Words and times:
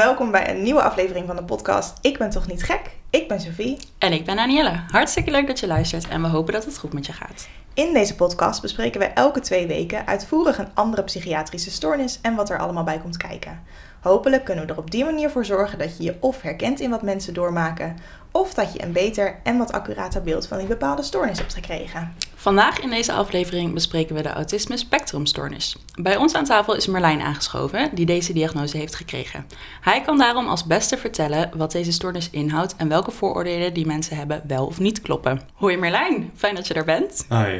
welkom 0.00 0.30
bij 0.30 0.50
een 0.50 0.62
nieuwe 0.62 0.82
aflevering 0.82 1.26
van 1.26 1.36
de 1.36 1.44
podcast 1.44 1.98
Ik 2.00 2.18
ben 2.18 2.30
toch 2.30 2.46
niet 2.46 2.62
gek? 2.62 2.80
Ik 3.10 3.28
ben 3.28 3.40
Sophie. 3.40 3.78
En 3.98 4.12
ik 4.12 4.24
ben 4.24 4.36
Danielle. 4.36 4.80
Hartstikke 4.90 5.30
leuk 5.30 5.46
dat 5.46 5.60
je 5.60 5.66
luistert 5.66 6.08
en 6.08 6.22
we 6.22 6.28
hopen 6.28 6.52
dat 6.52 6.64
het 6.64 6.78
goed 6.78 6.92
met 6.92 7.06
je 7.06 7.12
gaat. 7.12 7.48
In 7.74 7.92
deze 7.92 8.14
podcast 8.14 8.62
bespreken 8.62 9.00
we 9.00 9.06
elke 9.06 9.40
twee 9.40 9.66
weken 9.66 10.06
uitvoerig 10.06 10.58
een 10.58 10.74
andere 10.74 11.02
psychiatrische 11.02 11.70
stoornis 11.70 12.18
en 12.22 12.34
wat 12.34 12.50
er 12.50 12.58
allemaal 12.58 12.84
bij 12.84 12.98
komt 12.98 13.16
kijken. 13.16 13.62
Hopelijk 14.00 14.44
kunnen 14.44 14.66
we 14.66 14.72
er 14.72 14.78
op 14.78 14.90
die 14.90 15.04
manier 15.04 15.30
voor 15.30 15.44
zorgen 15.44 15.78
dat 15.78 15.96
je 15.96 16.02
je 16.02 16.16
of 16.20 16.42
herkent 16.42 16.80
in 16.80 16.90
wat 16.90 17.02
mensen 17.02 17.34
doormaken, 17.34 17.96
of 18.30 18.54
dat 18.54 18.72
je 18.72 18.82
een 18.82 18.92
beter 18.92 19.34
en 19.42 19.58
wat 19.58 19.72
accurater 19.72 20.22
beeld 20.22 20.46
van 20.46 20.58
die 20.58 20.66
bepaalde 20.66 21.02
stoornis 21.02 21.38
hebt 21.38 21.54
gekregen. 21.54 22.12
Vandaag 22.34 22.80
in 22.80 22.90
deze 22.90 23.12
aflevering 23.12 23.74
bespreken 23.74 24.14
we 24.14 24.22
de 24.22 24.28
autisme 24.32 24.76
spectrumstoornis. 24.76 25.76
Bij 26.02 26.16
ons 26.16 26.34
aan 26.34 26.44
tafel 26.44 26.76
is 26.76 26.86
Merlijn 26.86 27.20
aangeschoven, 27.20 27.90
die 27.94 28.06
deze 28.06 28.32
diagnose 28.32 28.76
heeft 28.76 28.94
gekregen. 28.94 29.46
Hij 29.80 30.00
kan 30.00 30.18
daarom 30.18 30.46
als 30.48 30.64
beste 30.66 30.96
vertellen 30.96 31.50
wat 31.56 31.72
deze 31.72 31.92
stoornis 31.92 32.30
inhoudt 32.30 32.76
en 32.76 32.88
welke 32.88 33.10
vooroordelen 33.10 33.74
die 33.74 33.86
mensen 33.86 34.16
hebben 34.16 34.42
wel 34.46 34.66
of 34.66 34.78
niet 34.78 35.00
kloppen. 35.00 35.40
Hoi 35.54 35.76
Merlijn, 35.76 36.30
fijn 36.36 36.54
dat 36.54 36.66
je 36.66 36.74
er 36.74 36.84
bent. 36.84 37.26
Hi, 37.28 37.58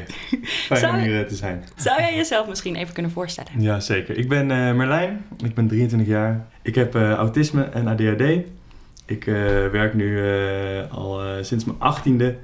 fijn 0.66 0.80
Zou 0.80 0.94
om 0.94 1.00
je- 1.00 1.06
hier 1.08 1.20
eh, 1.22 1.26
te 1.28 1.34
zijn. 1.34 1.64
Zou 1.76 2.00
jij 2.00 2.14
jezelf 2.16 2.48
misschien 2.48 2.76
even 2.76 2.94
kunnen 2.94 3.12
voorstellen? 3.12 3.50
Ja, 3.56 3.80
zeker. 3.80 4.18
Ik 4.18 4.28
ben 4.28 4.50
eh, 4.50 4.72
Merlijn, 4.74 5.24
ik 5.44 5.54
ben 5.54 5.68
23 5.68 6.08
jaar. 6.08 6.46
Ik 6.62 6.74
heb 6.74 6.94
eh, 6.94 7.12
autisme 7.12 7.62
en 7.64 7.86
ADHD. 7.88 8.22
Ik 9.10 9.26
eh, 9.26 9.34
werk 9.66 9.94
nu 9.94 10.28
eh, 10.28 10.92
al 10.92 11.22
eh, 11.22 11.42
sinds 11.42 11.64
mijn 11.64 11.80
achttiende 11.80 12.36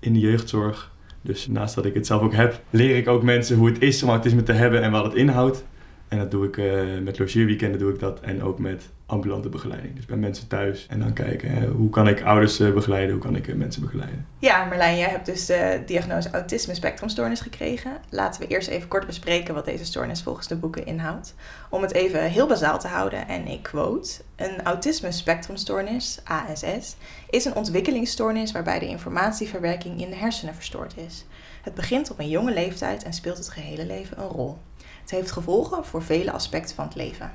in 0.00 0.12
de 0.12 0.18
jeugdzorg. 0.18 0.92
Dus 1.22 1.46
naast 1.46 1.74
dat 1.74 1.84
ik 1.84 1.94
het 1.94 2.06
zelf 2.06 2.22
ook 2.22 2.34
heb, 2.34 2.60
leer 2.70 2.96
ik 2.96 3.08
ook 3.08 3.22
mensen 3.22 3.56
hoe 3.56 3.68
het 3.68 3.82
is 3.82 4.02
om 4.02 4.08
autisme 4.08 4.42
te 4.42 4.52
hebben 4.52 4.82
en 4.82 4.90
wat 4.90 5.04
het 5.04 5.14
inhoudt. 5.14 5.64
En 6.12 6.18
dat 6.18 6.30
doe 6.30 6.46
ik 6.46 6.56
eh, 6.56 6.98
met 7.02 7.18
logeerweekenden 7.18 7.78
doe 7.78 7.92
ik 7.92 8.00
dat 8.00 8.20
en 8.20 8.42
ook 8.42 8.58
met 8.58 8.88
ambulante 9.06 9.48
begeleiding. 9.48 9.96
Dus 9.96 10.04
bij 10.04 10.16
mensen 10.16 10.46
thuis 10.46 10.86
en 10.90 10.98
dan 10.98 11.12
kijken 11.12 11.50
hè, 11.50 11.66
hoe 11.66 11.90
kan 11.90 12.08
ik 12.08 12.22
ouders 12.22 12.60
eh, 12.60 12.72
begeleiden, 12.72 13.12
hoe 13.12 13.22
kan 13.22 13.36
ik 13.36 13.48
eh, 13.48 13.54
mensen 13.54 13.82
begeleiden. 13.82 14.26
Ja, 14.38 14.64
Marlijn, 14.64 14.98
jij 14.98 15.08
hebt 15.08 15.26
dus 15.26 15.46
de 15.46 15.82
diagnose 15.86 16.30
autisme 16.30 16.74
spectrumstoornis 16.74 17.40
gekregen. 17.40 17.90
Laten 18.10 18.40
we 18.40 18.46
eerst 18.46 18.68
even 18.68 18.88
kort 18.88 19.06
bespreken 19.06 19.54
wat 19.54 19.64
deze 19.64 19.84
stoornis 19.84 20.22
volgens 20.22 20.48
de 20.48 20.56
boeken 20.56 20.86
inhoudt. 20.86 21.34
Om 21.70 21.82
het 21.82 21.92
even 21.92 22.22
heel 22.22 22.46
bazaal 22.46 22.78
te 22.78 22.88
houden, 22.88 23.28
en 23.28 23.46
ik 23.46 23.62
quote: 23.62 24.22
Een 24.36 24.62
autisme 24.62 25.12
spectrumstoornis, 25.12 26.20
ASS, 26.24 26.96
is 27.30 27.44
een 27.44 27.54
ontwikkelingsstoornis 27.54 28.52
waarbij 28.52 28.78
de 28.78 28.88
informatieverwerking 28.88 30.00
in 30.00 30.10
de 30.10 30.16
hersenen 30.16 30.54
verstoord 30.54 30.96
is. 30.96 31.24
Het 31.62 31.74
begint 31.74 32.10
op 32.10 32.18
een 32.18 32.28
jonge 32.28 32.52
leeftijd 32.52 33.02
en 33.02 33.12
speelt 33.12 33.36
het 33.36 33.48
gehele 33.48 33.86
leven 33.86 34.20
een 34.20 34.28
rol. 34.28 34.58
Het 35.02 35.10
heeft 35.10 35.30
gevolgen 35.30 35.84
voor 35.84 36.02
vele 36.02 36.32
aspecten 36.32 36.74
van 36.74 36.84
het 36.84 36.94
leven. 36.94 37.32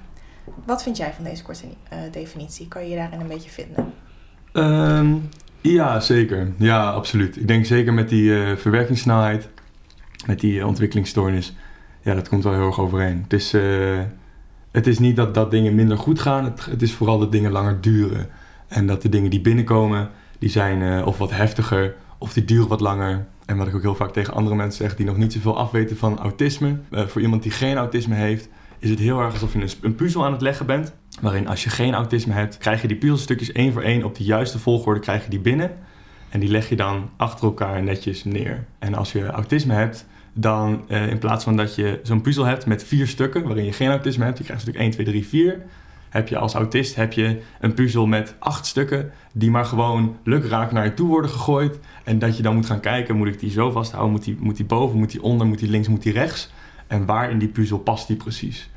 Wat 0.65 0.83
vind 0.83 0.97
jij 0.97 1.13
van 1.13 1.23
deze 1.23 1.43
korte 1.43 1.65
eh, 1.89 1.99
definitie? 2.11 2.67
Kan 2.67 2.83
je 2.83 2.89
je 2.89 2.95
daarin 2.95 3.19
een 3.19 3.27
beetje 3.27 3.49
vinden? 3.49 3.93
Ehm, 4.51 5.15
ja, 5.61 5.99
zeker. 5.99 6.51
Ja, 6.57 6.91
absoluut. 6.91 7.37
Ik 7.37 7.47
denk 7.47 7.65
zeker 7.65 7.93
met 7.93 8.09
die 8.09 8.43
eh, 8.43 8.55
verwerkingssnelheid, 8.55 9.49
met 10.25 10.39
die 10.39 10.59
eh, 10.59 10.67
ontwikkelingsstoornis, 10.67 11.55
ja, 12.01 12.13
dat 12.13 12.29
komt 12.29 12.43
wel 12.43 12.53
heel 12.53 12.65
erg 12.65 12.79
overeen. 12.79 13.21
Het 13.23 13.33
is, 13.33 13.51
het 14.71 14.87
is 14.87 14.99
niet 14.99 15.15
dat, 15.15 15.33
dat 15.33 15.52
dingen 15.52 15.75
minder 15.75 15.97
goed 15.97 16.19
gaan, 16.19 16.43
het, 16.43 16.65
het 16.65 16.81
is 16.81 16.93
vooral 16.93 17.19
dat 17.19 17.31
dingen 17.31 17.52
langer 17.52 17.81
duren. 17.81 18.30
En 18.67 18.87
dat 18.87 19.02
de 19.02 19.09
dingen 19.09 19.30
die 19.30 19.42
binnenkomen, 19.42 20.09
die 20.39 20.49
zijn 20.49 21.03
of 21.03 21.17
wat 21.17 21.31
heftiger, 21.31 21.95
of 22.17 22.33
die 22.33 22.45
duren 22.45 22.67
wat 22.67 22.80
langer. 22.80 23.25
En 23.47 23.58
wat 23.58 23.67
ik 23.67 23.75
ook 23.75 23.81
heel 23.81 23.95
vaak 23.95 24.13
tegen 24.13 24.33
andere 24.33 24.55
mensen 24.55 24.83
zeg 24.83 24.95
die 24.95 25.05
nog 25.05 25.17
niet 25.17 25.33
zoveel 25.33 25.58
afweten 25.58 25.97
van 25.97 26.19
autisme. 26.19 26.77
eh, 26.91 27.05
voor 27.05 27.21
iemand 27.21 27.43
die 27.43 27.52
geen 27.52 27.77
autisme 27.77 28.15
heeft, 28.15 28.49
is 28.80 28.89
het 28.89 28.99
heel 28.99 29.19
erg 29.19 29.33
alsof 29.33 29.53
je 29.53 29.67
een, 29.81 29.95
puzzel 29.95 30.25
aan 30.25 30.31
het 30.31 30.41
leggen 30.41 30.65
bent. 30.65 30.93
Waarin 31.21 31.47
als 31.47 31.63
je 31.63 31.69
geen 31.69 31.93
autisme 31.93 32.33
hebt, 32.33 32.57
krijg 32.57 32.81
je 32.81 32.87
die 32.87 32.97
puzzelstukjes 32.97 33.52
één 33.52 33.73
voor 33.73 33.81
één 33.81 34.03
op 34.03 34.15
de 34.15 34.23
juiste 34.23 34.59
volgorde 34.59 34.99
krijg 34.99 35.23
je 35.23 35.30
die 35.30 35.39
binnen. 35.39 35.71
En 36.30 36.39
die 36.39 36.49
leg 36.49 36.69
je 36.69 36.75
dan 36.75 37.09
achter 37.17 37.45
elkaar 37.45 37.83
netjes 37.83 38.23
neer. 38.23 38.65
En 38.80 38.93
als 38.93 39.11
je 39.11 39.25
autisme 39.25 39.73
hebt, 39.73 40.05
dan 40.33 40.83
eh, 40.87 41.09
in 41.09 41.17
plaats 41.17 41.43
van 41.43 41.57
dat 41.57 41.75
je 41.75 41.99
zo'n 42.03 42.21
puzzel 42.21 42.45
hebt 42.45 42.65
met 42.65 42.83
vier 42.83 43.07
stukken, 43.07 43.43
waarin 43.43 43.65
je 43.65 43.73
geen 43.73 43.89
autisme 43.89 44.25
hebt, 44.25 44.37
je 44.37 44.43
krijgt 44.43 44.61
stuk 44.61 44.75
1, 44.75 44.91
2, 44.91 45.05
3, 45.05 45.27
4. 45.27 45.65
Heb 46.17 46.28
je 46.28 46.38
als 46.38 46.54
autist 46.54 46.95
heb 46.95 47.14
je 47.14 47.42
een 47.60 47.73
puzzel 47.73 48.05
met 48.05 48.36
acht 48.39 48.66
stukken, 48.66 49.11
die 49.33 49.52
maar 49.52 49.66
gewoon 49.66 50.17
lukraak 50.23 50.72
naar 50.72 50.86
je 50.86 50.94
toe 50.94 51.08
worden 51.08 51.32
gegooid. 51.32 51.80
En 52.04 52.20
dat 52.20 52.38
je 52.38 52.44
dan 52.44 52.55
moet 52.55 52.66
gaan 52.66 52.80
kijken, 52.80 53.16
moet 53.16 53.28
ik 53.28 53.39
die 53.39 53.52
zo 53.52 53.72
vasthouden? 53.72 54.11
Moet 54.11 54.23
die, 54.23 54.38
moet 54.39 54.55
die 54.55 54.66
boven, 54.66 54.98
moet 54.98 55.11
die 55.11 55.22
onder, 55.22 55.48
moet 55.48 55.60
die 55.60 55.70
links, 55.70 55.88
moet 55.88 56.04
die 56.04 56.14
rechts? 56.14 56.52
En 56.88 57.05
waar 57.05 57.32
in 57.32 57.39
die 57.39 57.48
puzzel 57.48 57.80
past 57.80 58.08
die 58.08 58.16
precies? 58.16 58.70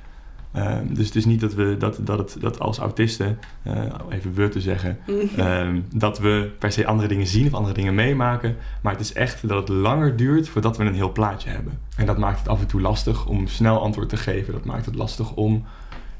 Ehm, 0.53 0.95
dus 0.95 1.06
het 1.06 1.17
is 1.17 1.25
niet 1.25 1.41
dat 1.41 1.55
we 1.55 1.77
dat, 1.78 1.99
dat, 2.01 2.19
het, 2.19 2.37
dat 2.41 2.59
als 2.59 2.78
autisten, 2.78 3.39
eh, 3.62 3.83
even 4.09 4.34
we 4.34 4.49
te 4.49 4.61
zeggen, 4.61 4.99
ehm, 5.37 5.81
dat 5.95 6.19
we 6.19 6.51
per 6.59 6.72
se 6.72 6.87
andere 6.87 7.09
dingen 7.09 7.27
zien 7.27 7.47
of 7.47 7.55
andere 7.55 7.75
dingen 7.75 7.95
meemaken. 7.95 8.57
Maar 8.83 8.93
het 8.93 9.01
is 9.01 9.12
echt 9.12 9.49
dat 9.49 9.69
het 9.69 9.78
langer 9.78 10.17
duurt 10.17 10.49
voordat 10.49 10.77
we 10.77 10.84
een 10.84 10.95
heel 10.95 11.12
plaatje 11.12 11.51
hebben. 11.51 11.78
En 11.97 12.07
dat 12.07 12.19
maakt 12.19 12.39
het 12.39 12.49
af 12.49 12.61
en 12.61 12.67
toe 12.67 12.81
lastig 12.81 13.27
om 13.27 13.47
snel 13.47 13.83
antwoord 13.83 14.09
te 14.09 14.17
geven. 14.17 14.53
Dat 14.53 14.65
maakt 14.65 14.87
het 14.87 14.95
lastig 14.95 15.33
om 15.34 15.65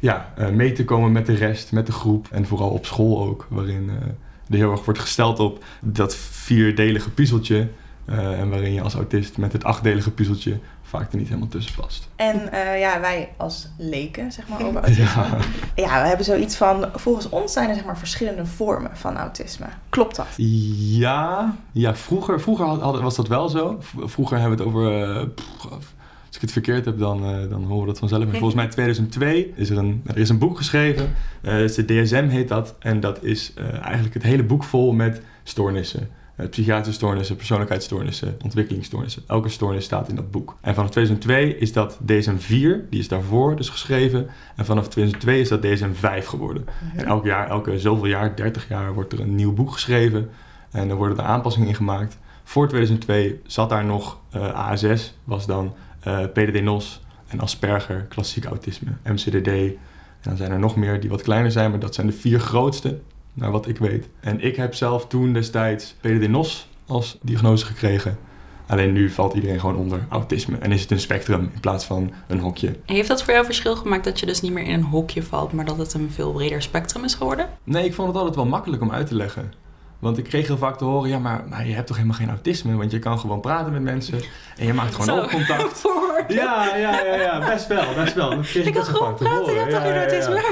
ja, 0.01 0.33
eh, 0.37 0.49
mee 0.49 0.73
te 0.73 0.85
komen 0.85 1.13
met 1.13 1.27
de 1.27 1.35
rest, 1.35 1.73
met 1.73 1.87
de 1.87 1.93
groep. 1.93 2.29
En 2.31 2.47
vooral 2.47 2.71
op 2.71 2.87
school 2.87 3.23
ook, 3.27 3.47
waarin 3.51 3.91
eh, 3.91 4.07
er 4.49 4.57
heel 4.57 4.71
erg 4.71 4.85
wordt 4.85 5.01
gesteld 5.01 5.39
op 5.39 5.65
dat 5.81 6.15
vierdelige 6.17 7.11
puzzeltje. 7.11 7.69
eh, 8.05 8.41
en 8.41 8.51
waarin 8.51 8.73
je 8.73 8.83
als 8.83 8.95
autist 8.95 9.37
met 9.39 9.53
het 9.53 9.65
achtdelige 9.65 10.11
puzzeltje 10.11 10.59
vaak 10.83 11.13
er 11.13 11.19
niet 11.19 11.29
helemaal 11.29 11.49
tussen 11.49 11.75
past. 11.75 12.09
En 12.17 12.41
ja, 12.79 13.01
wij 13.01 13.33
als 13.37 13.69
leken, 13.79 14.33
zeg 14.33 14.49
maar, 14.49 14.65
over 14.65 14.81
autisme. 14.83 15.05
Ja. 15.23 15.39
Ja, 15.75 16.03
we 16.03 16.09
hebben 16.09 16.25
zoiets 16.27 16.57
van, 16.57 16.89
volgens 16.95 17.29
ons 17.29 17.53
zijn 17.53 17.69
er 17.69 17.75
zeg 17.75 17.85
maar 17.85 17.99
verschillende 17.99 18.47
vormen 18.47 18.91
van 18.95 19.17
autisme. 19.17 19.67
Klopt 19.89 20.17
dat? 20.17 20.27
Ja, 20.37 21.55
ja 21.73 21.95
vroeger, 21.97 22.41
vroeger 22.41 22.67
had, 22.67 22.81
had- 22.81 23.01
was 23.01 23.17
dat 23.17 23.29
wel 23.29 23.49
zo. 23.49 23.79
Vroeger 24.05 24.39
hebben 24.39 24.59
we 24.59 24.65
het 24.65 24.75
over. 24.75 25.29
pff, 25.29 25.93
als 26.31 26.39
ik 26.39 26.45
het 26.45 26.53
verkeerd 26.53 26.85
heb, 26.85 26.99
dan, 26.99 27.25
eh, 27.25 27.49
dan 27.49 27.65
horen 27.65 27.81
we 27.81 27.87
dat 27.87 27.99
vanzelf. 27.99 28.25
Maar 28.25 28.33
volgens 28.45 28.55
mij 28.55 28.65
in 28.65 28.71
2002 28.71 29.53
is 29.57 29.71
er 29.71 29.79
een, 29.79 30.03
er 30.07 30.19
is 30.19 30.29
een 30.29 30.39
boek 30.39 30.57
geschreven. 30.57 31.15
het 31.41 31.71
is 31.71 31.87
de 31.87 32.03
DSM 32.03 32.29
heet 32.29 32.49
dat. 32.49 32.77
En 32.79 33.01
dat 33.01 33.25
is 33.25 33.53
eh, 33.55 33.83
eigenlijk 33.83 34.15
het 34.15 34.23
hele 34.23 34.43
boek 34.43 34.65
vol 34.65 34.93
met 34.93 35.21
stoornissen. 35.43 36.09
Psychiatrische 36.51 36.93
stoornissen, 36.93 37.37
persoonlijkheidsstoornissen, 37.37 38.37
ontwikkelingsstoornissen. 38.43 39.23
Elke 39.27 39.49
stoornis 39.49 39.85
staat 39.85 40.09
in 40.09 40.15
dat 40.15 40.31
boek. 40.31 40.57
En 40.61 40.75
vanaf 40.75 40.91
2002 40.91 41.57
is 41.57 41.73
dat 41.73 41.99
DSM-4, 42.03 42.89
die 42.91 42.99
is 42.99 43.09
daarvoor 43.09 43.57
dus 43.57 43.69
geschreven. 43.69 44.29
En 44.57 44.65
vanaf 44.65 44.89
2002 44.89 45.41
is 45.41 45.49
dat 45.49 45.67
DSM-5 45.67 46.27
geworden. 46.27 46.65
En 46.97 47.05
elk 47.05 47.25
jaar, 47.25 47.49
elke 47.49 47.79
zoveel 47.79 48.07
jaar, 48.07 48.37
30 48.37 48.69
jaar, 48.69 48.95
wordt 48.95 49.13
er 49.13 49.21
een 49.21 49.35
nieuw 49.35 49.53
boek 49.53 49.73
geschreven. 49.73 50.31
En 50.71 50.91
er 50.91 50.97
worden 50.97 51.19
er 51.19 51.25
aanpassingen 51.25 51.69
in 51.69 51.75
gemaakt. 51.75 52.19
Voor 52.51 52.69
2002 52.69 53.41
zat 53.47 53.69
daar 53.69 53.85
nog 53.85 54.19
eh, 54.31 54.71
ASS, 54.71 55.15
was 55.25 55.47
dan 55.47 55.75
eh, 56.01 56.25
PDD-NOS 56.25 57.01
en 57.27 57.41
Asperger, 57.41 58.07
klassiek 58.09 58.45
autisme, 58.45 58.91
MCDD. 59.05 59.47
En 59.47 59.77
dan 60.21 60.37
zijn 60.37 60.51
er 60.51 60.59
nog 60.59 60.77
meer 60.77 61.01
die 61.01 61.11
wat 61.11 61.23
kleiner 61.23 61.53
zijn, 61.53 61.71
maar 61.71 61.81
dat 61.81 61.95
zijn 61.95 62.07
de 62.07 62.13
vier 62.13 62.41
grootste, 62.41 62.99
naar 63.33 63.51
wat 63.51 63.69
ik 63.69 63.79
weet. 63.79 64.09
En 64.21 64.41
ik 64.41 64.57
heb 64.57 64.75
zelf 64.75 65.07
toen 65.07 65.33
destijds 65.33 65.95
PDD-NOS 66.01 66.69
als 66.87 67.19
diagnose 67.23 67.67
gekregen. 67.67 68.19
Alleen 68.67 68.93
nu 68.93 69.11
valt 69.11 69.35
iedereen 69.35 69.61
gewoon 69.61 69.77
onder 69.77 70.07
autisme 70.09 70.57
en 70.57 70.73
is 70.73 70.81
het 70.81 70.91
een 70.91 71.01
spectrum 71.01 71.51
in 71.55 71.61
plaats 71.61 71.85
van 71.85 72.13
een 72.27 72.39
hokje. 72.39 72.77
Heeft 72.87 73.09
dat 73.09 73.23
voor 73.23 73.33
jou 73.33 73.45
verschil 73.45 73.77
gemaakt 73.77 74.05
dat 74.05 74.21
je 74.21 74.27
dus 74.27 74.41
niet 74.41 74.53
meer 74.53 74.65
in 74.65 74.75
een 74.75 74.83
hokje 74.83 75.23
valt, 75.23 75.53
maar 75.53 75.65
dat 75.65 75.79
het 75.79 75.95
een 75.95 76.11
veel 76.11 76.33
breder 76.33 76.63
spectrum 76.63 77.05
is 77.05 77.15
geworden? 77.15 77.49
Nee, 77.65 77.85
ik 77.85 77.95
vond 77.95 78.09
het 78.09 78.17
altijd 78.17 78.37
wel 78.37 78.47
makkelijk 78.47 78.83
om 78.83 78.91
uit 78.91 79.07
te 79.07 79.15
leggen. 79.15 79.53
Want 80.01 80.19
ik 80.19 80.25
kreeg 80.25 80.47
heel 80.47 80.59
vaak 80.59 80.79
te 80.79 80.85
horen, 80.85 81.09
ja, 81.09 81.19
maar, 81.19 81.45
maar 81.49 81.67
je 81.67 81.75
hebt 81.75 81.87
toch 81.87 81.97
helemaal 81.97 82.19
geen 82.19 82.29
autisme? 82.29 82.77
Want 82.77 82.91
je 82.91 82.99
kan 82.99 83.19
gewoon 83.19 83.41
praten 83.41 83.73
met 83.73 83.83
mensen 83.83 84.21
en 84.57 84.67
je 84.67 84.75
maakt 84.75 84.95
gewoon 84.95 85.21
oogcontact. 85.21 85.83
Ja, 86.29 86.77
ja, 86.77 87.05
ja, 87.05 87.15
ja, 87.15 87.47
best 87.51 87.67
wel, 87.67 87.95
best 87.95 88.15
wel. 88.15 88.31
Dat 88.31 88.47
kreeg 88.47 88.67
Ik 88.67 88.75
kan 88.75 88.85
gewoon 88.85 89.15
praten, 89.15 89.53
je 89.53 89.59
hebt 89.59 89.71
toch 89.71 89.83
geen 89.83 89.97
autisme? 89.97 90.43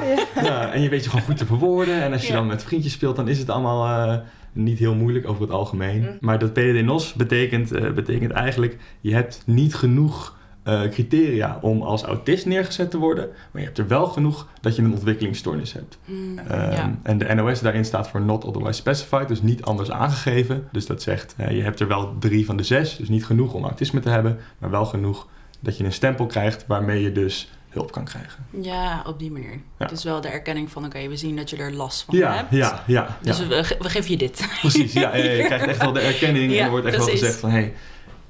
Ja, 0.42 0.72
en 0.72 0.82
je 0.82 0.88
weet 0.88 1.04
je 1.04 1.10
gewoon 1.10 1.24
goed 1.24 1.36
te 1.36 1.46
verwoorden. 1.46 2.02
En 2.02 2.12
als 2.12 2.26
je 2.26 2.32
dan 2.32 2.46
met 2.46 2.64
vriendjes 2.64 2.92
speelt, 2.92 3.16
dan 3.16 3.28
is 3.28 3.38
het 3.38 3.50
allemaal 3.50 4.08
eh, 4.08 4.18
niet 4.52 4.78
heel 4.78 4.94
moeilijk 4.94 5.28
over 5.28 5.42
het 5.42 5.50
algemeen. 5.50 6.00
Mm. 6.00 6.16
Maar 6.20 6.38
dat 6.38 6.52
PDD-NOS 6.52 7.12
betekent, 7.12 7.72
eh, 7.72 7.90
betekent 7.90 8.32
eigenlijk, 8.32 8.76
je 9.00 9.14
hebt 9.14 9.42
niet 9.46 9.74
genoeg 9.74 10.37
eh, 10.68 10.90
criteria 10.90 11.58
om 11.60 11.82
als 11.82 12.02
autist 12.02 12.46
neergezet 12.46 12.90
te 12.90 12.98
worden. 12.98 13.28
Maar 13.50 13.60
je 13.60 13.66
hebt 13.66 13.78
er 13.78 13.88
wel 13.88 14.06
genoeg 14.06 14.46
dat 14.60 14.76
je 14.76 14.82
een 14.82 14.92
ontwikkelingsstoornis 14.92 15.72
hebt. 15.72 15.98
Mm, 16.04 16.38
Ehm, 16.38 16.70
ja. 16.72 16.98
En 17.02 17.18
de 17.18 17.34
NOS 17.34 17.60
daarin 17.60 17.84
staat 17.84 18.08
voor 18.08 18.20
not 18.20 18.44
otherwise 18.44 18.72
specified, 18.80 19.28
dus 19.28 19.42
niet 19.42 19.62
anders 19.62 19.90
aangegeven. 19.90 20.68
Dus 20.72 20.86
dat 20.86 21.02
zegt, 21.02 21.34
je 21.50 21.62
hebt 21.62 21.80
er 21.80 21.88
wel 21.88 22.14
drie 22.18 22.44
van 22.46 22.56
de 22.56 22.62
zes, 22.62 22.96
dus 22.96 23.08
niet 23.08 23.24
genoeg 23.26 23.52
om 23.54 23.64
autisme 23.64 24.00
te 24.00 24.08
hebben, 24.10 24.38
maar 24.58 24.70
wel 24.70 24.84
genoeg 24.84 25.26
dat 25.60 25.78
je 25.78 25.84
een 25.84 25.92
stempel 25.92 26.26
krijgt 26.26 26.64
waarmee 26.66 27.02
je 27.02 27.12
dus 27.12 27.50
hulp 27.68 27.92
kan 27.92 28.04
krijgen. 28.04 28.46
ja, 28.60 29.02
op 29.06 29.18
die 29.18 29.30
manier. 29.30 29.60
Ja. 29.78 29.86
Dus 29.86 30.04
wel 30.04 30.20
de 30.20 30.28
erkenning 30.28 30.70
van, 30.70 30.84
oké, 30.84 31.08
we 31.08 31.16
zien 31.16 31.36
dat 31.36 31.50
je 31.50 31.56
er 31.56 31.72
last 31.72 32.02
van 32.02 32.16
Ja, 32.16 32.34
hebt. 32.34 32.50
ja, 32.50 32.82
ja. 32.86 33.18
Dus 33.22 33.38
ja. 33.38 33.46
we, 33.46 33.64
ge- 33.64 33.76
we 33.78 33.88
geven 33.90 34.10
je 34.10 34.16
dit. 34.16 34.48
Precies, 34.60 34.92
ja, 34.92 35.16
je 35.16 35.42
krijgt 35.44 35.66
echt 35.66 35.82
wel 35.82 35.92
de 35.92 36.00
erkenning 36.00 36.52
en 36.52 36.58
er 36.64 36.70
wordt 36.70 36.86
echt 36.86 36.96
wel 36.96 37.06
gezegd 37.06 37.36
van, 37.36 37.50
hé, 37.50 37.56
hey, 37.58 37.72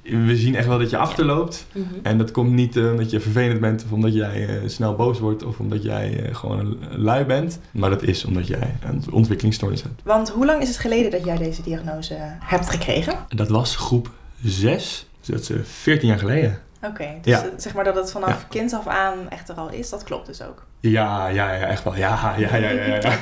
we 0.01 0.35
zien 0.35 0.55
echt 0.55 0.67
wel 0.67 0.79
dat 0.79 0.89
je 0.89 0.97
achterloopt. 0.97 1.65
Mhm. 1.71 1.83
En 2.03 2.17
dat 2.17 2.31
komt 2.31 2.51
niet 2.51 2.75
eh, 2.75 2.91
omdat 2.91 3.09
je 3.09 3.19
vervelend 3.19 3.59
bent 3.59 3.83
of 3.83 3.91
omdat 3.91 4.13
jij 4.13 4.47
eh, 4.47 4.69
snel 4.69 4.95
boos 4.95 5.19
wordt 5.19 5.43
of 5.43 5.59
omdat 5.59 5.83
jij 5.83 6.23
eh, 6.23 6.35
gewoon 6.35 6.77
lui 6.95 7.25
bent. 7.25 7.59
Maar 7.71 7.89
dat 7.89 8.03
is 8.03 8.25
omdat 8.25 8.47
jij 8.47 8.75
een 8.83 9.03
ontwikkelingsstoornis 9.11 9.81
hebt. 9.81 10.01
Want 10.03 10.29
hoe 10.29 10.45
lang 10.45 10.61
is 10.61 10.67
het 10.67 10.77
geleden 10.77 11.11
dat 11.11 11.25
jij 11.25 11.37
deze 11.37 11.61
diagnose 11.61 12.15
hebt 12.39 12.69
gekregen? 12.69 13.15
Dat 13.27 13.49
was 13.49 13.75
groep 13.75 14.11
6, 14.43 15.07
dus 15.19 15.27
dat 15.27 15.39
is 15.39 15.49
eh, 15.49 15.63
14 15.63 16.07
jaar 16.07 16.19
geleden. 16.19 16.59
Oké, 16.81 17.07
dus 17.21 17.33
Ja. 17.33 17.45
zeg 17.57 17.73
maar 17.73 17.83
dat 17.83 17.95
het 17.95 18.11
vanaf 18.11 18.29
Ja. 18.29 18.47
kind 18.49 18.73
af 18.73 18.87
aan 18.87 19.29
echt 19.29 19.49
er 19.49 19.55
al 19.55 19.69
is, 19.69 19.89
dat 19.89 20.03
klopt 20.03 20.25
dus 20.25 20.41
ook. 20.41 20.65
Ja, 20.79 21.27
ja, 21.27 21.53
ja, 21.53 21.65
echt 21.65 21.83
wel. 21.83 21.95
Ja, 21.95 22.33
ja, 22.37 22.55
ja, 22.55 22.69
ja. 22.69 22.95
Ja, 22.95 23.17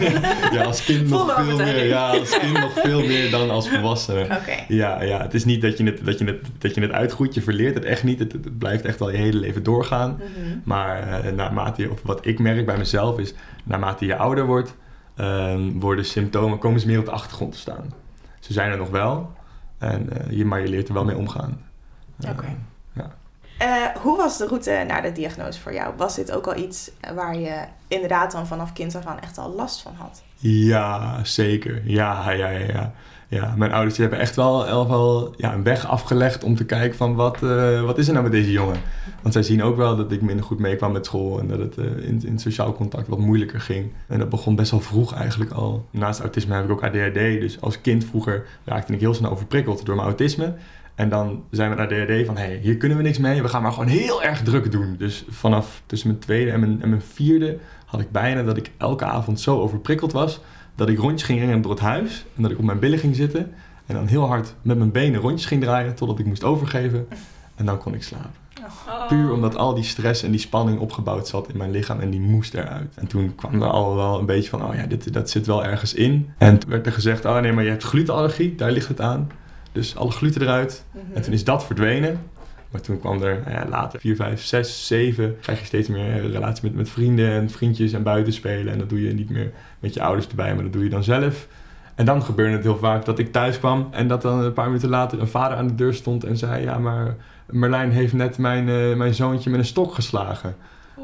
ja 0.52 0.64
als 0.72 0.84
kind 0.84 1.10
nog 1.10 1.34
veel 1.36 1.58
meer. 1.58 1.86
Ja, 1.86 2.10
als 2.10 2.38
kind 2.40 2.60
nog 2.60 2.72
veel 2.74 3.00
meer 3.00 3.32
dan 3.32 3.50
als 3.50 3.70
volwassene. 3.70 4.24
Oké. 4.24 4.64
Ja, 4.68 5.02
ja, 5.02 5.22
het 5.22 5.34
is 5.34 5.46
niet 5.46 5.62
dat 5.62 5.78
je 5.78 5.84
het, 5.84 6.06
dat 6.06 6.20
je 6.20 6.26
het, 6.26 6.46
dat 6.58 6.76
je 6.76 6.82
het 6.82 6.92
uitgroeit. 6.92 7.34
Je 7.34 7.42
verleert 7.42 7.74
het 7.76 7.86
echt 7.86 8.04
niet. 8.04 8.20
Het, 8.20 8.32
het 8.32 8.58
blijft 8.58 8.86
echt 8.86 9.00
wel 9.00 9.12
je 9.12 9.18
hele 9.18 9.38
leven 9.40 9.64
doorgaan. 9.64 10.12
Mhm. 10.12 10.58
Maar 10.64 11.22
eh, 11.24 11.32
naarmate 11.32 11.82
je, 11.82 11.92
of 11.92 12.00
wat 12.04 12.26
ik 12.26 12.40
merk 12.40 12.66
bij 12.66 12.78
mezelf 12.78 13.20
is, 13.20 13.34
naarmate 13.64 14.06
je 14.06 14.16
ouder 14.16 14.46
wordt, 14.46 14.76
ehm, 15.16 15.72
worden 15.80 16.06
symptomen, 16.06 16.58
komen 16.60 16.80
ze 16.80 16.88
meer 16.88 17.00
op 17.00 17.06
de 17.06 17.12
achtergrond 17.12 17.52
te 17.52 17.58
staan. 17.60 17.94
Ze 18.40 18.54
zijn 18.54 18.72
er 18.72 18.78
nog 18.78 18.90
wel, 18.90 19.32
en, 19.78 20.10
eh, 20.10 20.38
je, 20.38 20.46
maar 20.46 20.62
je 20.62 20.68
leert 20.68 20.88
er 20.88 20.94
wel 20.94 21.06
mee 21.06 21.18
omgaan. 21.18 21.62
Oké. 22.30 22.46
Eh, 23.58 23.86
hoe 24.02 24.18
was 24.18 24.38
de 24.38 24.48
route 24.48 24.84
naar 24.88 25.02
de 25.02 25.12
diagnose 25.12 25.60
voor 25.60 25.74
jou? 25.74 25.94
Was 25.98 26.16
dit 26.16 26.32
ook 26.32 26.48
al 26.48 26.58
iets 26.58 26.92
waar 27.16 27.38
je 27.40 27.60
inderdaad 27.88 28.32
dan 28.32 28.48
vanaf 28.48 28.74
kind 28.74 28.96
af 28.96 29.06
aan 29.06 29.20
echt 29.20 29.38
al 29.38 29.54
last 29.56 29.82
van 29.82 29.94
had? 29.96 30.24
Ja, 30.38 31.20
zeker. 31.24 31.82
Ja, 31.86 32.32
ja, 32.32 32.50
ja, 32.50 32.68
ja. 32.74 32.94
ja 33.28 33.54
mijn 33.58 33.72
ouders 33.72 33.98
hebben 33.98 34.20
echt 34.20 34.36
wel, 34.36 34.88
wel, 34.88 35.34
ja, 35.38 35.54
een 35.54 35.64
weg 35.64 35.88
afgelegd 35.88 36.44
om 36.44 36.56
te 36.56 36.66
kijken 36.66 36.98
van 36.98 37.16
wat, 37.16 37.44
eh, 37.44 37.82
wat 37.82 37.98
is 37.98 38.08
er 38.08 38.12
nou 38.14 38.24
met 38.24 38.34
deze 38.34 38.52
jongen. 38.52 38.78
Want 39.22 39.34
zij 39.34 39.44
zien 39.44 39.64
ook 39.64 39.78
wel 39.78 39.96
dat 39.96 40.12
ik 40.12 40.22
minder 40.22 40.46
goed 40.46 40.60
meekwam 40.60 40.92
met 40.92 41.06
school 41.06 41.40
en 41.40 41.48
dat 41.48 41.60
het 41.60 41.78
eh, 41.78 41.86
in, 41.86 42.22
in 42.26 42.40
sociaal 42.40 42.74
contact 42.74 43.08
wat 43.08 43.20
moeilijker 43.20 43.62
ging. 43.62 43.92
En 44.08 44.20
dat 44.20 44.30
begon 44.30 44.56
best 44.56 44.72
wel 44.72 44.80
vroeg 44.80 45.14
eigenlijk 45.14 45.52
al. 45.52 45.86
Naast 45.92 46.20
autisme 46.20 46.56
heb 46.56 46.64
ik 46.64 46.72
ook 46.72 46.84
ADHD, 46.84 47.14
dus 47.14 47.62
als 47.62 47.82
kind 47.82 48.06
vroeger 48.06 48.46
raakte 48.66 48.94
ik 48.94 49.00
heel 49.00 49.14
snel 49.14 49.32
overprikkeld 49.32 49.86
door 49.86 49.96
mijn 49.96 50.08
autisme. 50.08 50.54
En 50.98 51.10
dan 51.10 51.44
zijn 51.52 51.70
we 51.70 51.76
naar 51.76 51.86
ADHD 51.86 52.26
van, 52.26 52.38
hé, 52.38 52.44
hey, 52.44 52.60
hier 52.62 52.78
kunnen 52.78 52.98
we 52.98 53.04
niks 53.04 53.18
mee, 53.18 53.42
we 53.42 53.48
gaan 53.48 53.62
maar 53.62 53.72
gewoon 53.72 53.88
heel 53.88 54.24
erg 54.24 54.42
druk 54.42 54.72
doen. 54.72 54.96
Dus 54.98 55.26
vanaf 55.30 55.82
tussen 55.86 56.08
mijn 56.08 56.20
tweede 56.20 56.52
en 56.52 56.60
mijn, 56.60 56.82
en 56.82 56.90
mijn 56.90 57.02
vierde 57.02 57.58
had 57.86 58.00
ik 58.00 58.12
bijna 58.12 58.44
dat 58.44 58.58
ik 58.58 58.72
elke 58.78 59.06
avond 59.06 59.40
zo 59.40 59.60
overprikkeld 59.60 60.12
was 60.12 60.42
dat 60.78 60.90
ik 60.90 60.98
rondjes 60.98 61.24
ging 61.24 61.40
rennen 61.40 61.62
door 61.62 61.72
het 61.72 61.80
huis 61.80 62.26
en 62.36 62.42
dat 62.42 62.52
ik 62.52 62.58
op 62.58 62.64
mijn 62.64 62.80
billen 62.80 63.00
ging 63.00 63.16
zitten 63.16 63.52
en 63.86 63.96
dan 63.96 64.08
heel 64.08 64.28
hard 64.28 64.54
met 64.62 64.78
mijn 64.78 64.92
benen 64.92 65.20
rondjes 65.20 65.46
ging 65.46 65.62
draaien 65.62 65.96
totdat 65.96 66.20
ik 66.20 66.26
moest 66.26 66.44
overgeven 66.44 67.08
en 67.56 67.66
dan 67.66 67.78
kon 67.78 67.94
ik 67.94 68.04
slapen. 68.04 68.46
Oh. 68.88 69.08
Puur 69.08 69.32
omdat 69.32 69.56
al 69.56 69.74
die 69.74 69.84
stress 69.84 70.24
en 70.24 70.32
die 70.32 70.40
spanning 70.40 70.80
opgebouwd 70.80 71.28
zat 71.28 71.50
in 71.50 71.58
mijn 71.58 71.72
lichaam 71.72 72.00
en 72.00 72.10
die 72.10 72.20
moest 72.20 72.54
eruit. 72.54 72.96
En 72.96 73.08
toen 73.08 73.36
kwam 73.36 73.62
er 73.62 73.70
al 73.70 73.96
wel 73.96 74.20
een 74.20 74.26
beetje 74.26 74.50
van, 74.50 74.66
oh 74.66 74.76
ja, 74.76 74.86
dit, 74.86 75.14
dat 75.14 75.30
zit 75.30 75.46
wel 75.46 75.66
ergens 75.66 75.94
in. 75.94 76.30
En 76.38 76.60
toen 76.60 76.70
werd 76.70 76.86
er 76.86 76.92
gezegd, 76.92 77.26
oh 77.26 77.40
nee, 77.40 77.54
maar 77.54 77.64
je 77.64 77.70
hebt 77.70 77.84
glutenallergie, 77.84 78.56
daar 78.56 78.72
ligt 78.72 78.88
het 78.88 79.02
aan. 79.02 79.30
Dus 79.78 79.96
alle 79.96 80.12
gluten 80.12 80.42
eruit. 80.42 80.86
Mhm. 80.92 81.16
En 81.16 81.22
toen 81.22 81.34
is 81.34 81.44
dat 81.44 81.66
verdwenen. 81.66 82.20
Maar 82.72 82.82
toen 82.82 83.00
kwam 83.00 83.22
er 83.22 83.42
nou 83.46 83.52
ja, 83.52 83.66
later, 83.70 84.00
4, 84.00 84.16
5, 84.16 84.44
6, 84.44 84.88
7, 84.88 85.38
krijg 85.42 85.60
je 85.60 85.66
steeds 85.66 85.88
meer 85.88 86.24
een 86.24 86.32
relatie 86.32 86.64
met, 86.64 86.76
met 86.76 86.90
vrienden 86.90 87.30
en 87.30 87.50
vriendjes 87.50 87.94
en 87.94 88.04
buitenspelen. 88.04 88.74
En 88.74 88.80
dat 88.80 88.90
doe 88.90 89.02
je 89.02 89.14
niet 89.14 89.30
meer 89.30 89.52
met 89.80 89.94
je 89.94 90.02
ouders 90.02 90.28
erbij, 90.28 90.54
maar 90.54 90.64
dat 90.64 90.74
doe 90.74 90.84
je 90.84 90.90
dan 90.90 91.04
zelf. 91.04 91.48
En 91.96 92.06
dan 92.06 92.24
gebeurde 92.24 92.54
het 92.54 92.64
heel 92.64 92.78
vaak 92.78 93.06
dat 93.06 93.20
ik 93.20 93.32
thuis 93.32 93.60
kwam 93.60 93.88
en 93.92 94.08
dat 94.08 94.22
dan 94.22 94.40
een 94.40 94.54
paar 94.54 94.66
minuten 94.66 94.90
later 94.90 95.20
een 95.20 95.28
vader 95.28 95.58
aan 95.58 95.68
de 95.68 95.76
deur 95.76 95.94
stond 95.94 96.24
en 96.24 96.38
zei: 96.38 96.64
Ja, 96.64 96.78
maar 96.78 97.16
Merlijn 97.46 97.92
heeft 97.92 98.14
net 98.14 98.38
mijn, 98.38 98.70
eh, 98.70 98.96
mijn 98.96 99.14
zoontje 99.14 99.50
met 99.50 99.60
een 99.60 99.66
stok 99.66 99.94
geslagen. 99.94 100.56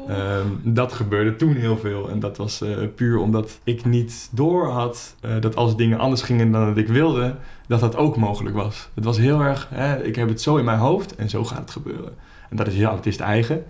Ehm, 0.08 0.46
dat 0.62 0.92
gebeurde 0.92 1.36
toen 1.36 1.54
heel 1.54 1.78
veel. 1.78 2.10
En 2.10 2.20
dat 2.20 2.36
was 2.36 2.60
eh, 2.60 2.76
puur 2.94 3.18
omdat 3.18 3.58
ik 3.64 3.84
niet 3.84 4.28
door 4.32 4.68
had 4.68 5.14
eh, 5.20 5.40
dat 5.40 5.56
als 5.56 5.76
dingen 5.76 5.98
anders 5.98 6.22
gingen 6.22 6.50
dan 6.52 6.66
dat 6.66 6.76
ik 6.76 6.88
wilde, 6.88 7.34
dat 7.66 7.80
dat 7.80 7.96
ook 7.96 8.16
mogelijk 8.16 8.56
was. 8.56 8.88
Het 8.94 9.04
was 9.04 9.18
heel 9.18 9.40
erg, 9.40 9.68
hè, 9.70 10.02
ik 10.02 10.16
heb 10.16 10.28
het 10.28 10.40
zo 10.40 10.56
in 10.56 10.64
mijn 10.64 10.78
hoofd 10.78 11.14
en 11.14 11.28
zo 11.28 11.44
gaat 11.44 11.58
het 11.58 11.70
gebeuren. 11.70 12.12
En 12.50 12.56
dat 12.56 12.66
is 12.66 12.74
jouw 12.74 12.90
autist 12.90 13.20
eigen. 13.20 13.64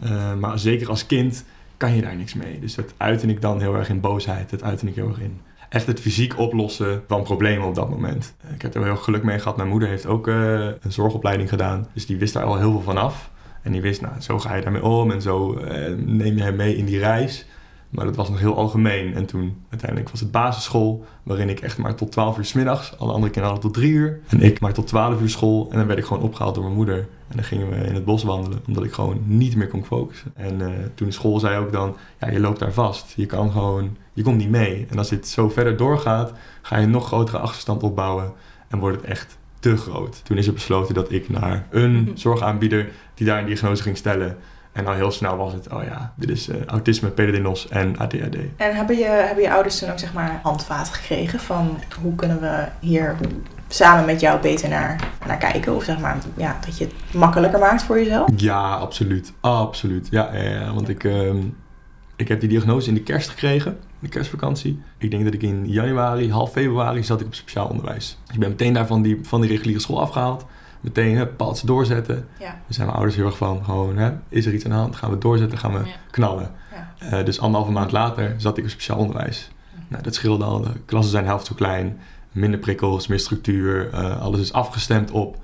Mhm. 0.00 0.12
Eh, 0.12 0.34
maar 0.34 0.58
zeker 0.58 0.88
als 0.88 1.06
kind 1.06 1.44
kan 1.76 1.94
je 1.94 2.02
daar 2.02 2.16
niks 2.16 2.34
mee. 2.34 2.58
Dus 2.60 2.74
dat 2.74 2.94
uitte 2.96 3.26
ik 3.26 3.40
dan 3.40 3.60
heel 3.60 3.74
erg 3.74 3.88
in 3.88 4.00
boosheid. 4.00 4.50
Dat 4.50 4.62
uitte 4.62 4.86
ik 4.86 4.94
heel 4.94 5.08
erg 5.08 5.20
in 5.20 5.40
echt 5.68 5.86
het 5.86 6.00
fysiek 6.00 6.38
oplossen 6.38 7.02
van 7.08 7.22
problemen 7.22 7.68
op 7.68 7.74
dat 7.74 7.90
moment. 7.90 8.34
Ik 8.54 8.62
heb 8.62 8.74
er 8.74 8.84
heel 8.84 8.96
geluk 8.96 9.22
mee 9.22 9.38
gehad. 9.38 9.56
Mijn 9.56 9.68
moeder 9.68 9.88
heeft 9.88 10.06
ook 10.06 10.26
een 10.26 10.76
zorgopleiding 10.88 11.48
gedaan. 11.48 11.86
Dus 11.94 12.06
die 12.06 12.18
wist 12.18 12.32
daar 12.32 12.44
al 12.44 12.58
heel 12.58 12.70
veel 12.70 12.82
van 12.82 12.96
af. 12.96 13.30
En 13.62 13.72
die 13.72 13.80
wist, 13.80 14.00
nou, 14.00 14.20
zo 14.20 14.38
ga 14.38 14.54
je 14.54 14.62
daarmee 14.62 14.84
om 14.84 15.10
en 15.10 15.22
zo 15.22 15.54
eh, 15.54 15.94
neem 15.96 16.36
je 16.36 16.42
hem 16.42 16.56
mee 16.56 16.76
in 16.76 16.84
die 16.84 16.98
reis. 16.98 17.46
Maar 17.90 18.04
dat 18.04 18.16
was 18.16 18.28
nog 18.28 18.38
heel 18.38 18.56
algemeen. 18.56 19.14
En 19.14 19.26
toen 19.26 19.62
uiteindelijk 19.68 20.10
was 20.10 20.20
het 20.20 20.30
basisschool, 20.30 21.04
waarin 21.22 21.48
ik 21.48 21.60
echt 21.60 21.78
maar 21.78 21.94
tot 21.94 22.12
12 22.12 22.38
uur 22.38 22.44
's 22.44 22.52
middags. 22.52 22.98
Alle 22.98 23.12
andere 23.12 23.32
kinderen 23.32 23.54
hadden 23.54 23.72
tot 23.72 23.82
3 23.82 23.92
uur. 23.92 24.20
En 24.28 24.40
ik 24.40 24.60
maar 24.60 24.72
tot 24.72 24.86
12 24.86 25.20
uur 25.20 25.28
school. 25.28 25.68
En 25.70 25.76
dan 25.76 25.86
werd 25.86 25.98
ik 25.98 26.04
gewoon 26.04 26.22
opgehaald 26.22 26.54
door 26.54 26.64
mijn 26.64 26.76
moeder. 26.76 26.98
En 26.98 27.36
dan 27.36 27.44
gingen 27.44 27.70
we 27.70 27.76
in 27.76 27.94
het 27.94 28.04
bos 28.04 28.22
wandelen, 28.22 28.60
omdat 28.66 28.84
ik 28.84 28.92
gewoon 28.92 29.22
niet 29.24 29.56
meer 29.56 29.68
kon 29.68 29.84
focussen. 29.84 30.32
En 30.34 30.60
eh, 30.60 30.68
toen 30.94 31.06
de 31.06 31.12
school 31.12 31.38
zei 31.38 31.58
ook 31.58 31.72
dan, 31.72 31.96
ja, 32.20 32.30
je 32.30 32.40
loopt 32.40 32.58
daar 32.58 32.72
vast. 32.72 33.12
Je 33.16 33.26
kan 33.26 33.50
gewoon, 33.50 33.96
je 34.12 34.22
komt 34.22 34.36
niet 34.36 34.50
mee. 34.50 34.86
En 34.90 34.98
als 34.98 35.08
dit 35.08 35.28
zo 35.28 35.48
verder 35.48 35.76
doorgaat, 35.76 36.32
ga 36.62 36.76
je 36.76 36.84
een 36.84 36.90
nog 36.90 37.06
grotere 37.06 37.38
achterstand 37.38 37.82
opbouwen. 37.82 38.32
En 38.68 38.78
wordt 38.78 38.96
het 38.96 39.06
echt 39.06 39.38
te 39.60 39.76
groot. 39.76 40.20
Toen 40.24 40.36
is 40.36 40.46
er 40.46 40.52
besloten 40.52 40.94
dat 40.94 41.12
ik 41.12 41.28
naar 41.28 41.66
een 41.70 42.10
zorgaanbieder 42.14 42.88
die 43.14 43.26
daar 43.26 43.38
een 43.38 43.46
diagnose 43.46 43.82
ging 43.82 43.96
stellen. 43.96 44.36
En 44.72 44.86
al 44.86 44.94
heel 44.94 45.10
snel 45.10 45.36
was 45.36 45.52
het, 45.52 45.72
oh 45.72 45.84
ja, 45.84 46.12
dit 46.16 46.30
is 46.30 46.48
eh, 46.48 46.64
autisme, 46.64 47.08
PDD-NOS 47.08 47.68
en 47.68 47.98
ADHD. 47.98 48.36
En 48.56 48.76
hebben 48.76 48.96
je, 48.96 49.04
hebben 49.04 49.44
je 49.44 49.52
ouders 49.52 49.78
toen 49.78 49.90
ook 49.90 49.98
zeg 49.98 50.12
maar 50.12 50.40
handvaten 50.42 50.92
gekregen 50.94 51.40
van 51.40 51.80
hoe 52.00 52.14
kunnen 52.14 52.40
we 52.40 52.64
hier 52.80 53.16
samen 53.68 54.04
met 54.04 54.20
jou 54.20 54.40
beter 54.40 54.68
naar, 54.68 55.00
naar 55.26 55.36
kijken? 55.36 55.74
Of 55.74 55.84
zeg 55.84 55.98
maar, 55.98 56.18
ja, 56.36 56.58
dat 56.64 56.78
je 56.78 56.84
het 56.84 57.14
makkelijker 57.14 57.58
maakt 57.58 57.82
voor 57.82 57.98
jezelf? 57.98 58.30
Ja, 58.36 58.74
absoluut. 58.74 59.32
Absoluut. 59.40 60.08
Ja, 60.10 60.30
ja, 60.34 60.42
ja, 60.42 60.74
want 60.74 60.88
ik, 60.88 61.04
ehm, 61.04 61.38
ik 62.16 62.28
heb 62.28 62.40
die 62.40 62.48
diagnose 62.48 62.88
in 62.88 62.94
de 62.94 63.02
kerst 63.02 63.28
gekregen, 63.28 63.78
de 64.00 64.08
kerstvakantie. 64.08 64.80
Ik 64.98 65.10
denk 65.10 65.24
dat 65.24 65.34
ik 65.34 65.42
in 65.42 65.68
januari, 65.68 66.30
half 66.30 66.50
februari, 66.52 67.04
zat 67.04 67.20
ik 67.20 67.26
op 67.26 67.34
speciaal 67.34 67.66
onderwijs. 67.68 68.18
Dus 68.24 68.34
ik 68.34 68.40
ben 68.40 68.48
meteen 68.48 68.72
daar 68.72 68.86
van 68.86 69.02
die, 69.02 69.18
van 69.22 69.40
die 69.40 69.50
reguliere 69.50 69.80
school 69.80 70.00
afgehaald. 70.00 70.46
Meteen 70.80 71.16
hè, 71.16 71.26
paaltjes 71.26 71.62
doorzetten. 71.62 72.26
Ja. 72.38 72.44
Daar 72.46 72.54
zijn 72.68 72.86
mijn 72.86 72.98
ouders 72.98 73.16
heel 73.18 73.26
erg 73.26 73.36
van, 73.36 73.64
gewoon, 73.64 73.96
hè, 73.96 74.10
is 74.28 74.46
er 74.46 74.54
iets 74.54 74.64
aan 74.64 74.70
de 74.70 74.76
hand? 74.76 74.96
Gaan 74.96 75.10
we 75.10 75.18
doorzetten, 75.18 75.58
gaan 75.58 75.72
we 75.72 75.78
Ja. 75.78 75.84
knallen. 76.10 76.50
Ja. 76.74 76.94
Eh, 77.18 77.24
dus 77.24 77.40
anderhalve 77.40 77.72
maand 77.72 77.92
later 77.92 78.34
zat 78.36 78.56
ik 78.58 78.64
op 78.64 78.70
speciaal 78.70 78.98
onderwijs. 78.98 79.50
Nou, 79.88 80.02
dat 80.02 80.14
scheelde 80.14 80.44
al. 80.44 80.60
De 80.60 80.70
klassen 80.84 81.10
zijn 81.12 81.24
helft 81.24 81.46
zo 81.46 81.54
klein. 81.54 81.98
Minder 82.32 82.60
prikkels, 82.60 83.06
meer 83.06 83.18
structuur. 83.18 83.90
eh, 83.92 84.20
alles 84.20 84.40
is 84.40 84.52
afgestemd 84.52 85.10
op, 85.10 85.36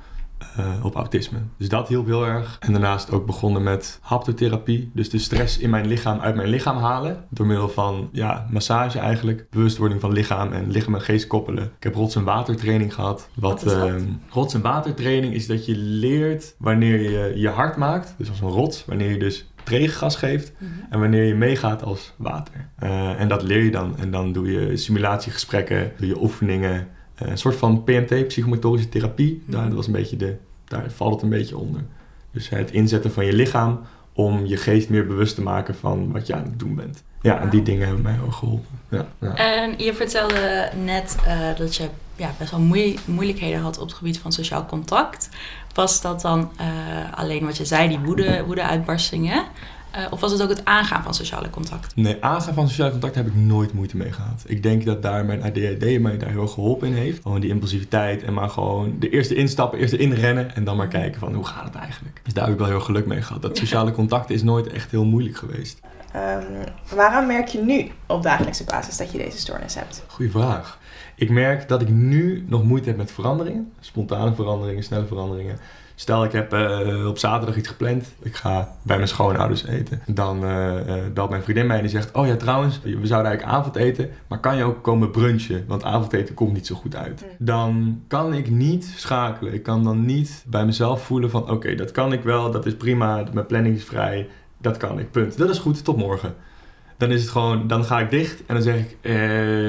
eh, 0.56 0.84
op 0.84 0.94
autisme. 0.94 1.38
Dus 1.58 1.68
dat 1.68 1.88
hielp 1.88 2.06
heel 2.06 2.26
erg. 2.26 2.56
En 2.60 2.72
daarnaast 2.72 3.10
ook 3.10 3.26
begonnen 3.26 3.62
met 3.62 3.98
haptotherapie. 4.02 4.90
Dus 4.94 5.10
de 5.10 5.18
stress 5.18 5.58
in 5.58 5.70
mijn 5.70 5.86
lichaam 5.86 6.20
uit 6.20 6.34
mijn 6.34 6.48
lichaam 6.48 6.76
halen. 6.76 7.24
Door 7.30 7.46
middel 7.46 7.68
van 7.68 8.08
ja, 8.12 8.46
massage 8.50 8.98
eigenlijk. 8.98 9.46
Bewustwording 9.50 10.00
van 10.00 10.12
lichaam 10.12 10.52
en 10.52 10.70
lichaam 10.70 10.94
en 10.94 11.00
geest 11.00 11.26
koppelen. 11.26 11.64
Ik 11.64 11.82
heb 11.82 11.94
rots- 11.94 12.16
en 12.16 12.24
watertraining 12.24 12.94
gehad. 12.94 13.28
Wat, 13.34 13.50
Wat 13.62 13.72
is 13.72 13.78
dat? 13.78 13.88
ehm, 13.88 14.04
rots- 14.30 14.54
en 14.54 14.60
watertraining 14.60 15.34
is 15.34 15.46
dat 15.46 15.66
je 15.66 15.76
leert 15.76 16.54
wanneer 16.58 17.00
je 17.10 17.32
je 17.40 17.48
hart 17.48 17.76
maakt. 17.76 18.14
Dus 18.18 18.28
als 18.28 18.40
een 18.40 18.48
rots. 18.48 18.84
Wanneer 18.84 19.10
je 19.10 19.18
dus 19.18 19.50
tegengas 19.64 20.16
geeft. 20.16 20.52
Mhm. 20.58 20.70
En 20.90 21.00
wanneer 21.00 21.24
je 21.24 21.34
meegaat 21.34 21.82
als 21.82 22.12
water. 22.16 22.68
Eh, 22.78 23.20
en 23.20 23.28
dat 23.28 23.42
leer 23.42 23.62
je 23.62 23.70
dan. 23.70 23.98
En 23.98 24.10
dan 24.10 24.32
doe 24.32 24.50
je 24.52 24.76
simulatiegesprekken, 24.76 25.92
doe 25.98 26.06
je 26.08 26.20
oefeningen. 26.22 26.88
Eh, 27.16 27.28
een 27.28 27.38
soort 27.38 27.56
van 27.56 27.84
PMT, 27.84 28.26
psychomotorische 28.28 28.88
therapie. 28.88 29.42
Daar, 29.46 29.58
Mhm. 29.60 29.68
dat 29.68 29.76
was 29.76 29.86
een 29.86 29.92
beetje 29.92 30.16
de, 30.16 30.36
daar 30.64 30.84
valt 30.90 31.12
het 31.14 31.22
een 31.22 31.28
beetje 31.28 31.56
onder. 31.58 31.80
Dus 32.30 32.48
het 32.48 32.70
inzetten 32.70 33.12
van 33.12 33.24
je 33.26 33.32
lichaam 33.32 33.80
om 34.12 34.46
je 34.46 34.56
geest 34.56 34.88
meer 34.88 35.06
bewust 35.06 35.34
te 35.34 35.42
maken 35.42 35.74
van 35.74 36.12
wat 36.12 36.26
je 36.26 36.34
aan 36.34 36.42
het 36.42 36.58
doen 36.58 36.74
bent. 36.74 37.02
Ja, 37.22 37.40
en 37.40 37.48
die 37.50 37.62
dingen 37.62 37.86
hebben 37.86 38.02
mij 38.04 38.16
ook 38.24 38.32
geholpen. 38.32 38.78
Ja, 38.88 39.06
ja. 39.20 39.34
En 39.34 39.74
je 39.78 39.94
vertelde 39.94 40.70
net 40.84 41.16
eh, 41.26 41.38
dat 41.56 41.76
je 41.76 41.88
ja, 42.16 42.30
best 42.38 42.50
wel 42.50 42.60
moei- 42.60 42.98
moeilijkheden 43.04 43.60
had 43.60 43.78
op 43.78 43.86
het 43.86 43.96
gebied 43.96 44.18
van 44.18 44.32
sociaal 44.32 44.66
contact. 44.66 45.28
Was 45.74 46.00
dat 46.00 46.20
dan 46.20 46.50
eh, 46.56 46.66
alleen 47.14 47.44
wat 47.44 47.56
je 47.56 47.64
zei, 47.64 47.88
die 47.88 47.98
woede, 47.98 48.44
woede-uitbarstingen? 48.46 49.44
Eh, 49.96 50.04
of 50.10 50.20
was 50.20 50.32
het 50.32 50.42
ook 50.42 50.48
het 50.48 50.64
aangaan 50.64 51.02
van 51.02 51.14
sociale 51.14 51.50
contact? 51.50 51.96
Nee, 51.96 52.16
aangaan 52.20 52.54
van 52.54 52.68
sociaal 52.68 52.90
contact 52.90 53.14
heb 53.14 53.26
ik 53.26 53.34
nooit 53.34 53.72
moeite 53.72 53.96
mee 53.96 54.12
gehad. 54.12 54.44
Ik 54.46 54.62
denk 54.62 54.84
dat 54.84 55.02
daar 55.02 55.24
mijn 55.24 55.42
ADHD 55.42 56.00
mij 56.00 56.18
daar 56.18 56.30
heel 56.30 56.42
erg 56.42 56.52
geholpen 56.52 56.88
in 56.88 56.94
heeft. 56.94 57.22
Gewoon 57.22 57.40
die 57.40 57.50
impulsiviteit 57.50 58.22
en 58.22 58.32
maar 58.34 58.48
gewoon 58.48 58.96
de 58.98 59.08
eerste 59.08 59.34
instappen, 59.34 59.78
eerst 59.78 59.92
inrennen 59.92 60.54
en 60.54 60.64
dan 60.64 60.76
maar 60.76 60.88
kijken 60.88 61.20
van 61.20 61.34
hoe 61.34 61.44
gaat 61.44 61.64
het 61.64 61.74
eigenlijk. 61.74 62.20
Dus 62.24 62.34
daar 62.34 62.44
heb 62.44 62.52
ik 62.52 62.58
wel 62.58 62.68
heel 62.68 62.80
geluk 62.80 63.06
mee 63.06 63.22
gehad. 63.22 63.42
Dat 63.42 63.56
sociale 63.66 63.92
contact 63.92 64.30
is 64.30 64.42
nooit 64.42 64.66
echt 64.66 64.90
heel 64.90 65.04
moeilijk 65.04 65.36
geweest. 65.36 65.80
Ehm, 66.12 66.44
waaraan 66.94 67.26
merk 67.26 67.48
je 67.48 67.58
nu 67.58 67.90
op 68.06 68.22
dagelijkse 68.22 68.64
basis 68.64 68.96
dat 68.96 69.12
je 69.12 69.18
deze 69.18 69.38
stoornis 69.38 69.74
hebt? 69.74 70.04
Goeie 70.06 70.30
vraag. 70.30 70.78
Ik 71.16 71.30
merk 71.30 71.68
dat 71.68 71.82
ik 71.82 71.88
nu 71.88 72.44
nog 72.48 72.64
moeite 72.64 72.88
heb 72.88 72.96
met 72.96 73.12
veranderingen. 73.12 73.72
Spontane 73.80 74.34
veranderingen, 74.34 74.82
snelle 74.82 75.06
veranderingen. 75.06 75.58
Stel, 75.98 76.24
ik 76.24 76.32
heb 76.32 76.52
eh, 76.52 77.06
op 77.06 77.18
zaterdag 77.18 77.56
iets 77.56 77.68
gepland. 77.68 78.14
Ik 78.22 78.36
ga 78.36 78.76
bij 78.82 78.96
mijn 78.96 79.08
schoonouders 79.08 79.64
eten. 79.64 80.02
Dan 80.06 80.44
uh, 80.44 80.74
belt 81.14 81.30
mijn 81.30 81.42
vriendin 81.42 81.66
mij 81.66 81.76
en 81.76 81.82
die 81.82 81.90
zegt... 81.90 82.12
Oh 82.12 82.26
ja, 82.26 82.36
trouwens, 82.36 82.80
we 82.82 83.06
zouden 83.06 83.30
eigenlijk 83.30 83.58
avondeten. 83.58 84.10
Maar 84.26 84.40
kan 84.40 84.56
je 84.56 84.64
ook 84.64 84.82
komen 84.82 85.10
brunchen? 85.10 85.64
Want 85.66 85.84
avondeten 85.84 86.34
komt 86.34 86.52
niet 86.52 86.66
zo 86.66 86.74
goed 86.74 86.96
uit. 86.96 87.22
Mm. 87.22 87.46
Dan 87.46 88.02
kan 88.08 88.34
ik 88.34 88.50
niet 88.50 88.84
schakelen. 88.96 89.54
Ik 89.54 89.62
kan 89.62 89.84
dan 89.84 90.04
niet 90.04 90.44
bij 90.46 90.64
mezelf 90.64 91.02
voelen 91.02 91.30
van... 91.30 91.50
Oké, 91.50 91.74
dat 91.74 91.90
kan 91.90 92.12
ik 92.12 92.22
wel. 92.22 92.50
Dat 92.50 92.66
is 92.66 92.76
prima. 92.76 93.24
Mijn 93.32 93.46
planning 93.46 93.76
is 93.76 93.84
vrij. 93.84 94.28
Dat 94.58 94.76
kan 94.76 94.98
ik. 94.98 95.10
Punt. 95.10 95.38
Dat 95.38 95.50
is 95.50 95.58
goed. 95.58 95.84
Tot 95.84 95.96
morgen. 95.96 96.34
Dan 96.96 97.10
is 97.10 97.20
het 97.20 97.30
gewoon... 97.30 97.66
Dan 97.66 97.84
ga 97.84 98.00
ik 98.00 98.10
dicht 98.10 98.46
en 98.46 98.54
dan 98.54 98.62
zeg 98.62 98.76
ik... 98.76 98.96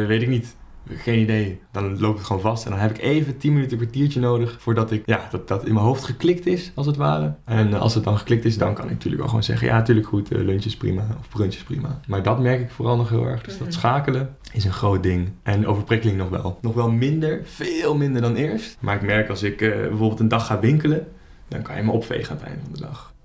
weet 0.08 0.22
ik 0.22 0.28
niet. 0.30 0.56
Geen 0.96 1.20
idee. 1.20 1.60
Dan 1.72 2.00
loopt 2.00 2.18
het 2.18 2.28
gewoon 2.28 2.42
vast. 2.42 2.66
En 2.66 2.72
dan 2.72 2.80
heb 2.80 2.90
ik 2.90 3.02
even 3.02 3.38
10 3.38 3.54
minuten, 3.54 3.72
een 3.72 3.84
kwartiertje 3.84 4.20
nodig 4.20 4.56
voordat 4.60 4.92
ik, 4.92 5.04
ja, 5.06 5.28
dat, 5.32 5.48
dat 5.48 5.66
in 5.66 5.74
mijn 5.74 5.86
hoofd 5.86 6.04
geklikt 6.04 6.46
is, 6.46 6.72
als 6.76 6.86
het 6.86 6.96
ware. 6.96 7.34
En 7.46 7.70
uh, 7.70 7.82
als 7.82 7.94
het 7.94 8.04
dan 8.04 8.18
geklikt 8.18 8.46
is, 8.46 8.58
dan 8.58 8.74
kan 8.74 8.86
ik 8.86 8.92
natuurlijk 8.92 9.18
wel 9.18 9.28
gewoon 9.28 9.44
zeggen, 9.44 9.68
ja, 9.68 9.78
natuurlijk 9.78 10.08
goed, 10.08 10.34
uh, 10.34 10.44
lunch 10.44 10.64
is 10.64 10.78
prima 10.78 11.08
of 11.20 11.30
brunch 11.30 11.54
is 11.54 11.64
prima. 11.64 12.00
Maar 12.08 12.24
dat 12.24 12.40
merk 12.40 12.62
ik 12.62 12.72
vooral 12.72 12.98
nog 12.98 13.10
heel 13.10 13.26
erg. 13.26 13.42
Dus 13.42 13.58
dat 13.58 13.74
schakelen 13.74 14.36
is 14.54 14.66
een 14.66 14.74
groot 14.74 15.04
ding. 15.04 15.30
En 15.44 15.68
overprikkeling 15.68 16.18
nog 16.18 16.30
wel. 16.30 16.58
Nog 16.62 16.74
wel 16.74 16.92
minder, 16.92 17.42
veel 17.44 17.96
minder 17.96 18.22
dan 18.22 18.36
eerst. 18.36 18.78
Maar 18.80 18.96
ik 18.96 19.02
merk 19.02 19.30
als 19.30 19.44
ik 19.44 19.62
uh, 19.62 19.70
bijvoorbeeld 19.72 20.20
een 20.20 20.28
dag 20.28 20.46
ga 20.46 20.60
winkelen, 20.60 21.08
dan 21.48 21.62
kan 21.62 21.76
je 21.76 21.84
me 21.84 21.92
opvegen 21.92 22.30
aan 22.30 22.38
het 22.38 22.46
einde 22.46 22.62
van 22.64 22.74
de 22.74 22.80
dag 22.80 23.16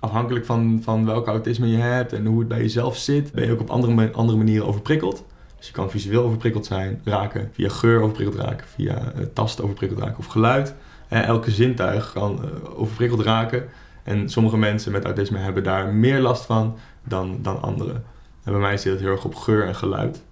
afhankelijk 0.00 0.44
van, 0.44 0.80
van 0.82 1.04
welke 1.04 1.30
autisme 1.30 1.68
je 1.68 1.76
hebt 1.76 2.12
en 2.12 2.26
hoe 2.26 2.38
het 2.38 2.48
bij 2.48 2.60
jezelf 2.60 2.96
zit, 2.96 3.32
ben 3.32 3.44
je 3.44 3.52
ook 3.52 3.60
op 3.60 3.70
andere, 3.70 4.12
andere 4.12 4.38
manieren 4.38 4.66
overprikkeld. 4.66 5.24
Dus 5.60 5.68
je 5.68 5.74
kan 5.74 5.90
visueel 5.90 6.22
overprikkeld 6.22 6.66
zijn, 6.66 7.00
raken, 7.04 7.50
via 7.52 7.68
geur 7.68 8.00
overprikkeld 8.00 8.38
raken, 8.38 8.66
via 8.66 9.12
uh, 9.16 9.24
tast 9.32 9.62
overprikkeld 9.62 10.00
raken 10.00 10.18
of 10.18 10.26
geluid. 10.26 10.74
Uh, 11.12 11.22
elke 11.22 11.50
zintuig 11.50 12.12
kan 12.12 12.40
uh, 12.44 12.78
overprikkeld 12.80 13.20
raken. 13.20 13.64
En 14.02 14.28
sommige 14.28 14.56
mensen 14.56 14.92
met 14.92 15.04
autisme 15.04 15.38
hebben 15.38 15.62
daar 15.62 15.94
meer 15.94 16.20
last 16.20 16.44
van 16.44 16.76
dan, 17.04 17.38
dan 17.42 17.62
anderen. 17.62 18.04
En 18.44 18.52
bij 18.52 18.60
mij 18.60 18.76
zit 18.76 18.92
het 18.92 19.00
heel 19.00 19.10
erg 19.10 19.24
op 19.24 19.34
geur 19.34 19.66
en 19.66 19.74
geluid. 19.74 20.22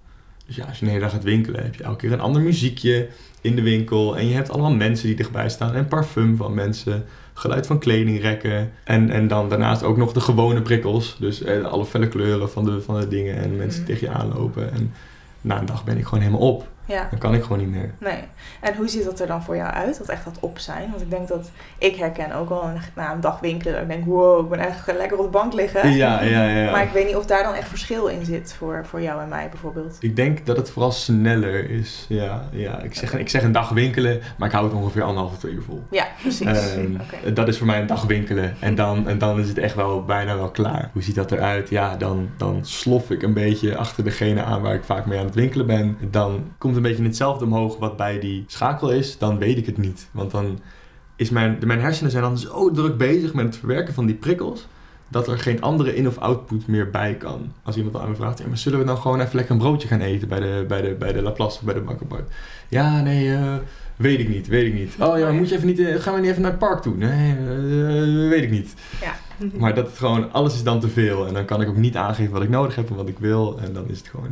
Dus 0.45 0.55
ja, 0.55 0.65
als 0.65 0.79
je 0.79 0.85
een 0.85 0.91
hele 0.91 1.03
dag 1.03 1.11
gaat 1.11 1.23
winkelen, 1.23 1.63
heb 1.63 1.75
je 1.75 1.83
elke 1.83 1.97
keer 1.97 2.11
een 2.11 2.19
ander 2.19 2.41
muziekje 2.41 3.07
in 3.41 3.55
de 3.55 3.61
winkel. 3.61 4.17
En 4.17 4.27
je 4.27 4.33
hebt 4.33 4.49
allemaal 4.49 4.75
mensen 4.75 5.07
die 5.07 5.15
dichtbij 5.15 5.49
staan. 5.49 5.73
En 5.73 5.87
parfum 5.87 6.37
van 6.37 6.53
mensen, 6.53 7.05
geluid 7.33 7.67
van 7.67 7.79
kledingrekken. 7.79 8.71
En, 8.83 9.09
en 9.09 9.27
dan 9.27 9.49
daarnaast 9.49 9.83
ook 9.83 9.97
nog 9.97 10.13
de 10.13 10.21
gewone 10.21 10.61
prikkels. 10.61 11.17
Dus 11.19 11.45
alle 11.45 11.85
felle 11.85 12.07
kleuren 12.07 12.49
van 12.49 12.65
de, 12.65 12.81
van 12.81 12.99
de 12.99 13.07
dingen 13.07 13.35
en 13.35 13.55
mensen 13.55 13.85
die 13.85 13.95
tegen 13.95 14.07
je 14.07 14.19
aanlopen. 14.19 14.73
En 14.73 14.93
na 15.41 15.59
een 15.59 15.65
dag 15.65 15.83
ben 15.83 15.97
ik 15.97 16.03
gewoon 16.05 16.23
helemaal 16.23 16.47
op. 16.47 16.67
Ja. 16.89 17.07
Dan 17.09 17.19
kan 17.19 17.33
ik 17.33 17.43
gewoon 17.43 17.57
niet 17.57 17.69
meer. 17.69 17.91
Nee. 17.97 18.23
En 18.59 18.75
hoe 18.75 18.87
ziet 18.87 19.05
dat 19.05 19.19
er 19.19 19.27
dan 19.27 19.43
voor 19.43 19.55
jou 19.55 19.71
uit? 19.71 19.97
Dat 19.97 20.09
echt 20.09 20.25
dat 20.25 20.37
op 20.39 20.59
zijn? 20.59 20.89
Want 20.89 21.01
ik 21.01 21.09
denk 21.09 21.27
dat 21.27 21.51
ik 21.77 21.95
herken 21.95 22.35
ook 22.35 22.49
wel 22.49 22.69
na 22.95 23.13
een 23.13 23.21
dag 23.21 23.39
winkelen. 23.39 23.73
Dat 23.73 23.81
ik 23.81 23.89
denk, 23.89 24.05
wow, 24.05 24.43
ik 24.43 24.49
ben 24.49 24.59
echt 24.59 24.91
lekker 24.97 25.17
op 25.17 25.23
de 25.23 25.29
bank 25.29 25.53
liggen. 25.53 25.91
Ja, 25.91 26.21
ja, 26.21 26.43
ja. 26.47 26.71
Maar 26.71 26.83
ik 26.83 26.91
weet 26.91 27.05
niet 27.05 27.15
of 27.15 27.25
daar 27.25 27.43
dan 27.43 27.53
echt 27.53 27.67
verschil 27.67 28.07
in 28.07 28.25
zit 28.25 28.53
voor, 28.53 28.85
voor 28.85 29.01
jou 29.01 29.21
en 29.21 29.29
mij 29.29 29.49
bijvoorbeeld. 29.49 29.97
Ik 29.99 30.15
denk 30.15 30.45
dat 30.45 30.57
het 30.57 30.69
vooral 30.69 30.91
sneller 30.91 31.69
is. 31.69 32.05
Ja, 32.09 32.43
ja. 32.51 32.81
Ik, 32.81 32.95
zeg, 32.95 33.13
ik 33.13 33.29
zeg 33.29 33.43
een 33.43 33.51
dag 33.51 33.69
winkelen, 33.69 34.21
maar 34.37 34.47
ik 34.47 34.53
hou 34.53 34.65
het 34.65 34.75
ongeveer 34.75 35.07
twee 35.39 35.53
uur 35.53 35.61
vol. 35.61 35.83
Ja, 35.89 36.07
precies. 36.21 36.75
Um, 36.75 36.97
okay. 37.01 37.33
Dat 37.33 37.47
is 37.47 37.57
voor 37.57 37.67
mij 37.67 37.79
een 37.81 37.87
dag 37.87 38.03
winkelen. 38.03 38.55
En 38.59 38.75
dan, 38.75 39.07
en 39.07 39.17
dan 39.17 39.39
is 39.39 39.47
het 39.47 39.57
echt 39.57 39.75
wel 39.75 40.05
bijna 40.05 40.35
wel 40.35 40.49
klaar. 40.49 40.89
Hoe 40.93 41.01
ziet 41.01 41.15
dat 41.15 41.31
eruit? 41.31 41.69
Ja, 41.69 41.95
dan, 41.95 42.29
dan 42.37 42.59
slof 42.65 43.11
ik 43.11 43.21
een 43.21 43.33
beetje 43.33 43.77
achter 43.77 44.03
degene 44.03 44.43
aan 44.43 44.61
waar 44.61 44.73
ik 44.73 44.83
vaak 44.83 45.05
mee 45.05 45.19
aan 45.19 45.25
het 45.25 45.35
winkelen 45.35 45.65
ben. 45.65 45.97
Dan 46.09 46.43
komt 46.57 46.75
een 46.79 46.89
beetje 46.89 47.03
hetzelfde 47.03 47.45
omhoog 47.45 47.77
wat 47.77 47.97
bij 47.97 48.19
die 48.19 48.43
schakel 48.47 48.91
is, 48.91 49.17
dan 49.17 49.37
weet 49.37 49.57
ik 49.57 49.65
het 49.65 49.77
niet. 49.77 50.09
Want 50.11 50.31
dan 50.31 50.59
is 51.15 51.29
mijn, 51.29 51.57
mijn 51.65 51.79
hersenen 51.81 52.11
zijn 52.11 52.23
dan 52.23 52.37
zo 52.37 52.71
druk 52.71 52.97
bezig 52.97 53.33
met 53.33 53.45
het 53.45 53.57
verwerken 53.57 53.93
van 53.93 54.05
die 54.05 54.15
prikkels, 54.15 54.67
dat 55.07 55.27
er 55.27 55.39
geen 55.39 55.61
andere 55.61 55.95
in- 55.95 56.07
of 56.07 56.17
output 56.17 56.67
meer 56.67 56.89
bij 56.89 57.15
kan. 57.15 57.51
Als 57.63 57.77
iemand 57.77 57.95
aan 57.95 58.09
me 58.09 58.15
vraagt, 58.15 58.39
ja, 58.39 58.47
maar 58.47 58.57
zullen 58.57 58.79
we 58.79 58.85
dan 58.85 58.97
gewoon 58.97 59.19
even 59.21 59.35
lekker 59.35 59.53
een 59.53 59.61
broodje 59.61 59.87
gaan 59.87 60.01
eten 60.01 60.27
bij 60.27 60.39
de, 60.39 60.65
bij 60.67 60.81
de, 60.81 60.95
bij 60.99 61.13
de 61.13 61.21
Laplace 61.21 61.57
of 61.57 61.63
bij 61.63 61.73
de 61.73 61.79
Bakkerbart? 61.79 62.31
Ja, 62.67 63.01
nee, 63.01 63.27
uh, 63.27 63.55
weet 63.95 64.19
ik 64.19 64.29
niet, 64.29 64.47
weet 64.47 64.65
ik 64.65 64.73
niet. 64.73 64.95
Oh 64.99 65.17
ja, 65.17 65.31
moet 65.31 65.49
je 65.49 65.55
even 65.55 65.67
niet, 65.67 65.79
uh, 65.79 65.95
gaan 65.95 66.13
we 66.13 66.19
niet 66.19 66.29
even 66.29 66.41
naar 66.41 66.51
het 66.51 66.59
park 66.59 66.81
toe? 66.81 66.95
Nee, 66.95 67.35
uh, 67.37 68.29
weet 68.29 68.43
ik 68.43 68.51
niet. 68.51 68.73
Ja. 69.01 69.13
Maar 69.57 69.73
dat 69.75 69.87
het 69.87 69.97
gewoon, 69.97 70.31
alles 70.31 70.53
is 70.53 70.63
dan 70.63 70.79
te 70.79 70.89
veel. 70.89 71.27
En 71.27 71.33
dan 71.33 71.45
kan 71.45 71.61
ik 71.61 71.67
ook 71.67 71.75
niet 71.75 71.95
aangeven 71.95 72.33
wat 72.33 72.41
ik 72.43 72.49
nodig 72.49 72.75
heb 72.75 72.89
en 72.89 72.95
wat 72.95 73.07
ik 73.07 73.19
wil. 73.19 73.59
En 73.59 73.73
dan 73.73 73.89
is 73.89 73.97
het 73.97 74.07
gewoon... 74.07 74.27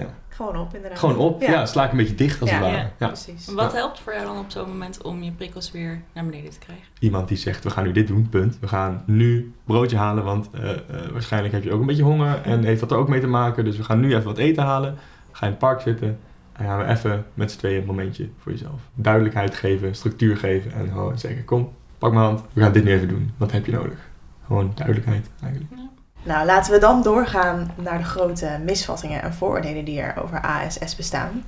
Ja. 0.00 0.14
Gewoon 0.28 0.56
op, 0.56 0.74
inderdaad. 0.74 0.98
Gewoon 0.98 1.16
op, 1.16 1.40
ja. 1.40 1.50
ja 1.50 1.66
sla 1.66 1.84
ik 1.84 1.90
een 1.90 1.96
beetje 1.96 2.14
dicht 2.14 2.40
als 2.40 2.50
ja, 2.50 2.56
het 2.56 2.64
ware. 2.64 2.88
Ja, 2.98 3.06
precies. 3.06 3.46
Wat 3.54 3.72
helpt 3.72 4.00
voor 4.00 4.12
jou 4.12 4.24
dan 4.24 4.38
op 4.38 4.50
zo'n 4.50 4.68
moment 4.68 5.02
om 5.02 5.22
je 5.22 5.32
prikkels 5.32 5.70
weer 5.70 6.02
naar 6.12 6.24
beneden 6.24 6.50
te 6.50 6.58
krijgen? 6.58 6.84
Iemand 6.98 7.28
die 7.28 7.36
zegt, 7.36 7.64
we 7.64 7.70
gaan 7.70 7.84
nu 7.84 7.92
dit 7.92 8.06
doen, 8.06 8.28
punt. 8.28 8.58
We 8.60 8.68
gaan 8.68 9.02
nu 9.06 9.52
broodje 9.64 9.96
halen, 9.96 10.24
want 10.24 10.50
uh, 10.54 10.62
uh, 10.62 10.76
waarschijnlijk 11.12 11.54
heb 11.54 11.62
je 11.62 11.72
ook 11.72 11.80
een 11.80 11.86
beetje 11.86 12.02
honger 12.02 12.42
en 12.42 12.64
heeft 12.64 12.80
dat 12.80 12.90
er 12.90 12.96
ook 12.96 13.08
mee 13.08 13.20
te 13.20 13.26
maken. 13.26 13.64
Dus 13.64 13.76
we 13.76 13.84
gaan 13.84 14.00
nu 14.00 14.14
even 14.14 14.24
wat 14.24 14.38
eten 14.38 14.64
halen. 14.64 14.96
Ga 15.32 15.44
in 15.44 15.50
het 15.50 15.60
park 15.60 15.80
zitten 15.80 16.18
en 16.52 16.64
gaan 16.64 16.78
we 16.78 16.84
even 16.84 17.26
met 17.34 17.50
z'n 17.50 17.58
tweeën 17.58 17.80
een 17.80 17.86
momentje 17.86 18.28
voor 18.38 18.52
jezelf. 18.52 18.80
Duidelijkheid 18.94 19.54
geven, 19.54 19.94
structuur 19.94 20.36
geven 20.36 20.72
en 20.72 20.88
gewoon 20.88 21.18
zeggen, 21.18 21.44
kom, 21.44 21.72
pak 21.98 22.12
mijn 22.12 22.24
hand, 22.24 22.42
we 22.52 22.60
gaan 22.60 22.72
dit 22.72 22.84
nu 22.84 22.92
even 22.92 23.08
doen. 23.08 23.30
Wat 23.36 23.52
heb 23.52 23.66
je 23.66 23.72
nodig? 23.72 24.08
Gewoon 24.46 24.72
duidelijkheid 24.74 25.30
eigenlijk. 25.42 25.72
Nou, 26.22 26.46
laten 26.46 26.72
we 26.72 26.78
dan 26.78 27.02
doorgaan 27.02 27.70
naar 27.76 27.98
de 27.98 28.04
grote 28.04 28.58
misvattingen 28.64 29.22
en 29.22 29.34
vooroordelen 29.34 29.84
die 29.84 30.00
er 30.00 30.22
over 30.22 30.40
ASS 30.40 30.96
bestaan. 30.96 31.44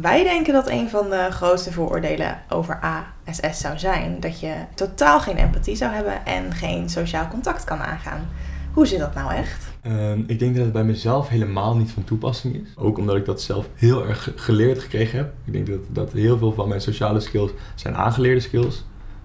Wij 0.00 0.22
denken 0.22 0.52
dat 0.52 0.68
een 0.68 0.88
van 0.88 1.10
de 1.10 1.28
grootste 1.30 1.72
vooroordelen 1.72 2.38
over 2.48 2.80
ASS 2.80 3.60
zou 3.60 3.78
zijn 3.78 4.20
dat 4.20 4.40
je 4.40 4.54
totaal 4.74 5.20
geen 5.20 5.36
empathie 5.36 5.76
zou 5.76 5.92
hebben 5.92 6.26
en 6.26 6.52
geen 6.52 6.88
sociaal 6.88 7.28
contact 7.28 7.64
kan 7.64 7.78
aangaan. 7.78 8.28
Hoe 8.72 8.86
zit 8.86 8.98
dat 8.98 9.14
nou 9.14 9.32
echt? 9.32 9.68
Um, 9.86 10.24
ik 10.26 10.38
denk 10.38 10.54
dat 10.54 10.64
het 10.64 10.72
bij 10.72 10.84
mezelf 10.84 11.28
helemaal 11.28 11.76
niet 11.76 11.90
van 11.90 12.04
toepassing 12.04 12.54
is. 12.54 12.68
Ook 12.76 12.98
omdat 12.98 13.16
ik 13.16 13.24
dat 13.24 13.42
zelf 13.42 13.68
heel 13.74 14.06
erg 14.06 14.32
geleerd 14.34 14.82
gekregen 14.82 15.18
heb. 15.18 15.32
Ik 15.44 15.52
denk 15.52 15.66
dat, 15.66 15.80
dat 15.88 16.12
heel 16.12 16.38
veel 16.38 16.52
van 16.52 16.68
mijn 16.68 16.80
sociale 16.80 17.20
skills 17.20 17.50
zijn 17.74 17.96
aangeleerde 17.96 18.40
skills 18.40 18.84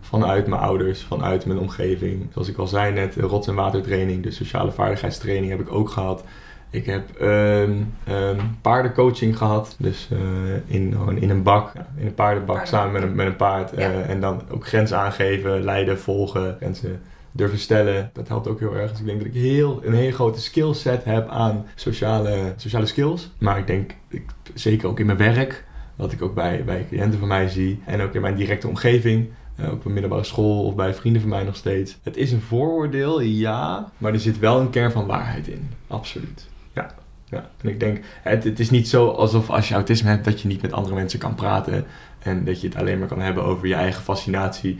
vanuit 0.09 0.47
mijn 0.47 0.62
ouders, 0.62 1.03
vanuit 1.03 1.45
mijn 1.45 1.59
omgeving. 1.59 2.27
Zoals 2.33 2.50
ik 2.50 2.57
al 2.57 2.67
zei 2.67 2.93
net, 2.93 3.15
rots- 3.15 3.47
en 3.47 3.55
watertraining, 3.55 4.24
de 4.24 4.31
sociale 4.31 4.71
vaardigheidstraining 4.71 5.51
heb 5.51 5.59
ik 5.59 5.71
ook 5.71 5.89
gehad. 5.89 6.24
Ik 6.69 6.85
heb 6.85 7.21
um, 7.21 7.93
um, 8.09 8.57
paardencoaching 8.62 9.38
gehad, 9.38 9.75
dus 9.79 10.09
uh, 10.13 10.19
in, 10.65 10.97
in 11.19 11.29
een 11.29 11.43
bak, 11.43 11.71
in 11.97 12.05
een 12.05 12.13
paardenbak 12.13 12.55
Paarden. 12.55 12.74
samen 12.74 12.93
met 12.93 13.03
een, 13.03 13.15
met 13.15 13.25
een 13.25 13.35
paard. 13.35 13.74
Uh, 13.74 13.79
ja. 13.79 14.01
En 14.01 14.21
dan 14.21 14.41
ook 14.51 14.67
grenzen 14.67 14.97
aangeven, 14.97 15.63
leiden, 15.63 16.00
volgen, 16.00 16.55
grenzen 16.59 17.01
durven 17.31 17.59
stellen. 17.59 18.09
Dat 18.13 18.27
helpt 18.27 18.47
ook 18.47 18.59
heel 18.59 18.75
erg. 18.75 18.91
Dus 18.91 19.00
ik 19.00 19.05
denk 19.05 19.17
dat 19.17 19.27
ik 19.27 19.33
heel, 19.33 19.81
een 19.83 19.93
hele 19.93 20.12
grote 20.12 20.41
skillset 20.41 21.03
heb 21.03 21.29
aan 21.29 21.65
sociale, 21.75 22.53
sociale 22.55 22.85
skills. 22.85 23.31
Maar 23.38 23.57
ik 23.57 23.67
denk, 23.67 23.91
ik, 24.07 24.24
zeker 24.53 24.88
ook 24.88 25.00
in 25.00 25.05
mijn 25.05 25.17
werk, 25.17 25.63
wat 25.95 26.12
ik 26.12 26.21
ook 26.21 26.33
bij, 26.33 26.63
bij 26.65 26.85
cliënten 26.89 27.19
van 27.19 27.27
mij 27.27 27.50
zie 27.50 27.81
en 27.85 28.01
ook 28.01 28.13
in 28.13 28.21
mijn 28.21 28.35
directe 28.35 28.67
omgeving. 28.67 29.29
Op 29.71 29.85
een 29.85 29.93
middelbare 29.93 30.24
school 30.24 30.65
of 30.65 30.75
bij 30.75 30.93
vrienden 30.93 31.21
van 31.21 31.29
mij 31.29 31.43
nog 31.43 31.55
steeds. 31.55 31.97
Het 32.03 32.17
is 32.17 32.31
een 32.31 32.41
vooroordeel, 32.41 33.21
ja, 33.21 33.91
maar 33.97 34.13
er 34.13 34.19
zit 34.19 34.39
wel 34.39 34.59
een 34.59 34.69
kern 34.69 34.91
van 34.91 35.05
waarheid 35.05 35.47
in. 35.47 35.69
Absoluut. 35.88 36.47
Ja. 36.74 36.95
ja. 37.25 37.50
En 37.62 37.69
ik 37.69 37.79
denk, 37.79 38.00
het, 38.24 38.43
het 38.43 38.59
is 38.59 38.69
niet 38.69 38.88
zo 38.88 39.09
alsof 39.09 39.50
als 39.50 39.67
je 39.67 39.74
autisme 39.74 40.09
hebt 40.09 40.25
dat 40.25 40.41
je 40.41 40.47
niet 40.47 40.62
met 40.62 40.74
andere 40.74 40.95
mensen 40.95 41.19
kan 41.19 41.35
praten. 41.35 41.85
En 42.19 42.45
dat 42.45 42.62
je 42.62 42.67
het 42.67 42.77
alleen 42.77 43.00
maar 43.00 43.07
kan 43.07 43.21
hebben 43.21 43.43
over 43.43 43.67
je 43.67 43.74
eigen 43.74 44.03
fascinatie, 44.03 44.79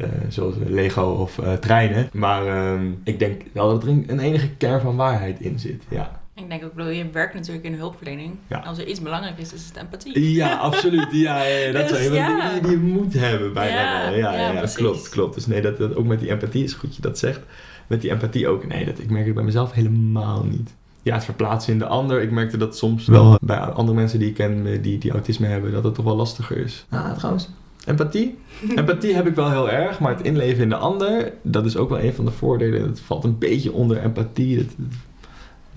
uh, 0.00 0.08
zoals 0.28 0.54
Lego 0.66 1.02
of 1.02 1.38
uh, 1.38 1.52
treinen. 1.52 2.08
Maar 2.12 2.46
uh, 2.46 2.80
ik 3.04 3.18
denk 3.18 3.42
wel 3.52 3.68
dat 3.68 3.82
er 3.82 3.88
een 3.88 4.18
enige 4.18 4.48
kern 4.48 4.80
van 4.80 4.96
waarheid 4.96 5.40
in 5.40 5.58
zit, 5.58 5.82
ja. 5.88 6.20
Ik 6.36 6.48
denk 6.48 6.64
ook, 6.64 6.74
bedoel, 6.74 6.92
je 6.92 7.10
werkt 7.10 7.34
natuurlijk 7.34 7.64
in 7.64 7.72
de 7.72 7.78
hulpverlening. 7.78 8.34
Ja. 8.46 8.58
Als 8.58 8.78
er 8.78 8.86
iets 8.86 9.00
belangrijk 9.00 9.38
is, 9.38 9.52
is 9.52 9.66
het 9.66 9.76
empathie. 9.76 10.34
Ja, 10.34 10.56
absoluut. 10.56 11.06
Ja, 11.10 11.42
ja, 11.42 11.56
ja. 11.56 11.72
dat 11.72 11.82
Dus 11.88 11.98
zijn 11.98 12.12
ja. 12.12 12.26
dingen 12.26 12.62
die 12.62 12.70
je 12.70 12.76
moet 12.76 13.14
hebben 13.14 13.52
bijna 13.52 13.80
Ja, 13.80 14.10
wel. 14.10 14.18
Ja, 14.18 14.32
ja, 14.32 14.40
ja, 14.40 14.52
ja, 14.52 14.58
precies. 14.58 14.76
klopt, 14.76 15.08
klopt. 15.08 15.34
Dus 15.34 15.46
nee, 15.46 15.60
dat, 15.60 15.76
dat 15.76 15.96
ook 15.96 16.06
met 16.06 16.20
die 16.20 16.30
empathie 16.30 16.64
is 16.64 16.72
goed 16.72 16.96
je 16.96 17.02
dat 17.02 17.18
zegt. 17.18 17.40
Met 17.86 18.00
die 18.00 18.10
empathie 18.10 18.48
ook. 18.48 18.66
Nee, 18.66 18.84
dat, 18.84 18.98
ik 18.98 19.10
merk 19.10 19.26
het 19.26 19.34
bij 19.34 19.44
mezelf 19.44 19.72
helemaal 19.72 20.44
niet. 20.44 20.74
Ja, 21.02 21.14
het 21.14 21.24
verplaatsen 21.24 21.72
in 21.72 21.78
de 21.78 21.86
ander. 21.86 22.22
Ik 22.22 22.30
merkte 22.30 22.56
dat 22.56 22.76
soms 22.76 23.06
wel 23.06 23.38
bij 23.40 23.58
andere 23.58 23.98
mensen 23.98 24.18
die 24.18 24.28
ik 24.28 24.34
ken 24.34 24.66
eh, 24.66 24.82
die, 24.82 24.98
die 24.98 25.10
autisme 25.10 25.46
hebben, 25.46 25.72
dat 25.72 25.84
het 25.84 25.94
toch 25.94 26.04
wel 26.04 26.16
lastiger 26.16 26.56
is. 26.56 26.86
Ah, 26.88 27.12
trouwens. 27.12 27.48
Empathie? 27.84 28.38
Empathie 28.74 29.14
heb 29.14 29.26
ik 29.26 29.34
wel 29.34 29.50
heel 29.50 29.70
erg, 29.70 30.00
maar 30.00 30.16
het 30.16 30.26
inleven 30.26 30.62
in 30.62 30.68
de 30.68 30.76
ander, 30.76 31.32
dat 31.42 31.66
is 31.66 31.76
ook 31.76 31.88
wel 31.88 32.00
een 32.00 32.14
van 32.14 32.24
de 32.24 32.30
voordelen. 32.30 32.82
Het 32.82 33.00
valt 33.00 33.24
een 33.24 33.38
beetje 33.38 33.72
onder 33.72 34.02
empathie, 34.02 34.66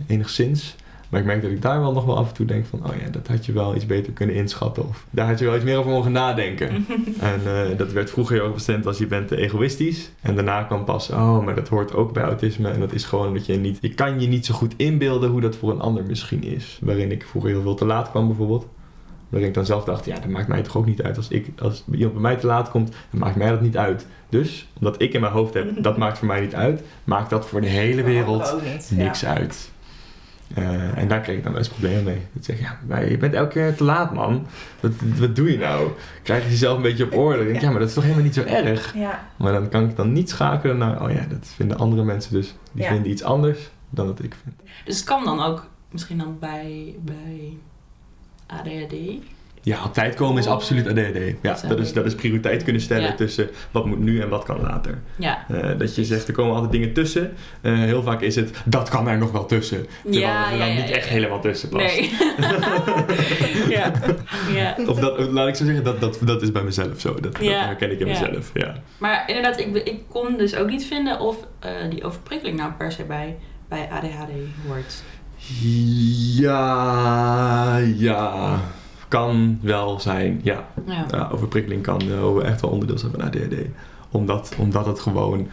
enigszins. 0.08 0.75
Maar 1.10 1.20
ik 1.20 1.25
merk 1.25 1.41
dat 1.41 1.51
ik 1.51 1.62
daar 1.62 1.79
wel 1.79 1.94
nog 1.94 2.06
wel 2.06 2.18
af 2.18 2.27
en 2.27 2.34
toe 2.34 2.46
denk 2.46 2.65
van, 2.65 2.86
oh 2.86 2.96
ja, 2.96 3.10
dat 3.10 3.27
had 3.27 3.46
je 3.46 3.51
wel 3.51 3.75
iets 3.75 3.86
beter 3.86 4.13
kunnen 4.13 4.36
inschatten. 4.36 4.88
Of 4.88 5.06
daar 5.10 5.27
had 5.27 5.39
je 5.39 5.46
wel 5.46 5.56
iets 5.56 5.63
meer 5.63 5.77
over 5.77 5.91
mogen 5.91 6.12
nadenken. 6.12 6.70
en 7.20 7.41
eh, 7.46 7.77
dat 7.77 7.91
werd 7.91 8.10
vroeger 8.10 8.41
heel 8.41 8.51
bestemd 8.51 8.86
als 8.86 8.98
je 8.98 9.08
bent 9.08 9.27
te 9.27 9.38
egoïstisch. 9.38 10.12
En 10.22 10.36
daarna 10.36 10.63
kwam 10.63 10.86
pas, 10.86 11.10
oh, 11.10 11.46
maar 11.46 11.56
dat 11.56 11.68
hoort 11.68 11.94
ook 11.94 12.13
bij 12.13 12.24
autisme. 12.24 12.70
En 12.70 12.79
dat 12.79 12.94
is 12.94 13.03
gewoon 13.03 13.34
dat 13.34 13.46
je 13.46 13.56
niet, 13.56 13.77
je 13.82 13.94
kan 13.94 14.22
je 14.22 14.27
niet 14.27 14.46
zo 14.46 14.53
goed 14.53 14.74
inbeelden 14.77 15.29
hoe 15.29 15.41
dat 15.41 15.56
voor 15.56 15.72
een 15.72 15.82
ander 15.82 16.06
misschien 16.06 16.44
is. 16.44 16.79
Waarin 16.82 17.12
ik 17.12 17.25
vroeger 17.25 17.51
heel 17.51 17.62
veel 17.62 17.75
te 17.75 17.86
laat 17.86 18.10
kwam 18.10 18.27
bijvoorbeeld. 18.27 18.68
Waarin 19.29 19.50
ik 19.50 19.56
dan 19.56 19.65
zelf 19.65 19.84
dacht, 19.84 20.06
ja, 20.06 20.15
dat 20.15 20.29
maakt 20.29 20.48
mij 20.48 20.62
toch 20.62 20.77
ook 20.77 20.86
niet 20.86 21.01
uit. 21.01 21.18
Als, 21.18 21.27
ik, 21.27 21.48
als 21.62 21.84
iemand 21.91 22.13
bij 22.13 22.22
mij 22.22 22.36
te 22.36 22.48
laat 22.48 22.70
komt, 22.70 22.91
dan 23.12 23.20
maakt 23.20 23.36
mij 23.36 23.50
dat 23.50 23.62
niet 23.62 23.77
uit. 23.77 24.08
Dus, 24.29 24.68
omdat 24.79 25.01
ik 25.01 25.13
in 25.13 25.22
mijn 25.22 25.34
hoofd 25.34 25.53
heb, 25.53 25.84
dat 25.84 25.98
maakt 25.98 26.18
voor 26.18 26.27
mij 26.27 26.41
niet 26.41 26.56
uit, 26.56 26.84
maakt 27.03 27.29
dat 27.29 27.48
voor 27.48 27.62
de 27.62 27.68
hele 27.68 28.03
wereld 28.03 28.56
niks 28.89 29.20
ja. 29.20 29.36
uit. 29.36 29.72
Eh, 30.56 30.98
en 30.98 31.08
daar 31.08 31.22
kreeg 31.22 31.38
ik 31.38 31.44
dan 31.44 31.51
wel 31.51 31.62
eens 31.62 31.70
problemen 31.70 32.03
mee. 32.03 32.22
Ik 32.34 32.44
zeg, 32.44 32.60
ja, 32.60 32.79
maar 32.88 33.10
je 33.10 33.18
bent 33.18 33.34
elke 33.34 33.50
keer 33.53 33.75
te 33.75 33.84
laat, 33.84 34.13
man. 34.13 34.48
Wat, 34.79 34.91
wat 35.18 35.36
doe 35.36 35.51
je 35.51 35.58
nou? 35.58 35.91
Krijg 36.24 36.44
je 36.44 36.50
jezelf 36.50 36.75
een 36.77 36.82
beetje 36.84 37.03
op 37.06 37.13
orde? 37.18 37.41
Ik 37.41 37.48
denk, 37.48 37.62
ja, 37.62 37.70
maar 37.70 37.79
dat 37.79 37.88
is 37.88 37.94
toch 37.94 38.03
helemaal 38.03 38.24
niet 38.25 38.34
zo 38.34 38.44
erg? 38.44 38.94
Ja, 38.96 39.27
Maar 39.38 39.51
dan 39.53 39.70
kan 39.70 39.84
ik 39.89 39.96
dan 39.96 40.13
niet 40.13 40.29
schakelen 40.29 40.77
naar, 40.77 41.03
oh 41.03 41.12
ja, 41.12 41.25
dat 41.29 41.48
vinden 41.56 41.77
andere 41.77 42.03
mensen 42.03 42.32
dus. 42.34 42.56
Die 42.72 42.84
Ja. 42.84 42.89
vinden 42.89 43.12
iets 43.12 43.24
anders 43.24 43.70
dan 43.89 44.06
wat 44.06 44.24
ik 44.24 44.36
vind. 44.44 44.56
Dus 44.86 44.96
het 44.96 45.06
kan 45.06 45.24
dan 45.25 45.41
ook 45.44 45.68
misschien 45.91 46.18
dan 46.18 46.38
bij, 46.39 46.96
bij 47.01 47.58
ADHD. 48.48 48.94
Ja, 49.62 49.84
op 49.84 49.94
tijd 49.94 50.16
komen 50.16 50.38
is 50.42 50.48
Oh. 50.48 50.54
absoluut 50.54 50.88
ADHD. 50.88 51.18
Ja, 51.42 51.58
dat 51.68 51.80
is, 51.80 51.94
dat 51.94 52.06
is 52.06 52.16
prioriteit 52.16 52.63
kunnen 52.63 52.82
stellen 52.82 53.04
Ja. 53.04 53.13
tussen 53.16 53.50
wat 53.72 53.86
moet 53.86 54.00
nu 54.00 54.22
en 54.22 54.30
wat 54.30 54.44
kan 54.44 54.62
later. 54.62 55.01
Ja. 55.18 55.46
Eh, 55.48 55.78
dat 55.78 55.96
je 55.96 56.06
zegt, 56.06 56.28
er 56.28 56.34
komen 56.34 56.54
altijd 56.54 56.72
dingen 56.72 56.94
tussen. 56.94 57.34
Eh, 57.62 57.74
heel 57.74 58.04
vaak 58.04 58.22
is 58.22 58.36
het, 58.36 58.51
dat 58.66 58.89
kan 58.89 59.08
er 59.08 59.18
nog 59.18 59.32
wel 59.32 59.46
tussen. 59.46 59.86
Terwijl 60.04 60.24
Ja, 60.24 60.51
er 60.51 60.58
dan 60.58 60.75
niet 60.75 60.89
echt 60.89 61.08
helemaal 61.08 61.39
tussen 61.42 61.70
past. 61.70 62.00
Nee. 62.00 62.12
ja. 63.78 63.92
ja. 64.54 64.75
Of 64.88 65.00
dat, 65.00 65.20
laat 65.32 65.48
ik 65.48 65.56
zo 65.56 65.66
zeggen, 65.66 65.84
dat, 65.84 66.00
dat, 66.00 66.20
dat 66.22 66.42
is 66.42 66.51
bij 66.51 66.63
mezelf 66.63 67.00
zo. 67.00 67.20
Dat, 67.20 67.38
herken 67.38 67.92
ik 67.92 68.00
in 68.00 68.08
ja. 68.08 68.20
mezelf. 68.20 68.51
Ja. 68.54 68.75
Maar 68.98 69.24
inderdaad, 69.28 69.60
ik, 69.60 69.75
ik 69.75 70.00
kon 70.10 70.38
dus 70.38 70.56
ook 70.56 70.70
niet 70.70 70.86
vinden 70.86 71.20
of 71.20 71.38
eh, 71.60 71.72
die 71.89 72.04
overprikkeling 72.04 72.58
nou 72.58 72.72
per 72.72 72.92
se 72.92 73.04
bij, 73.04 73.38
bij 73.70 73.88
ADHD 73.92 74.30
hoort. 74.68 75.04
ja, 76.38 77.78
ja. 77.78 78.60
Kan 79.10 79.60
wel 79.62 80.00
zijn, 80.00 80.39
ja. 80.44 80.68
Ja. 80.86 81.06
ja 81.12 81.30
overprikkeling 81.32 81.84
kan 81.84 82.01
eh, 82.01 82.50
echt 82.50 82.62
wel 82.62 82.72
onderdeel 82.72 82.98
zijn 82.98 83.12
van 83.12 83.22
ADHD. 83.22 83.56
Omdat, 84.12 84.54
omdat 84.58 84.86
het 84.86 85.00
gewoon, 85.00 85.48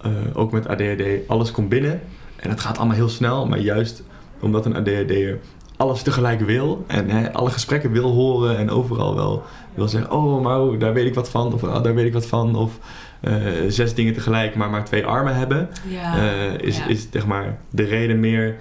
eh, 0.00 0.10
ook 0.32 0.52
met 0.52 0.68
ADHD, 0.68 1.02
alles 1.28 1.50
komt 1.50 1.68
binnen. 1.68 2.00
En 2.36 2.50
het 2.50 2.60
gaat 2.60 2.78
allemaal 2.78 2.96
heel 2.96 3.08
snel. 3.08 3.46
Maar 3.46 3.58
juist 3.58 4.02
omdat 4.40 4.66
een 4.66 4.76
ADHD'er 4.76 5.38
alles 5.76 6.02
tegelijk 6.02 6.40
wil. 6.40 6.84
En 6.86 7.10
hè, 7.10 7.32
alle 7.32 7.50
gesprekken 7.50 7.90
wil 7.92 8.10
horen. 8.10 8.58
En 8.58 8.70
overal 8.70 9.14
wel 9.14 9.42
wil 9.74 9.88
zeggen, 9.88 10.10
oh, 10.12 10.42
maar 10.42 10.78
daar 10.78 10.92
weet 10.92 11.06
ik 11.06 11.14
wat 11.14 11.30
van. 11.30 11.52
Of 11.52 11.62
oh, 11.62 11.82
daar 11.82 11.94
weet 11.94 12.06
ik 12.06 12.12
wat 12.12 12.26
van. 12.26 12.56
Of 12.56 12.78
eh, 13.20 13.36
zes 13.68 13.94
dingen 13.94 14.14
tegelijk, 14.14 14.54
maar 14.54 14.70
maar 14.70 14.84
twee 14.84 15.06
armen 15.06 15.34
hebben. 15.34 15.68
Ja. 15.88 16.16
eh, 16.16 16.58
is, 16.58 16.86
is 16.86 17.06
zeg 17.10 17.26
maar 17.26 17.58
de 17.70 17.84
reden 17.84 18.20
meer 18.20 18.56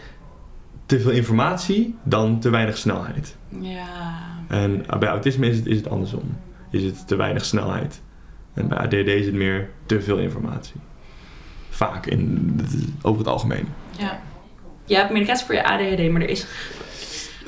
te 0.93 0.99
veel 0.99 1.11
informatie 1.11 1.95
dan 2.03 2.39
te 2.39 2.49
weinig 2.49 2.77
snelheid. 2.77 3.35
ja. 3.59 4.21
En 4.47 4.85
bij 4.99 5.09
autisme 5.09 5.47
is 5.47 5.57
het, 5.57 5.65
is 5.65 5.77
het 5.77 5.89
andersom. 5.89 6.37
Is 6.71 6.83
het 6.83 7.07
te 7.07 7.15
weinig 7.15 7.45
snelheid. 7.45 8.01
En 8.53 8.67
bij 8.67 8.77
ADD 8.77 8.93
is 8.93 9.25
het 9.25 9.35
meer 9.35 9.69
te 9.85 10.01
veel 10.01 10.17
informatie. 10.17 10.75
Vaak, 11.69 12.05
in, 12.05 12.59
over 13.01 13.19
het 13.19 13.27
algemeen. 13.27 13.67
Ja. 13.97 14.21
Je 14.85 14.95
hebt 14.95 15.11
medicatie 15.11 15.45
voor 15.45 15.55
je 15.55 15.63
ADHD, 15.63 16.11
maar 16.11 16.21
er 16.21 16.29
is... 16.29 16.45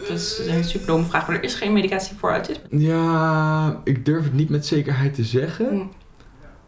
Dat 0.07 0.17
is 0.17 0.41
een 0.47 0.63
super 0.63 0.87
domme 0.87 1.05
vraag, 1.05 1.27
maar 1.27 1.35
er 1.35 1.43
is 1.43 1.55
geen 1.55 1.73
medicatie 1.73 2.17
voor 2.17 2.31
autisme. 2.31 2.63
Ja, 2.69 3.81
ik 3.83 4.05
durf 4.05 4.23
het 4.23 4.33
niet 4.33 4.49
met 4.49 4.65
zekerheid 4.65 5.13
te 5.13 5.23
zeggen. 5.23 5.91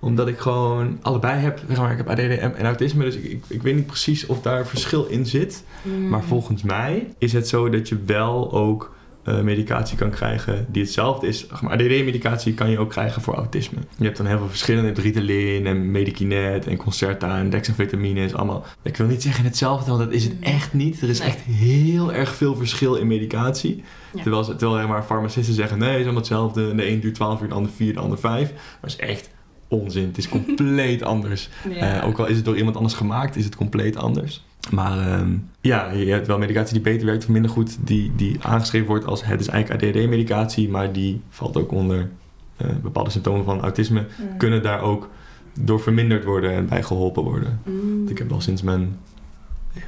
Omdat 0.08 0.28
ik 0.28 0.38
gewoon 0.40 0.98
allebei 1.02 1.40
heb. 1.40 1.60
Zeg 1.68 1.78
maar, 1.78 1.92
ik 1.92 1.98
heb 1.98 2.10
ADD 2.10 2.20
en, 2.20 2.66
autisme. 2.66 3.04
Dus 3.04 3.16
ik, 3.16 3.24
ik, 3.24 3.44
ik 3.48 3.62
weet 3.62 3.76
niet 3.76 3.86
precies 3.86 4.26
of 4.26 4.42
daar 4.42 4.68
verschil 4.68 5.06
in 5.06 5.26
zit. 5.26 5.64
Hmm. 5.82 6.08
Maar 6.08 6.24
volgens 6.24 6.64
mij 6.64 7.08
is 7.18 7.34
het 7.34 7.48
zo 7.48 7.70
dat 7.70 7.90
je 7.90 7.98
wel 8.06 8.52
ook 8.52 8.96
eh, 9.24 9.42
medicatie 9.42 9.98
kan 9.98 10.10
krijgen 10.10 10.66
die 10.70 10.82
hetzelfde 10.84 11.28
is. 11.28 11.48
Maar 11.62 11.72
ADD-medicatie 11.72 12.54
kan 12.54 12.70
je 12.70 12.80
ook 12.80 12.90
krijgen 12.90 13.22
voor 13.22 13.34
autisme. 13.36 13.78
Je 13.98 14.04
hebt 14.04 14.18
dan 14.18 14.26
heel 14.26 14.38
veel 14.38 14.48
verschillende, 14.48 15.02
Ritalin 15.02 15.66
en 15.68 15.92
Medikinet 15.92 16.68
en 16.68 16.78
Concerta 16.78 17.38
en 17.38 17.50
dexamfetamine 17.50 18.24
is 18.24 18.34
allemaal. 18.34 18.66
Ik 18.82 18.98
wil 18.98 19.08
niet 19.08 19.22
zeggen 19.22 19.44
hetzelfde, 19.44 19.92
want 19.92 20.04
dat 20.04 20.14
is 20.14 20.24
het 20.24 20.40
Nee. 20.40 20.54
echt 20.54 20.74
niet. 20.74 21.02
Er 21.02 21.10
is 21.10 21.20
Nee. 21.20 21.28
echt 21.28 21.40
heel 21.40 22.14
erg 22.14 22.36
veel 22.36 22.56
verschil 22.56 22.96
in 22.96 23.08
medicatie. 23.08 23.84
Ja. 24.14 24.22
Terwijl, 24.22 24.44
terwijl 24.44 24.74
zeg 24.74 24.88
maar, 24.88 25.04
farmacisten 25.04 25.54
zeggen, 25.56 25.78
nee, 25.78 25.90
het 25.90 25.98
is 25.98 26.04
allemaal 26.04 26.22
hetzelfde. 26.22 26.76
De 26.76 26.90
een 26.90 27.00
duurt 27.00 27.16
12 27.16 27.42
uur, 27.42 27.48
de 27.48 27.54
ander 27.54 27.72
4, 27.72 27.94
de 27.94 28.00
ander 28.00 28.18
5. 28.20 28.52
Maar 28.52 28.62
het 28.82 28.90
is 28.90 28.96
echt 28.96 29.30
onzin. 29.68 30.08
Het 30.08 30.18
is 30.18 30.30
compleet 30.30 31.04
anders. 31.14 31.50
Ja. 31.70 32.02
Eh, 32.02 32.08
ook 32.08 32.20
al 32.20 32.28
is 32.28 32.36
het 32.36 32.46
door 32.46 32.58
iemand 32.58 32.76
anders 32.76 32.94
gemaakt, 32.96 33.36
is 33.36 33.46
het 33.46 33.56
compleet 33.56 33.96
anders. 33.96 34.46
Maar 34.72 35.00
ehm, 35.08 35.36
ja, 35.62 35.92
je 35.92 36.12
hebt 36.12 36.28
wel 36.28 36.38
medicatie 36.38 36.74
die 36.74 36.82
beter 36.82 37.06
werkt 37.06 37.24
of 37.24 37.30
minder 37.30 37.52
goed, 37.52 37.78
die, 37.80 38.12
die 38.16 38.38
aangeschreven 38.42 38.88
wordt 38.88 39.06
als 39.06 39.26
het 39.26 39.40
is 39.40 39.48
eigenlijk 39.48 39.84
ADHD-medicatie, 39.84 40.70
maar 40.70 40.92
die 40.94 41.22
valt 41.30 41.58
ook 41.58 41.72
onder 41.72 42.10
eh, 42.58 42.68
bepaalde 42.82 43.10
symptomen 43.10 43.46
van 43.46 43.62
autisme, 43.62 44.00
Mm. 44.00 44.38
kunnen 44.38 44.64
daar 44.64 44.82
ook 44.82 45.10
door 45.60 45.80
verminderd 45.80 46.24
worden 46.24 46.52
en 46.52 46.68
bij 46.68 46.84
geholpen 46.84 47.24
worden. 47.24 47.60
Mm. 47.66 48.08
Ik 48.08 48.18
heb 48.18 48.32
al 48.32 48.42
sinds 48.42 48.62
mijn, 48.62 48.98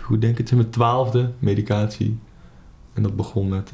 hoe 0.01 0.19
denk 0.19 0.39
ik 0.39 0.47
sinds 0.47 0.63
mijn 0.63 0.69
twaalfde 0.73 1.31
medicatie. 1.39 2.17
En 2.99 3.05
dat 3.05 3.15
begon 3.15 3.47
met 3.47 3.71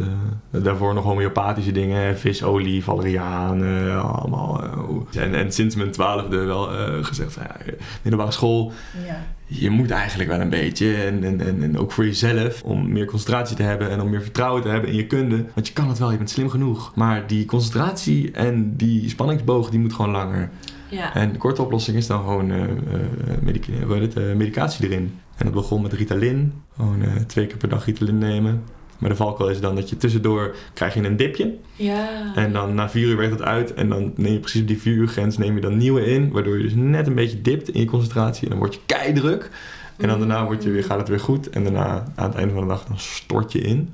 eh, 0.51 0.63
daarvoor 0.63 0.93
nog 0.93 1.03
homeopathische 1.03 1.71
dingen, 1.71 2.17
visolie, 2.17 2.83
valeriaan, 2.83 3.61
allemaal. 4.01 4.63
eh, 4.63 5.21
en, 5.23 5.35
en 5.35 5.51
sinds 5.51 5.75
mijn 5.75 5.91
twaalfde 5.91 6.37
wel 6.37 6.71
eh, 6.77 7.03
gezegd, 7.03 7.33
van, 7.33 7.43
ja, 7.43 7.73
middelbare 8.01 8.31
school, 8.31 8.71
Ja. 9.07 9.25
je 9.45 9.69
moet 9.69 9.91
eigenlijk 9.91 10.29
wel 10.29 10.39
een 10.39 10.49
beetje. 10.49 10.95
En, 10.95 11.23
en, 11.23 11.41
en, 11.41 11.63
en 11.63 11.77
ook 11.77 11.91
voor 11.91 12.05
jezelf, 12.05 12.63
om 12.63 12.91
meer 12.91 13.05
concentratie 13.05 13.55
te 13.55 13.63
hebben 13.63 13.89
en 13.89 14.01
om 14.01 14.09
meer 14.09 14.21
vertrouwen 14.21 14.61
te 14.61 14.67
hebben 14.69 14.89
in 14.89 14.95
je 14.95 15.07
kunde. 15.07 15.45
Want 15.53 15.67
je 15.67 15.73
kan 15.73 15.87
het 15.89 15.97
wel, 15.99 16.11
je 16.11 16.17
bent 16.17 16.29
slim 16.29 16.49
genoeg. 16.49 16.91
Maar 16.95 17.27
die 17.27 17.45
concentratie 17.45 18.31
en 18.31 18.75
die 18.75 19.09
spanningsboog, 19.09 19.69
die 19.69 19.79
moet 19.79 19.93
gewoon 19.93 20.11
langer. 20.11 20.49
Ja. 20.89 21.13
En 21.13 21.31
de 21.31 21.37
korte 21.37 21.61
oplossing 21.61 21.97
is 21.97 22.07
dan 22.07 22.19
gewoon 22.19 22.51
eh, 22.51 24.35
medicatie 24.35 24.85
erin. 24.85 25.19
En 25.37 25.45
dat 25.45 25.53
begon 25.53 25.81
met 25.81 25.93
Ritalin. 25.93 26.53
Gewoon 26.75 27.03
twee 27.27 27.47
keer 27.47 27.57
per 27.57 27.69
dag 27.69 27.85
Ritalin 27.85 28.17
nemen. 28.17 28.63
Maar 28.97 29.09
de 29.09 29.15
valkuil 29.15 29.49
is 29.49 29.61
dan 29.61 29.75
dat 29.75 29.89
je 29.89 29.97
tussendoor 29.97 30.55
krijg 30.73 30.93
je 30.93 31.03
een 31.03 31.17
dipje. 31.17 31.55
Ja. 31.75 32.35
En 32.35 32.53
dan 32.53 32.73
na 32.73 32.89
vier 32.89 33.07
uur 33.07 33.17
werkt 33.17 33.31
het 33.31 33.41
uit. 33.41 33.73
En 33.73 33.89
dan 33.89 34.13
neem 34.15 34.33
je 34.33 34.39
precies 34.39 34.61
op 34.61 34.67
die 34.67 34.81
vier 34.81 34.93
uur 34.93 35.07
grens 35.07 35.37
neem 35.37 35.55
je 35.55 35.61
dan 35.61 35.77
nieuwe 35.77 36.05
in. 36.05 36.31
Waardoor 36.31 36.57
je 36.57 36.63
dus 36.63 36.75
net 36.75 37.07
een 37.07 37.15
beetje 37.15 37.41
dipt 37.41 37.69
in 37.69 37.79
je 37.79 37.85
concentratie. 37.85 38.43
En 38.43 38.49
dan 38.49 38.59
word 38.59 38.73
je 38.73 38.79
keidruk. 38.85 39.49
En 39.97 40.07
dan 40.07 40.19
daarna 40.19 40.45
word 40.45 40.63
je 40.63 40.71
weer, 40.71 40.83
gaat 40.83 40.99
het 40.99 41.07
weer 41.07 41.19
goed. 41.19 41.49
En 41.49 41.63
daarna 41.63 42.03
aan 42.15 42.29
het 42.29 42.35
einde 42.35 42.53
van 42.53 42.61
de 42.61 42.69
dag 42.69 42.85
dan 42.85 42.99
stort 42.99 43.51
je 43.51 43.59
in. 43.59 43.93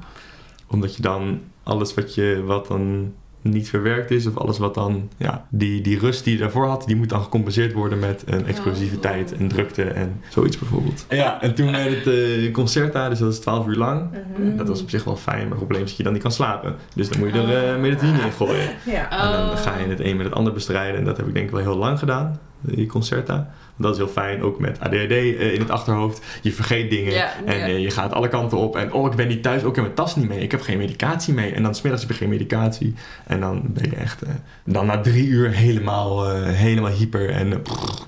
Omdat 0.67 0.95
je 0.95 1.01
dan 1.01 1.41
alles 1.63 1.93
wat, 1.93 2.15
je, 2.15 2.43
wat 2.45 2.67
dan 2.67 3.13
niet 3.41 3.69
verwerkt 3.69 4.11
is. 4.11 4.27
Of 4.27 4.37
alles 4.37 4.57
wat 4.57 4.73
dan, 4.73 5.09
ja, 5.17 5.45
die, 5.49 5.81
die 5.81 5.99
rust 5.99 6.23
die 6.23 6.33
je 6.33 6.39
daarvoor 6.39 6.65
had. 6.65 6.83
Die 6.85 6.95
moet 6.95 7.09
dan 7.09 7.21
gecompenseerd 7.23 7.73
worden 7.73 7.99
met 7.99 8.23
een 8.25 8.45
explosiviteit 8.45 9.33
en 9.37 9.47
drukte 9.47 9.83
en 9.83 10.21
zoiets 10.29 10.57
bijvoorbeeld. 10.59 11.05
Ja, 11.09 11.41
en 11.41 11.55
toen 11.55 11.71
werd 11.71 12.05
het 12.05 12.07
eh 12.07 12.51
Concerta. 12.53 13.09
Dus 13.09 13.19
dat 13.19 13.31
is 13.31 13.39
12 13.39 13.67
uur 13.67 13.75
lang. 13.75 14.09
Mhm. 14.37 14.57
Dat 14.57 14.67
was 14.67 14.81
op 14.81 14.89
zich 14.89 15.03
wel 15.03 15.15
fijn, 15.15 15.41
maar 15.41 15.47
het 15.49 15.57
probleem 15.57 15.81
is 15.81 15.87
dat 15.87 15.97
je 15.97 16.03
dan 16.03 16.13
niet 16.13 16.21
kan 16.21 16.31
slapen. 16.31 16.75
Dus 16.95 17.09
dan 17.09 17.19
moet 17.19 17.33
je 17.33 17.39
er 17.41 17.83
uh, 17.83 17.91
in 18.01 18.31
gooien. 18.31 18.69
Ja. 18.85 19.11
En 19.11 19.31
dan 19.31 19.49
Oh. 19.49 19.57
ga 19.57 19.77
je 19.77 19.85
het 19.87 19.99
een 19.99 20.17
met 20.17 20.25
het 20.25 20.35
ander 20.35 20.53
bestrijden. 20.53 20.99
En 20.99 21.05
dat 21.05 21.17
heb 21.17 21.27
ik 21.27 21.33
denk 21.33 21.45
ik 21.45 21.51
wel 21.51 21.61
heel 21.61 21.77
lang 21.77 21.99
gedaan, 21.99 22.39
die 22.61 22.85
Concerta. 22.85 23.53
Dat 23.75 23.91
is 23.91 23.97
heel 23.97 24.07
fijn, 24.07 24.41
ook 24.41 24.59
met 24.59 24.79
ADHD 24.79 25.11
eh, 25.11 25.53
in 25.53 25.59
het 25.59 25.69
achterhoofd. 25.69 26.25
Je 26.41 26.51
vergeet 26.51 26.89
dingen 26.89 27.13
en 27.45 27.61
eh, 27.61 27.79
je 27.79 27.91
gaat 27.91 28.13
alle 28.13 28.27
kanten 28.27 28.57
op. 28.57 28.75
En 28.75 28.93
oh, 28.93 29.11
ik 29.11 29.15
ben 29.15 29.27
niet 29.27 29.43
thuis, 29.43 29.63
ook 29.63 29.69
ik 29.69 29.75
heb 29.75 29.83
mijn 29.83 29.95
tas 29.95 30.15
niet 30.15 30.27
mee. 30.27 30.39
Ik 30.39 30.51
heb 30.51 30.61
geen 30.61 30.77
medicatie 30.77 31.33
mee. 31.33 31.51
En 31.51 31.63
dan 31.63 31.75
smiddags 31.75 32.03
heb 32.03 32.11
je 32.11 32.17
geen 32.17 32.29
medicatie. 32.29 32.93
En 33.27 33.39
dan 33.39 33.61
ben 33.67 33.89
je 33.89 33.95
echt, 33.95 34.21
eh, 34.21 34.29
dan 34.65 34.85
na 34.85 35.01
drie 35.01 35.27
uur 35.27 35.49
helemaal, 35.49 36.29
helemaal 36.35 36.91
hyper 36.91 37.29
en 37.29 37.61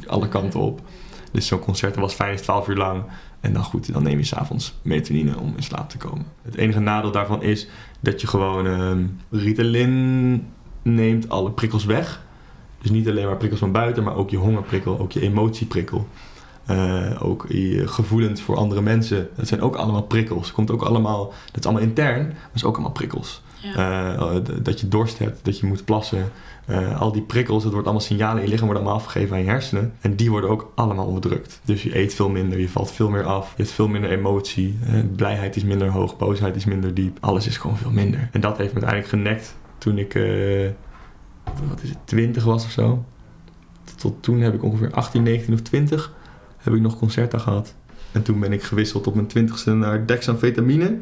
alle 0.08 0.28
kanten 0.28 0.60
op. 0.60 0.82
Dus 1.32 1.48
zo'n 1.48 1.60
concert 1.60 1.96
was 1.96 2.14
fijn, 2.14 2.34
is 2.34 2.42
12 2.42 2.68
uur 2.68 2.76
lang. 2.76 3.04
En 3.40 3.54
dan 3.54 3.64
goed, 3.64 3.94
dan 3.94 4.04
neem 4.04 4.18
je 4.18 4.24
s'avonds 4.24 4.74
melatonine 4.82 5.40
om 5.40 5.54
in 5.56 5.64
slaap 5.64 5.90
te 5.90 5.98
komen. 5.98 6.26
Het 6.42 6.56
enige 6.56 6.80
nadeel 6.80 7.12
daarvan 7.12 7.44
is 7.44 7.68
dat 8.00 8.22
je 8.22 8.28
gewoon 8.28 8.68
ehm 8.68 9.06
Ritalin 9.30 10.48
neemt 10.82 11.30
alle 11.30 11.52
prikkels 11.52 11.86
weg. 11.86 12.22
Dus 12.84 12.92
niet 12.92 13.08
alleen 13.10 13.26
maar 13.26 13.38
prikkels 13.38 13.60
van 13.60 13.72
buiten, 13.72 14.04
maar 14.04 14.16
ook 14.16 14.30
je 14.30 14.38
hongerprikkel, 14.38 15.00
ook 15.00 15.12
je 15.12 15.22
emotieprikkel. 15.22 16.08
Eh, 16.66 17.12
ook 17.24 17.46
je 17.50 17.88
gevoelens 17.88 18.42
voor 18.42 18.56
andere 18.56 18.82
mensen. 18.82 19.28
Dat 19.36 19.48
zijn 19.48 19.62
ook 19.62 19.76
allemaal 19.76 20.02
prikkels. 20.04 20.52
Komt 20.52 20.72
ook 20.72 20.82
allemaal, 20.82 21.26
dat 21.52 21.60
is 21.60 21.64
allemaal 21.66 21.88
intern, 21.88 22.26
maar 22.28 22.50
is 22.54 22.64
ook 22.64 22.74
allemaal 22.74 22.92
prikkels. 22.92 23.42
Ja. 23.76 24.14
Eh, 24.16 24.36
d- 24.36 24.66
dat 24.66 24.80
je 24.80 24.88
dorst 24.88 25.20
hebt, 25.20 25.40
dat 25.46 25.60
je 25.60 25.66
moet 25.66 25.86
plassen. 25.86 26.32
Eh, 26.66 27.02
al 27.02 27.12
die 27.12 27.22
prikkels, 27.22 27.64
het 27.64 27.72
wordt 27.72 27.88
allemaal 27.88 28.06
signalen 28.06 28.38
in 28.38 28.44
je 28.44 28.48
lichaam 28.50 28.66
worden 28.66 28.84
allemaal 28.84 29.02
afgegeven 29.02 29.36
aan 29.36 29.44
je 29.44 29.50
hersenen. 29.50 29.94
En 30.02 30.16
die 30.16 30.30
worden 30.32 30.50
ook 30.50 30.72
allemaal 30.76 31.06
onderdrukt. 31.06 31.60
Dus 31.66 31.84
je 31.84 31.98
eet 31.98 32.14
veel 32.14 32.30
minder, 32.30 32.60
je 32.60 32.70
valt 32.70 32.92
veel 32.92 33.10
meer 33.10 33.24
af. 33.24 33.54
Je 33.56 33.62
hebt 33.62 33.74
veel 33.76 33.88
minder 33.88 34.10
emotie. 34.12 34.78
eh, 34.86 34.94
blijheid 35.16 35.56
is 35.56 35.64
minder 35.64 35.90
hoog, 35.90 36.18
boosheid 36.18 36.56
is 36.56 36.66
minder 36.66 36.94
diep. 36.94 37.18
Alles 37.22 37.48
is 37.48 37.58
gewoon 37.58 37.78
veel 37.78 37.92
minder. 37.92 38.30
En 38.32 38.42
dat 38.42 38.58
heeft 38.58 38.74
me 38.74 38.82
uiteindelijk 38.82 39.10
genekt 39.10 39.56
toen 39.78 39.98
ik, 39.98 40.16
eh, 40.16 40.70
wat 41.44 41.82
is 41.82 41.90
het, 41.90 41.98
20 42.06 42.44
was 42.44 42.66
of 42.66 42.72
zo. 42.72 43.06
Tot 43.96 44.24
toen 44.24 44.40
heb 44.42 44.54
ik 44.54 44.64
ongeveer 44.64 44.92
18, 44.92 45.24
19 45.24 45.54
of 45.54 45.62
20 45.62 46.14
heb 46.58 46.74
ik 46.74 46.82
nog 46.82 46.98
concerten 46.98 47.40
gehad. 47.40 47.74
En 48.12 48.24
toen 48.24 48.40
ben 48.40 48.54
ik 48.54 48.64
gewisseld 48.64 49.08
op 49.08 49.16
mijn 49.16 49.28
20ste 49.28 49.72
naar 49.72 50.06
dexamfetamine. 50.06 50.98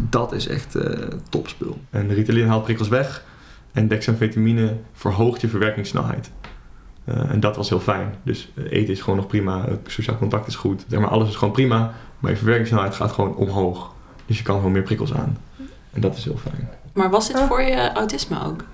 Dat 0.00 0.32
is 0.32 0.46
echt 0.48 0.74
eh 0.74 1.08
topspul. 1.28 1.78
En 1.90 2.14
Ritalin 2.14 2.46
haalt 2.46 2.64
prikkels 2.64 2.88
weg. 2.88 3.24
En 3.72 3.88
dexamfetamine 3.88 4.76
verhoogt 4.92 5.40
je 5.40 5.48
verwerkingssnelheid. 5.48 6.30
Eh, 7.04 7.30
en 7.30 7.40
dat 7.40 7.56
was 7.56 7.68
heel 7.68 7.80
fijn. 7.80 8.14
Dus 8.22 8.52
eh, 8.54 8.64
eten 8.64 8.92
is 8.92 9.00
gewoon 9.00 9.16
nog 9.18 9.26
prima. 9.26 9.64
Sociaal 9.86 10.18
contact 10.18 10.46
is 10.46 10.56
goed. 10.56 10.84
Zeg 10.88 11.00
maar, 11.00 11.08
alles 11.08 11.28
is 11.28 11.36
gewoon 11.36 11.52
prima. 11.54 11.94
Maar 12.18 12.30
je 12.30 12.36
verwerkingssnelheid 12.36 12.94
gaat 12.94 13.12
gewoon 13.12 13.34
omhoog. 13.36 13.94
Dus 14.26 14.38
je 14.38 14.42
kan 14.44 14.56
gewoon 14.56 14.72
meer 14.72 14.82
prikkels 14.82 15.14
aan. 15.14 15.36
En 15.92 16.00
dat 16.00 16.16
is 16.16 16.24
heel 16.24 16.36
fijn. 16.36 16.68
Maar 16.92 17.10
was 17.10 17.26
dit 17.26 17.36
Oh. 17.36 17.46
voor 17.46 17.62
je 17.62 17.92
autisme 17.92 18.44
ook? 18.44 18.64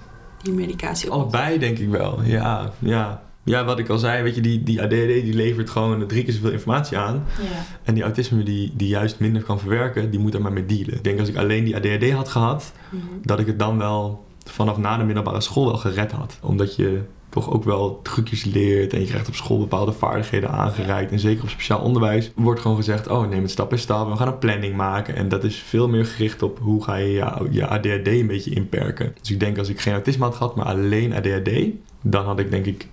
Die 0.43 0.53
medicatie? 0.53 1.11
Allebei 1.11 1.59
denk 1.59 1.79
ik 1.79 1.89
wel. 1.89 2.23
Ja, 2.23 2.73
ja. 2.79 3.23
Ja, 3.45 3.65
wat 3.65 3.79
ik 3.79 3.89
al 3.89 3.99
zei, 3.99 4.23
weet 4.23 4.35
je, 4.35 4.41
die, 4.41 4.63
die 4.63 4.83
ADHD 4.83 5.07
die 5.07 5.35
levert 5.35 5.71
gewoon 5.71 6.07
drie 6.07 6.25
keer 6.25 6.33
zoveel 6.33 6.51
informatie 6.51 6.99
aan. 6.99 7.25
Ja. 7.43 7.45
En 7.85 7.95
die 7.95 8.03
autisme 8.03 8.43
die, 8.43 8.73
die 8.77 8.89
juist 8.89 9.19
minder 9.21 9.43
kan 9.43 9.59
verwerken, 9.59 10.11
die 10.11 10.21
moet 10.21 10.35
er 10.35 10.43
maar 10.43 10.53
mee 10.53 10.67
dealen. 10.67 10.95
Ik 10.95 11.05
denk 11.05 11.19
als 11.21 11.29
ik 11.29 11.37
alleen 11.37 11.65
die 11.65 11.77
ADHD 11.77 12.11
had 12.13 12.29
gehad, 12.29 12.73
Mhm. 12.91 13.05
dat 13.23 13.39
ik 13.39 13.47
het 13.47 13.59
dan 13.59 13.79
wel 13.79 14.27
vanaf 14.45 14.77
na 14.77 14.97
de 14.97 15.05
middelbare 15.05 15.41
school 15.41 15.65
wel 15.67 15.77
gered 15.77 16.13
had. 16.13 16.39
Omdat 16.43 16.77
je 16.77 17.01
toch 17.29 17.51
ook 17.51 17.65
wel 17.65 18.03
trucjes 18.03 18.45
leert 18.45 18.93
en 18.93 19.01
je 19.01 19.07
krijgt 19.07 19.29
op 19.29 19.35
school 19.35 19.59
bepaalde 19.59 19.93
vaardigheden 19.93 20.51
aangereikt. 20.51 21.13
En 21.13 21.19
zeker 21.19 21.43
op 21.43 21.49
speciaal 21.49 21.81
onderwijs 21.81 22.31
wordt 22.35 22.61
gewoon 22.61 22.77
gezegd, 22.77 23.09
oh 23.09 23.29
neem 23.29 23.43
het 23.43 23.51
stap 23.51 23.69
bij 23.69 23.79
stap, 23.79 24.11
we 24.11 24.17
gaan 24.17 24.29
een 24.29 24.39
planning 24.39 24.77
maken. 24.77 25.17
En 25.17 25.29
dat 25.29 25.45
is 25.45 25.57
veel 25.57 25.89
meer 25.89 26.07
gericht 26.07 26.43
op 26.43 26.59
hoe 26.59 26.85
ga 26.85 26.95
je 26.95 27.13
je, 27.13 27.47
je 27.51 27.67
ADHD 27.67 28.07
een 28.07 28.27
beetje 28.27 28.55
inperken. 28.55 29.15
Dus 29.21 29.31
ik 29.31 29.41
denk 29.41 29.59
als 29.59 29.69
ik 29.69 29.81
geen 29.81 29.93
autisme 29.93 30.25
had 30.25 30.35
gehad, 30.35 30.57
maar 30.57 30.67
alleen 30.67 31.15
ADHD, 31.15 31.51
dan 32.03 32.25
had 32.25 32.39
ik 32.39 32.51
denk 32.51 32.67
ik 32.67 32.89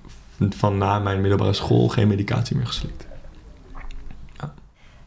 van 0.49 0.77
na 0.77 0.99
mijn 0.99 1.21
middelbare 1.21 1.53
school 1.53 1.87
geen 1.87 2.07
medicatie 2.07 2.55
meer 2.55 2.67
geslikt. 2.67 3.05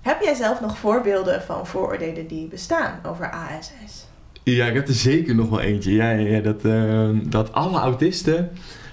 Heb 0.08 0.22
jij 0.22 0.34
zelf 0.34 0.60
nog 0.60 0.78
voorbeelden 0.78 1.42
van 1.42 1.66
vooroordelen 1.66 2.26
die 2.26 2.46
bestaan 2.46 3.00
over 3.06 3.30
ASS? 3.30 4.06
Ja, 4.42 4.66
ik 4.66 4.74
heb 4.74 4.88
er 4.88 4.94
zeker 4.94 5.34
nog 5.34 5.48
wel 5.48 5.60
eentje. 5.60 5.92
Ja, 5.92 6.10
ja, 6.10 6.28
ja, 6.28 6.40
dat, 6.40 6.64
eh, 6.64 7.08
dat 7.22 7.52
alle 7.52 7.78
autisten 7.78 8.50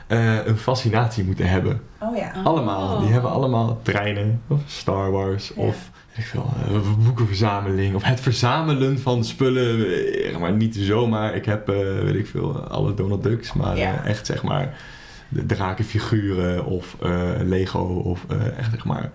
eh, 0.08 0.46
een 0.46 0.58
fascinatie 0.58 1.24
moeten 1.24 1.50
hebben. 1.50 1.82
Oh 2.00 2.18
ja. 2.18 2.32
Allemaal. 2.44 3.00
Die 3.00 3.10
hebben 3.12 3.32
allemaal 3.32 3.80
treinen, 3.82 4.41
of 4.48 4.60
Star 4.65 5.12
Wars, 5.12 5.52
Ja. 5.56 5.62
of 5.62 5.89
ik 6.15 6.24
veel, 6.26 6.50
eh, 6.68 6.80
boekenverzameling, 7.04 7.96
of 7.96 8.04
het 8.04 8.20
verzamelen 8.20 9.00
van 9.00 9.24
spullen. 9.24 9.88
eh, 10.24 10.38
Maar 10.38 10.52
niet 10.54 10.76
zomaar. 10.76 11.36
Ik 11.36 11.46
heb, 11.46 11.70
eh, 11.70 11.76
weet 12.04 12.15
ik 12.15 12.28
veel, 12.28 12.60
alle 12.60 12.94
Donald 12.94 13.24
Ducks, 13.24 13.54
maar 13.54 13.78
Ja. 13.78 13.94
eh, 14.04 14.10
echt 14.10 14.26
zeg 14.26 14.44
maar 14.44 14.78
de 15.30 15.46
drakenfiguren 15.46 16.65
of 16.65 16.96
eh, 17.02 17.30
Lego, 17.44 17.80
of 17.84 18.26
eh, 18.30 18.58
echt 18.58 18.72
zeg 18.72 18.86
maar 18.86 19.12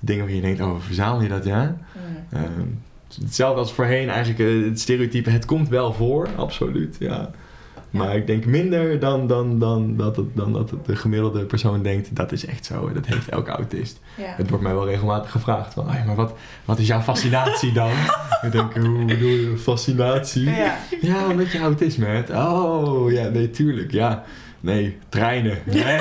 dingen 0.00 0.24
waar 0.24 0.34
je 0.34 0.40
denkt, 0.40 0.60
oh, 0.60 0.80
verzamel 0.80 1.22
je 1.22 1.28
dat, 1.28 1.44
ja? 1.44 1.76
Hmm. 1.92 2.40
Ehm, 2.40 2.66
hetzelfde 3.22 3.60
als 3.60 3.72
voorheen, 3.72 4.08
eigenlijk 4.10 4.66
het 4.66 4.80
stereotype, 4.80 5.30
het 5.30 5.44
komt 5.44 5.68
wel 5.68 5.92
voor, 5.92 6.28
absoluut, 6.36 6.96
ja. 6.98 7.30
Maar 7.92 8.16
ik 8.16 8.26
denk 8.26 8.44
minder 8.44 8.98
dan, 8.98 9.26
dan, 9.26 9.58
dan, 9.58 9.96
dat 9.96 10.16
het, 10.16 10.26
dan 10.36 10.52
dat 10.52 10.72
de 10.86 10.96
gemiddelde 10.96 11.44
persoon 11.44 11.82
denkt, 11.82 12.16
dat 12.16 12.32
is 12.32 12.46
echt 12.46 12.64
zo. 12.66 12.92
Dat 12.92 13.06
heeft 13.06 13.28
elke 13.28 13.50
autist. 13.50 14.00
Ja. 14.16 14.34
Het 14.36 14.48
wordt 14.48 14.64
mij 14.64 14.74
wel 14.74 14.86
regelmatig 14.86 15.30
gevraagd 15.30 15.74
van, 15.74 15.88
"Ai, 15.88 16.04
maar 16.06 16.14
wat, 16.14 16.34
wat 16.64 16.78
is 16.78 16.86
jouw 16.86 17.00
fascinatie 17.00 17.72
dan? 17.72 17.90
ik 18.46 18.52
denk, 18.52 18.74
hoe 18.76 19.04
bedoel 19.04 19.28
je 19.28 19.54
fascinatie? 19.58 20.50
Ja. 20.50 20.78
Ja, 21.00 21.26
omdat 21.30 21.52
je 21.52 21.58
autisme 21.58 22.06
hebt. 22.06 22.30
Oh, 22.30 23.10
ja, 23.12 23.28
nee, 23.28 23.50
tuurlijk, 23.50 23.90
ja. 23.92 24.24
Nee, 24.60 24.98
treinen. 25.08 25.58
Nee. 25.64 25.98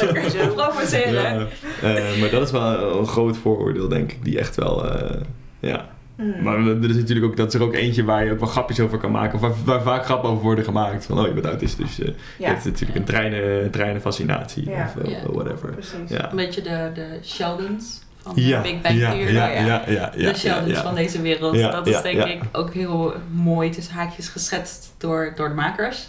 Lekker 0.00 0.30
zo 0.30 0.48
provoceren. 0.54 1.12
Ja, 1.22 1.46
eh, 1.82 2.20
maar 2.20 2.30
dat 2.30 2.42
is 2.42 2.50
wel 2.50 2.98
een 2.98 3.06
groot 3.06 3.36
vooroordeel, 3.36 3.88
denk 3.88 4.12
ik, 4.12 4.24
die 4.24 4.38
echt 4.38 4.56
wel, 4.56 4.90
eh, 4.90 5.20
ja. 5.60 5.88
Hmm. 6.16 6.42
Maar 6.42 6.58
er 6.66 6.90
is 6.90 6.96
natuurlijk 6.96 7.26
ook, 7.26 7.36
dat 7.36 7.48
is 7.48 7.54
er 7.54 7.62
ook 7.62 7.74
eentje 7.74 8.04
waar 8.04 8.24
je 8.24 8.32
ook 8.32 8.38
wel 8.38 8.48
grapjes 8.48 8.80
over 8.80 8.98
kan 8.98 9.10
maken, 9.10 9.34
of 9.34 9.40
waar, 9.40 9.52
waar 9.64 9.82
vaak 9.82 10.04
grappen 10.04 10.30
over 10.30 10.42
worden 10.42 10.64
gemaakt. 10.64 11.06
Van, 11.06 11.18
oh, 11.18 11.26
je 11.26 11.32
bent 11.32 11.46
autist, 11.46 11.76
dus 11.78 11.98
eh, 12.00 12.06
je 12.06 12.14
ja, 12.38 12.48
hebt 12.48 12.64
natuurlijk 12.64 12.98
een 12.98 13.04
treinen, 13.04 13.70
treinenfascinatie, 13.70 14.70
Ja. 14.70 14.92
of 14.96 15.02
eh, 15.04 15.10
Ja. 15.10 15.32
whatever. 15.32 15.70
precies. 15.70 16.08
Ja. 16.08 16.30
Een 16.30 16.36
beetje 16.36 16.62
de, 16.62 16.90
de 16.94 17.18
Sheldons 17.22 18.04
van 18.22 18.32
Ja, 18.36 18.60
Big 18.60 18.80
Bang 18.80 18.98
ja, 18.98 19.10
Theory. 19.10 19.34
ja, 19.34 19.48
ja. 19.48 19.66
ja, 19.66 19.82
ja, 19.86 20.12
ja, 20.16 20.32
de 20.32 20.38
Sheldons 20.38 20.70
ja. 20.72 20.82
van 20.82 20.94
deze 20.94 21.22
wereld. 21.22 21.54
Ja, 21.54 21.70
dat 21.70 21.86
is 21.86 21.94
ja, 21.94 22.02
denk 22.02 22.16
ja. 22.16 22.26
ik 22.26 22.40
ook 22.52 22.74
heel 22.74 23.14
mooi 23.30 23.70
tussen 23.70 23.94
haakjes 23.94 24.28
geschetst 24.28 24.94
door, 24.98 25.32
door 25.36 25.48
de 25.48 25.54
makers. 25.54 26.08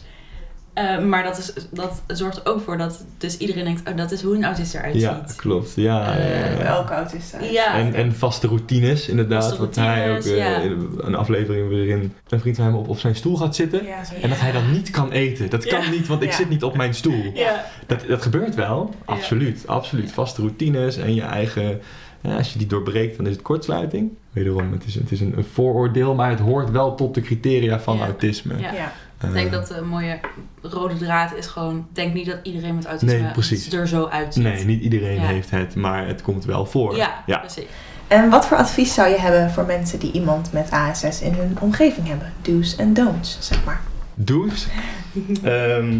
Eh, 0.77 0.99
maar 0.99 1.23
dat, 1.23 1.37
is, 1.37 1.53
dat 1.71 2.01
zorgt 2.07 2.37
er 2.37 2.45
ook 2.45 2.61
voor 2.61 2.77
dat 2.77 3.05
dus 3.17 3.37
iedereen 3.37 3.63
denkt, 3.63 3.89
oh, 3.89 3.97
dat 3.97 4.11
is 4.11 4.21
hoe 4.21 4.35
een 4.35 4.45
autist 4.45 4.73
eruit 4.75 4.93
ziet. 4.93 5.01
Ja, 5.01 5.25
klopt. 5.35 5.73
Ja, 5.75 5.83
ja, 6.05 6.11
ja, 6.13 6.17
Eh, 6.17 6.57
ja. 6.57 6.63
Elke 6.63 6.93
autist. 6.93 7.35
Ja. 7.51 7.73
En, 7.73 7.93
en 7.93 8.15
vaste 8.15 8.47
routines, 8.47 9.07
inderdaad. 9.09 9.43
Vaste 9.43 9.59
wat 9.59 9.75
hij 9.75 10.15
ook 10.15 10.23
ja. 10.23 10.57
in 10.57 10.89
een 10.97 11.15
aflevering 11.15 11.69
waarin 11.69 12.13
een 12.29 12.39
vriend 12.39 12.55
van 12.55 12.65
hem 12.65 12.75
op, 12.75 12.87
op 12.87 12.99
zijn 12.99 13.15
stoel 13.15 13.37
gaat 13.37 13.55
zitten. 13.55 13.85
Ja, 13.85 14.03
zo. 14.03 14.13
En 14.21 14.29
dat 14.29 14.39
hij 14.39 14.51
dan 14.51 14.71
niet 14.71 14.89
kan 14.89 15.11
eten. 15.11 15.49
Dat 15.49 15.65
kan 15.65 15.89
niet, 15.91 16.07
want 16.07 16.21
ik 16.21 16.29
Ja. 16.29 16.35
zit 16.35 16.49
niet 16.49 16.63
op 16.63 16.77
mijn 16.77 16.93
stoel. 16.93 17.31
Ja. 17.33 17.65
Dat, 17.85 18.03
dat 18.07 18.21
gebeurt 18.21 18.55
wel, 18.55 18.93
absoluut. 19.05 19.63
Absoluut. 19.67 20.11
Vaste 20.11 20.41
routines 20.41 20.97
en 20.97 21.15
je 21.15 21.21
eigen... 21.21 21.81
Ja, 22.21 22.35
als 22.37 22.53
je 22.53 22.57
die 22.59 22.67
doorbreekt, 22.67 23.17
dan 23.17 23.25
is 23.27 23.31
het 23.33 23.41
kortsluiting. 23.41 24.11
Wederom, 24.31 24.71
het 24.71 24.85
is, 24.85 24.95
het 24.95 25.11
is 25.11 25.19
een, 25.21 25.33
een 25.37 25.45
vooroordeel, 25.53 26.15
maar 26.15 26.29
het 26.29 26.39
hoort 26.39 26.71
wel 26.71 26.95
tot 26.95 27.13
de 27.15 27.21
criteria 27.21 27.79
van 27.79 27.97
Ja. 27.97 28.03
autisme. 28.03 28.53
Ja. 28.59 28.91
Eh, 29.17 29.27
Ik 29.27 29.33
denk 29.35 29.51
dat 29.51 29.67
de 29.67 29.81
mooie 29.81 30.19
rode 30.61 30.97
draad 30.97 31.35
is 31.35 31.45
gewoon... 31.45 31.77
Ik 31.77 31.95
denk 31.95 32.13
niet 32.13 32.25
dat 32.25 32.37
iedereen 32.43 32.75
met 32.75 32.85
autisme 32.85 33.19
Nee, 33.19 33.31
precies. 33.31 33.71
er 33.73 33.87
zo 33.87 34.05
uitziet. 34.05 34.43
Nee, 34.43 34.65
niet 34.65 34.81
iedereen 34.81 35.15
Ja. 35.21 35.27
heeft 35.27 35.49
het, 35.49 35.75
maar 35.75 36.07
het 36.07 36.21
komt 36.21 36.45
wel 36.45 36.65
voor. 36.65 36.95
Ja, 36.95 37.23
ja. 37.25 37.37
precies. 37.37 37.65
En 38.07 38.29
wat 38.29 38.47
voor 38.47 38.57
advies 38.57 38.93
zou 38.93 39.09
je 39.09 39.19
hebben 39.19 39.51
voor 39.51 39.65
mensen 39.65 39.99
die 39.99 40.11
iemand 40.11 40.51
met 40.53 40.71
ASS 40.71 41.21
in 41.21 41.33
hun 41.33 41.57
omgeving 41.59 42.07
hebben? 42.07 42.31
Do's 42.41 42.75
en 42.75 42.93
don'ts, 42.93 43.37
zeg 43.39 43.65
maar. 43.65 43.81
Do's. 44.13 44.67
Ehm, 45.43 45.97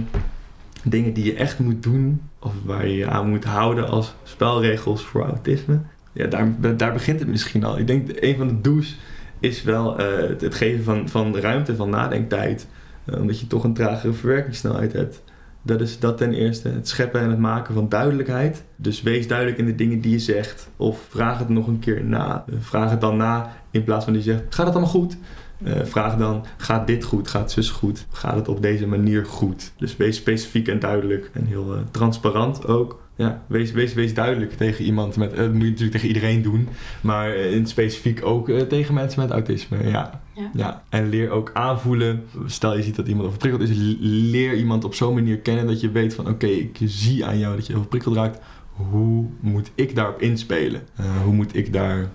dingen 0.84 1.14
die 1.14 1.24
je 1.26 1.36
echt 1.36 1.60
moet 1.60 1.84
doen, 1.84 2.22
of 2.40 2.52
waar 2.66 2.88
je 2.88 2.96
je 2.98 3.08
aan 3.08 3.30
moet 3.30 3.44
houden 3.44 3.90
als 3.90 4.14
spelregels 4.24 5.02
voor 5.04 5.24
autisme. 5.26 5.80
Ja, 6.14 6.28
daar, 6.28 6.76
daar 6.78 6.94
begint 6.94 7.20
het 7.20 7.28
misschien 7.30 7.64
al. 7.64 7.78
Ik 7.78 7.88
denk 7.88 8.10
een 8.20 8.38
van 8.38 8.48
de 8.48 8.62
do's 8.62 8.96
is 9.40 9.64
wel 9.64 9.98
eh, 10.00 10.30
het, 10.30 10.42
het 10.42 10.56
geven 10.56 10.84
van, 10.84 11.10
van 11.10 11.38
ruimte, 11.38 11.76
van 11.76 11.90
nadenktijd. 11.90 12.68
Eh, 13.08 13.20
omdat 13.20 13.40
je 13.40 13.48
toch 13.48 13.64
een 13.64 13.74
tragere 13.74 14.14
verwerkingssnelheid 14.14 14.94
hebt. 14.94 15.24
Dat 15.62 15.82
is 15.82 16.00
dat 16.00 16.18
ten 16.18 16.34
eerste. 16.34 16.70
Het 16.70 16.88
scheppen 16.88 17.22
en 17.22 17.30
het 17.30 17.40
maken 17.40 17.74
van 17.74 17.90
duidelijkheid. 17.90 18.64
Dus 18.76 19.02
wees 19.02 19.28
duidelijk 19.28 19.58
in 19.58 19.66
de 19.66 19.76
dingen 19.76 20.02
die 20.02 20.12
je 20.12 20.20
zegt. 20.20 20.70
Of 20.78 21.06
vraag 21.10 21.40
het 21.40 21.50
nog 21.50 21.68
een 21.68 21.80
keer 21.80 22.04
na. 22.04 22.44
Eh, 22.48 22.56
Vraag 22.60 22.90
het 22.90 23.02
dan 23.02 23.18
na 23.18 23.52
in 23.72 23.84
plaats 23.84 24.04
van 24.04 24.14
die 24.14 24.22
zegt, 24.22 24.44
gaat 24.50 24.66
het 24.66 24.76
allemaal 24.76 24.94
goed? 24.94 25.18
Eh, 25.64 25.84
vraag 25.84 26.18
dan, 26.18 26.46
gaat 26.58 26.88
dit 26.88 27.04
goed? 27.04 27.28
Gaat 27.28 27.52
zus 27.52 27.70
goed? 27.70 28.06
Gaat 28.12 28.36
het 28.36 28.48
op 28.48 28.62
deze 28.62 28.88
manier 28.88 29.26
goed? 29.26 29.72
Dus 29.78 29.98
wees 29.98 30.16
specifiek 30.16 30.68
en 30.68 30.80
duidelijk 30.80 31.30
en 31.34 31.46
heel 31.46 31.76
transparant 31.92 32.68
ook. 32.68 33.07
Ja, 33.18 33.42
wees, 33.48 33.72
wees, 33.72 33.94
wees 33.94 34.14
duidelijk 34.14 34.54
tegen 34.54 34.86
iemand 34.86 35.16
met, 35.16 35.32
eh, 35.34 35.38
dat 35.38 35.54
moet 35.54 35.62
je 35.62 35.70
natuurlijk 35.70 35.92
tegen 35.92 36.08
iedereen 36.08 36.42
doen, 36.42 36.70
maar 37.02 37.30
eh, 37.34 37.54
in 37.56 37.68
specifiek 37.68 38.26
ook 38.26 38.50
eh, 38.50 38.62
tegen 38.62 38.94
mensen 38.94 39.22
met 39.22 39.32
autisme. 39.32 39.88
Ja. 39.88 40.22
Ja. 40.36 40.50
Ja. 40.54 40.84
En 40.90 41.10
leer 41.10 41.30
ook 41.30 41.52
aanvoelen. 41.54 42.24
Stel 42.46 42.78
je 42.78 42.84
ziet 42.84 42.96
dat 42.96 43.08
iemand 43.08 43.28
overprikkeld 43.28 43.70
is, 43.70 43.76
leer 44.00 44.56
iemand 44.56 44.84
op 44.84 44.94
zo'n 44.94 45.14
manier 45.14 45.38
kennen 45.38 45.68
dat 45.68 45.82
je 45.82 45.92
weet 45.92 46.14
van 46.14 46.28
oké, 46.28 46.46
ik 46.46 46.78
zie 46.84 47.26
aan 47.26 47.38
jou 47.38 47.56
dat 47.56 47.68
je 47.68 47.76
overprikkeld 47.76 48.16
raakt. 48.16 48.40
Hoe 48.72 49.26
moet 49.40 49.72
ik 49.76 49.96
daarop 49.96 50.22
inspelen? 50.22 50.82
Hoe 51.24 51.34
moet 51.34 51.56
ik 51.56 51.74
daar 51.74 52.10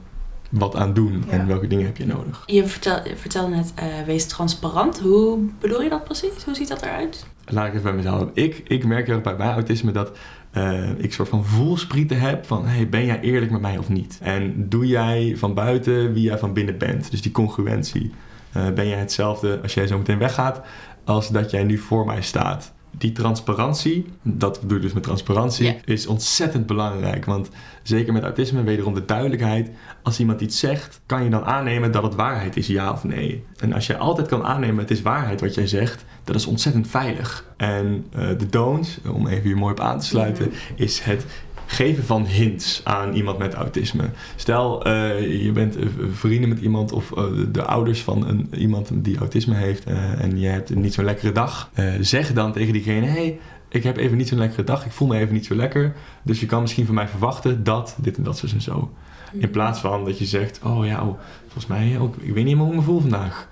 wat 0.50 0.76
aan 0.76 0.94
doen? 0.94 1.24
Ja. 1.26 1.32
En 1.32 1.46
welke 1.46 1.66
dingen 1.66 1.86
heb 1.86 1.96
je 1.96 2.06
nodig? 2.06 2.42
Je 2.46 2.66
vertel, 2.66 3.08
je 3.08 3.16
vertelde 3.16 3.54
net, 3.54 3.74
wees 4.06 4.26
transparant. 4.26 5.00
Hoe 5.00 5.38
bedoel 5.60 5.82
je 5.82 5.88
dat 5.88 6.04
precies? 6.04 6.44
Hoe 6.44 6.54
ziet 6.54 6.68
dat 6.68 6.82
eruit? 6.82 7.26
Laat 7.46 7.66
ik 7.66 7.72
het 7.72 7.82
bij 7.82 7.92
mezelf. 7.92 8.28
Ik, 8.34 8.62
ik 8.66 8.84
merk 8.84 9.06
heel 9.06 9.20
bij 9.20 9.36
mijn 9.36 9.50
autisme 9.50 9.92
dat 9.92 10.12
eh, 10.50 10.98
ik 10.98 11.12
soort 11.12 11.28
van 11.28 11.44
voelsprieten 11.44 12.20
heb 12.20 12.46
van... 12.46 12.66
Hey, 12.66 12.88
ben 12.88 13.04
jij 13.04 13.20
eerlijk 13.20 13.50
met 13.50 13.60
mij 13.60 13.78
of 13.78 13.88
niet? 13.88 14.18
En 14.22 14.68
doe 14.68 14.86
jij 14.86 15.34
van 15.36 15.54
buiten 15.54 16.12
wie 16.12 16.22
jij 16.22 16.38
van 16.38 16.52
binnen 16.52 16.78
bent? 16.78 17.10
Dus 17.10 17.22
die 17.22 17.32
congruentie. 17.32 18.12
Eh, 18.52 18.70
ben 18.70 18.88
jij 18.88 18.98
hetzelfde 18.98 19.60
als 19.62 19.74
jij 19.74 19.86
zo 19.86 19.98
meteen 19.98 20.18
weggaat 20.18 20.60
als 21.04 21.28
dat 21.28 21.50
jij 21.50 21.64
nu 21.64 21.78
voor 21.78 22.06
mij 22.06 22.22
staat? 22.22 22.72
Die 22.98 23.12
transparantie, 23.12 24.06
dat 24.22 24.60
bedoel 24.60 24.76
ik 24.76 24.82
dus 24.82 24.92
met 24.92 25.02
transparantie, 25.02 25.76
is 25.84 26.06
ontzettend 26.06 26.66
belangrijk. 26.66 27.24
Want 27.24 27.48
zeker 27.82 28.12
met 28.12 28.22
autisme, 28.22 28.62
wederom 28.62 28.94
de 28.94 29.04
duidelijkheid. 29.04 29.70
Als 30.02 30.20
iemand 30.20 30.40
iets 30.40 30.58
zegt, 30.58 31.00
kan 31.06 31.24
je 31.24 31.30
dan 31.30 31.44
aannemen 31.44 31.92
dat 31.92 32.02
het 32.02 32.14
waarheid 32.14 32.56
is, 32.56 32.66
ja 32.66 32.92
of 32.92 33.04
nee. 33.04 33.44
En 33.58 33.72
als 33.72 33.86
je 33.86 33.96
altijd 33.96 34.28
kan 34.28 34.44
aannemen, 34.44 34.78
het 34.78 34.90
is 34.90 35.02
waarheid 35.02 35.40
wat 35.40 35.54
jij 35.54 35.66
zegt, 35.66 36.04
dat 36.24 36.36
is 36.36 36.46
ontzettend 36.46 36.88
veilig. 36.88 37.44
En 37.56 38.06
eh, 38.12 38.28
de 38.38 38.46
don'ts, 38.50 38.98
om 39.12 39.26
even 39.26 39.42
hier 39.42 39.56
mooi 39.56 39.72
op 39.72 39.80
aan 39.80 39.98
te 39.98 40.06
sluiten, 40.06 40.46
Mhm. 40.48 40.82
is 40.82 41.00
het 41.00 41.24
geven 41.66 42.04
van 42.04 42.26
hints 42.26 42.80
aan 42.84 43.12
iemand 43.12 43.38
met 43.38 43.54
autisme. 43.54 44.10
Stel, 44.36 44.84
eh, 44.84 45.42
je 45.44 45.52
bent 45.52 45.76
eh, 45.76 45.86
vrienden 46.12 46.48
met 46.48 46.60
iemand 46.60 46.92
of 46.92 47.12
eh, 47.12 47.24
de 47.52 47.62
ouders 47.62 48.02
van 48.02 48.26
een, 48.26 48.48
iemand 48.56 48.90
die 48.94 49.18
autisme 49.18 49.54
heeft 49.54 49.84
en 49.84 50.38
je 50.38 50.46
hebt 50.46 50.74
niet 50.74 50.94
zo'n 50.94 51.04
lekkere 51.04 51.32
dag. 51.32 51.70
Zeg 52.00 52.32
dan 52.32 52.52
tegen 52.52 52.72
diegene, 52.72 53.06
hey, 53.06 53.38
ik 53.68 53.82
heb 53.82 53.96
even 53.96 54.16
niet 54.16 54.28
zo'n 54.28 54.38
lekkere 54.38 54.64
dag, 54.64 54.84
ik 54.84 54.92
voel 54.92 55.08
me 55.08 55.18
even 55.18 55.34
niet 55.34 55.46
zo 55.46 55.54
lekker. 55.54 55.94
Dus 56.22 56.40
je 56.40 56.46
kan 56.46 56.60
misschien 56.60 56.86
van 56.86 56.94
mij 56.94 57.08
verwachten 57.08 57.64
dat 57.64 57.96
dit 57.98 58.16
en 58.16 58.22
dat 58.22 58.38
zo 58.38 58.46
en 58.54 58.62
zo. 58.62 58.90
In 59.32 59.50
plaats 59.50 59.80
van 59.80 60.04
dat 60.04 60.18
je 60.18 60.24
zegt, 60.24 60.60
oh 60.64 60.86
ja, 60.86 61.06
oh, 61.06 61.18
volgens 61.42 61.66
mij, 61.66 61.98
ook, 61.98 62.16
ik 62.16 62.34
weet 62.34 62.44
niet 62.44 62.56
meer 62.56 62.64
hoe 62.64 62.72
ik 62.72 62.78
me 62.78 62.84
voel 62.84 63.00
vandaag. 63.00 63.48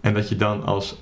En 0.00 0.14
dat 0.14 0.28
je 0.28 0.36
dan 0.36 0.64
als 0.64 0.96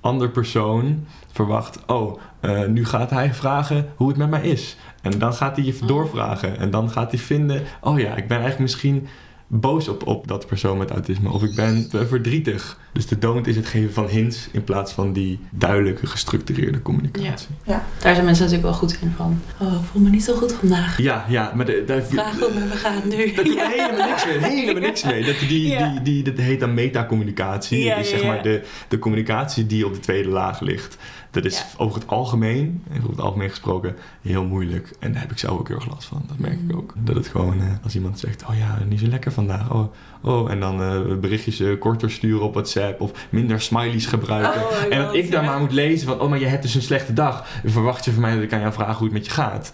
ander 0.00 0.28
persoon 0.30 1.06
verwacht, 1.32 1.86
oh, 1.86 2.18
eh, 2.40 2.66
nu 2.66 2.84
gaat 2.84 3.10
hij 3.10 3.34
vragen 3.34 3.88
hoe 3.96 4.08
het 4.08 4.16
met 4.16 4.30
mij 4.30 4.42
is. 4.42 4.76
En 5.02 5.18
dan 5.18 5.34
gaat 5.34 5.56
hij 5.56 5.64
je 5.64 5.78
Oh. 5.82 5.88
doorvragen. 5.88 6.58
En 6.58 6.70
dan 6.70 6.90
gaat 6.90 7.10
hij 7.10 7.20
vinden, 7.20 7.62
oh 7.80 7.98
ja, 7.98 8.08
ik 8.08 8.28
ben 8.28 8.36
eigenlijk 8.38 8.58
misschien 8.58 9.06
boos 9.52 9.88
op, 9.88 10.06
op 10.06 10.28
dat 10.28 10.46
persoon 10.46 10.78
met 10.78 10.90
autisme. 10.90 11.30
Of 11.30 11.42
ik 11.42 11.54
ben 11.54 11.88
verdrietig. 12.06 12.78
Dus 12.92 13.06
de 13.06 13.18
don't 13.18 13.46
is 13.46 13.56
het 13.56 13.66
geven 13.66 13.92
van 13.92 14.06
hints 14.06 14.48
in 14.52 14.64
plaats 14.64 14.92
van 14.92 15.12
die 15.12 15.38
duidelijke, 15.50 16.06
gestructureerde 16.06 16.82
communicatie. 16.82 17.48
Daar 17.64 17.82
zijn 17.98 18.24
mensen 18.24 18.44
natuurlijk 18.44 18.62
wel 18.62 18.72
goed 18.72 18.98
in 19.02 19.12
van. 19.16 19.40
Oh, 19.60 19.72
ik 19.72 19.80
voel 19.92 20.02
me 20.02 20.10
niet 20.10 20.24
zo 20.24 20.34
goed 20.34 20.52
vandaag. 20.52 20.98
Ja, 20.98 21.24
ja, 21.28 21.52
maar 21.54 21.66
de, 21.66 21.82
daar, 21.86 22.02
Vraag 22.02 22.38
met 22.38 22.54
me 22.68 22.74
gaat 22.74 23.04
nu. 23.04 23.32
Dat 23.32 23.44
doet 23.44 23.54
Ja. 23.54 23.68
helemaal 23.68 24.08
niks 24.08 24.26
mee. 24.26 24.38
Helemaal 24.38 24.82
niks 24.82 25.04
mee. 25.04 25.24
Dat, 25.24 25.38
die, 25.48 25.68
Ja. 25.68 25.88
die, 25.88 26.02
die, 26.02 26.22
dat 26.22 26.36
heet 26.36 26.60
dan 26.60 26.74
metacommunicatie. 26.74 27.84
Ja, 27.84 27.94
dat 27.96 28.04
is 28.04 28.10
ja, 28.10 28.16
zeg 28.16 28.26
ja. 28.26 28.32
maar 28.32 28.42
de, 28.42 28.62
de 28.88 28.98
communicatie 28.98 29.66
die 29.66 29.86
op 29.86 29.94
de 29.94 30.00
tweede 30.00 30.28
laag 30.28 30.60
ligt. 30.60 30.96
Dat 31.30 31.44
is 31.44 31.58
Ja. 31.58 31.64
over 31.76 32.00
het 32.00 32.08
algemeen, 32.08 32.82
even 32.90 32.98
over 33.02 33.10
het 33.10 33.20
algemeen 33.20 33.48
gesproken, 33.48 33.96
heel 34.22 34.44
moeilijk. 34.44 34.92
En 34.98 35.12
daar 35.12 35.20
heb 35.20 35.30
ik 35.30 35.38
zelf 35.38 35.58
ook 35.58 35.68
heel 35.68 35.76
erg 35.76 35.88
last 35.88 36.08
van. 36.08 36.22
Dat 36.28 36.38
merk 36.38 36.52
ik 36.52 36.60
Mm. 36.72 36.78
ook. 36.78 36.94
Dat 36.96 37.14
het 37.14 37.28
gewoon, 37.28 37.60
eh, 37.60 37.66
als 37.82 37.94
iemand 37.94 38.18
zegt, 38.18 38.44
oh 38.50 38.56
ja, 38.58 38.78
niet 38.88 39.00
zo 39.00 39.06
lekker 39.06 39.32
vandaag. 39.32 39.70
Oh, 39.72 39.92
oh. 40.20 40.50
En 40.50 40.60
dan 40.60 40.82
eh, 40.82 41.00
berichtjes 41.20 41.60
eh, 41.60 41.78
korter 41.78 42.10
sturen 42.10 42.42
op 42.42 42.52
WhatsApp. 42.54 43.00
Of 43.00 43.10
minder 43.30 43.60
smileys 43.60 44.06
gebruiken. 44.06 44.60
Oh 44.62 44.82
en 44.90 44.98
dat 44.98 45.06
God, 45.06 45.16
ik 45.16 45.30
ja. 45.32 45.42
maar 45.42 45.58
moet 45.60 45.72
lezen 45.72 46.06
van, 46.06 46.20
oh, 46.20 46.28
maar 46.28 46.38
je 46.38 46.46
hebt 46.46 46.62
dus 46.62 46.74
een 46.74 46.82
slechte 46.82 47.12
dag. 47.12 47.46
Verwacht 47.64 48.04
je 48.04 48.12
van 48.12 48.20
mij 48.22 48.34
dat 48.34 48.42
ik 48.42 48.52
aan 48.52 48.60
jou 48.60 48.72
vraag 48.72 48.96
hoe 48.98 49.04
het 49.06 49.16
met 49.16 49.26
je 49.26 49.32
gaat? 49.32 49.72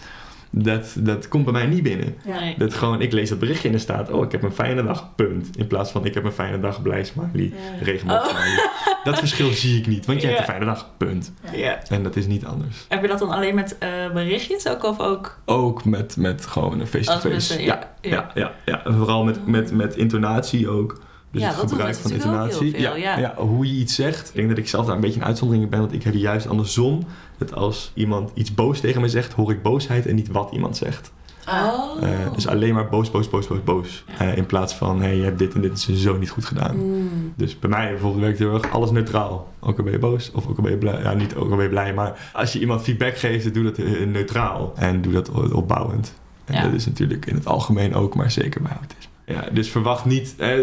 Dat, 0.58 0.94
dat 0.98 1.28
komt 1.28 1.44
bij 1.44 1.52
mij 1.52 1.66
niet 1.66 1.82
binnen. 1.82 2.14
Nee. 2.26 2.54
Dat 2.58 2.74
gewoon, 2.74 3.00
ik 3.00 3.12
lees 3.12 3.28
dat 3.28 3.38
berichtje 3.38 3.68
en 3.68 3.74
er 3.74 3.80
staat, 3.80 4.10
oh, 4.10 4.24
ik 4.24 4.32
heb 4.32 4.42
een 4.42 4.52
fijne 4.52 4.84
dag, 4.84 5.14
punt. 5.14 5.56
In 5.56 5.66
plaats 5.66 5.90
van, 5.90 6.04
ik 6.04 6.14
heb 6.14 6.24
een 6.24 6.32
fijne 6.32 6.60
dag, 6.60 6.82
blij 6.82 7.04
smiley, 7.04 7.52
regenboog 7.82 8.30
Oh. 8.30 9.04
Dat 9.04 9.18
verschil 9.18 9.50
zie 9.52 9.78
ik 9.78 9.86
niet, 9.86 10.06
want 10.06 10.20
je 10.20 10.26
Ja. 10.26 10.32
hebt 10.34 10.46
een 10.46 10.52
fijne 10.54 10.64
dag, 10.70 10.90
punt. 10.96 11.32
Ja. 11.54 11.78
En 11.88 12.02
dat 12.02 12.16
is 12.16 12.26
niet 12.26 12.44
anders. 12.44 12.84
Heb 12.88 13.02
je 13.02 13.08
dat 13.08 13.18
dan 13.18 13.30
alleen 13.30 13.54
met 13.54 13.78
eh, 13.78 13.88
berichtjes 14.12 14.68
ook 14.68 14.84
of 14.84 15.00
ook? 15.00 15.38
Ook 15.44 15.84
met, 15.84 16.16
met 16.16 16.46
gewoon 16.46 16.80
een 16.80 16.86
face-to-face. 16.86 17.28
Mensen- 17.28 17.62
ja, 17.62 17.92
ja, 18.00 18.30
ja, 18.34 18.52
ja, 18.64 18.80
ja. 18.84 18.92
Vooral 18.92 19.24
met, 19.24 19.46
met, 19.46 19.72
met 19.72 19.96
intonatie 19.96 20.68
ook. 20.68 21.00
Dus 21.36 21.44
Ja, 21.44 21.50
het 21.50 21.60
dat 21.60 21.70
gebruik 21.70 21.94
van 21.96 22.10
intonatie. 22.10 22.76
heel 22.76 22.92
veel, 22.92 22.96
ja. 22.96 23.34
hoe 23.36 23.66
je 23.66 23.72
iets 23.80 23.94
zegt. 23.94 24.28
Ik 24.28 24.34
denk 24.34 24.48
dat 24.48 24.58
ik 24.58 24.68
zelf 24.68 24.86
daar 24.86 24.94
een 24.94 25.00
beetje 25.00 25.20
een 25.20 25.26
uitzondering 25.26 25.64
in 25.64 25.70
ben, 25.70 25.80
want 25.80 25.92
ik 25.92 26.02
heb 26.02 26.14
juist 26.14 26.48
andersom. 26.48 27.04
Dat 27.38 27.54
als 27.54 27.90
iemand 27.94 28.30
iets 28.34 28.54
boos 28.54 28.80
tegen 28.80 29.00
me 29.00 29.08
zegt, 29.08 29.32
hoor 29.32 29.50
ik 29.50 29.62
boosheid 29.62 30.06
en 30.06 30.14
niet 30.14 30.28
wat 30.28 30.50
iemand 30.52 30.76
zegt. 30.76 31.12
Oh. 31.48 32.02
Eh, 32.02 32.32
dus 32.34 32.46
alleen 32.48 32.74
maar 32.74 32.88
boos, 32.88 33.10
boos, 33.10 33.28
boos, 33.30 33.46
boos, 33.46 33.62
boos. 33.64 34.04
Ja. 34.18 34.24
Eh, 34.30 34.36
in 34.36 34.46
plaats 34.46 34.74
van, 34.74 34.96
hé, 35.00 35.06
hey, 35.06 35.16
je 35.16 35.22
hebt 35.22 35.38
dit 35.38 35.54
en 35.54 35.60
dit 35.60 35.72
is 35.72 36.02
zo 36.02 36.16
niet 36.16 36.30
goed 36.30 36.44
gedaan. 36.44 36.76
Mm. 36.76 37.32
Dus 37.36 37.58
bij 37.58 37.70
mij 37.70 37.90
bijvoorbeeld 37.90 38.22
werkt 38.22 38.38
heel 38.38 38.54
erg 38.54 38.70
alles 38.72 38.90
neutraal. 38.90 39.52
Ook 39.60 39.78
al 39.78 39.84
ben 39.84 39.92
je 39.92 39.98
boos 39.98 40.30
of 40.32 40.46
ook 40.48 40.56
al 40.56 40.62
ben 40.62 40.72
je 40.72 40.78
blij. 40.78 41.02
Ja, 41.02 41.12
niet 41.14 41.34
ook 41.34 41.50
al 41.50 41.56
ben 41.56 41.64
je 41.64 41.70
blij, 41.70 41.94
maar 41.94 42.30
als 42.32 42.52
je 42.52 42.60
iemand 42.60 42.82
feedback 42.82 43.16
geeft, 43.18 43.54
doe 43.54 43.64
dat 43.64 43.78
eh, 43.78 44.06
neutraal. 44.06 44.72
En 44.76 45.02
doe 45.02 45.12
dat 45.12 45.30
opbouwend. 45.52 46.14
En 46.44 46.54
Ja. 46.54 46.62
dat 46.62 46.72
is 46.72 46.86
natuurlijk 46.86 47.26
in 47.26 47.34
het 47.34 47.46
algemeen 47.46 47.94
ook, 47.94 48.14
maar 48.14 48.30
zeker 48.30 48.62
bij 48.62 48.72
autisme. 48.78 49.10
Ja, 49.26 49.44
dus 49.52 49.70
verwacht 49.70 50.04
niet, 50.04 50.34
eh, 50.38 50.58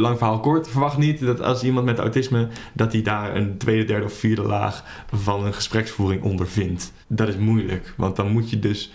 lang 0.00 0.18
verhaal 0.18 0.40
kort, 0.40 0.68
verwacht 0.70 0.98
niet 0.98 1.20
dat 1.24 1.42
als 1.42 1.62
iemand 1.62 1.86
met 1.86 1.98
autisme, 1.98 2.48
dat 2.72 2.92
hij 2.92 3.02
daar 3.02 3.36
een 3.36 3.56
tweede, 3.58 3.84
derde 3.84 4.04
of 4.04 4.12
vierde 4.12 4.42
laag 4.42 4.84
van 5.12 5.44
een 5.44 5.54
gespreksvoering 5.54 6.22
ondervindt. 6.22 6.92
Dat 7.06 7.28
is 7.28 7.36
moeilijk, 7.36 7.94
want 7.96 8.16
dan 8.16 8.30
moet 8.32 8.50
je 8.50 8.58
dus 8.58 8.92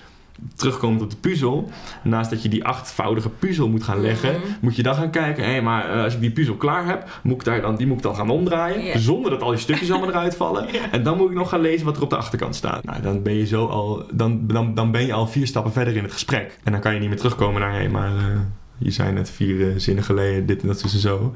terugkomen 0.55 1.01
op 1.01 1.09
de 1.09 1.15
puzzel. 1.15 1.69
Naast 2.03 2.29
dat 2.29 2.43
je 2.43 2.49
die 2.49 2.63
achtvoudige 2.65 3.29
puzzel 3.29 3.69
moet 3.69 3.83
gaan 3.83 4.01
leggen, 4.01 4.31
Mhm. 4.31 4.41
moet 4.61 4.75
je 4.75 4.83
dan 4.83 4.95
gaan 4.95 5.09
kijken, 5.09 5.43
hé, 5.45 5.61
maar 5.61 5.89
eh, 5.89 6.03
als 6.03 6.13
ik 6.13 6.19
die 6.19 6.31
puzzel 6.31 6.55
klaar 6.55 6.85
heb, 6.87 7.19
moet 7.23 7.35
ik 7.35 7.43
daar 7.43 7.61
dan, 7.61 7.75
die 7.75 7.87
moet 7.87 7.97
ik 7.97 8.03
dan 8.03 8.15
gaan 8.15 8.29
omdraaien, 8.29 8.99
zonder 8.99 9.31
dat 9.31 9.41
al 9.41 9.49
die 9.49 9.59
stukjes 9.59 9.91
allemaal 9.91 10.09
eruit 10.09 10.35
vallen. 10.45 10.67
En 10.91 11.03
dan 11.03 11.17
moet 11.17 11.29
ik 11.29 11.35
nog 11.35 11.49
gaan 11.49 11.61
lezen 11.61 11.85
wat 11.85 11.97
er 11.97 12.03
op 12.03 12.09
de 12.09 12.17
achterkant 12.17 12.55
staat. 12.55 12.83
Nou, 12.83 13.01
dan 13.01 13.21
ben 13.23 13.33
je 13.35 13.45
zo 13.45 13.65
al, 13.65 14.03
dan, 14.13 14.47
dan, 14.47 14.73
dan 14.73 14.91
ben 14.91 15.05
je 15.05 15.13
al 15.13 15.27
vier 15.27 15.47
stappen 15.47 15.71
verder 15.71 15.95
in 15.95 16.03
het 16.03 16.13
gesprek. 16.13 16.57
En 16.63 16.71
dan 16.71 16.81
kan 16.81 16.93
je 16.93 16.99
niet 16.99 17.09
meer 17.09 17.17
terugkomen 17.17 17.61
naar, 17.61 17.79
hé, 17.81 17.89
maar 17.89 18.15
eh, 18.17 18.23
je 18.77 18.91
zei 18.91 19.11
net 19.11 19.29
vier 19.29 19.69
eh, 19.69 19.73
zinnen 19.77 20.03
geleden, 20.03 20.45
dit 20.45 20.61
en 20.61 20.67
dat 20.67 20.83
is 20.83 20.93
en 20.93 20.99
zo. 20.99 21.33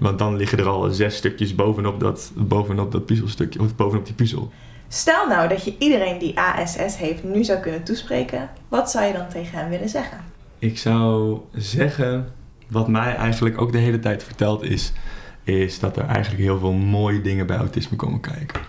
Want 0.00 0.18
dan 0.18 0.36
liggen 0.36 0.58
er 0.58 0.66
al 0.66 0.90
zes 0.90 1.16
stukjes 1.16 1.54
bovenop 1.54 2.00
dat, 2.00 2.32
bovenop 2.34 2.92
dat 2.92 3.06
puzzelstukje, 3.06 3.60
of 3.60 3.76
bovenop 3.76 4.06
die 4.06 4.14
puzzel. 4.14 4.52
Stel 4.88 5.28
nou 5.28 5.48
dat 5.48 5.64
je 5.64 5.74
iedereen 5.78 6.18
die 6.18 6.38
ASS 6.38 6.96
heeft 6.96 7.24
nu 7.24 7.44
zou 7.44 7.60
kunnen 7.60 7.84
toespreken. 7.84 8.50
Wat 8.68 8.90
zou 8.90 9.04
je 9.04 9.12
dan 9.12 9.28
tegen 9.28 9.58
hem 9.58 9.68
willen 9.68 9.88
zeggen? 9.88 10.18
Ik 10.58 10.78
zou 10.78 11.38
zeggen, 11.52 12.32
wat 12.68 12.88
mij 12.88 13.14
eigenlijk 13.14 13.60
ook 13.60 13.72
de 13.72 13.78
hele 13.78 13.98
tijd 13.98 14.22
verteld 14.22 14.62
is, 14.62 14.92
is 15.42 15.78
dat 15.78 15.96
er 15.96 16.04
eigenlijk 16.04 16.42
heel 16.42 16.58
veel 16.58 16.72
mooie 16.72 17.20
dingen 17.20 17.46
bij 17.46 17.56
autisme 17.56 17.96
komen 17.96 18.20
kijken. 18.20 18.60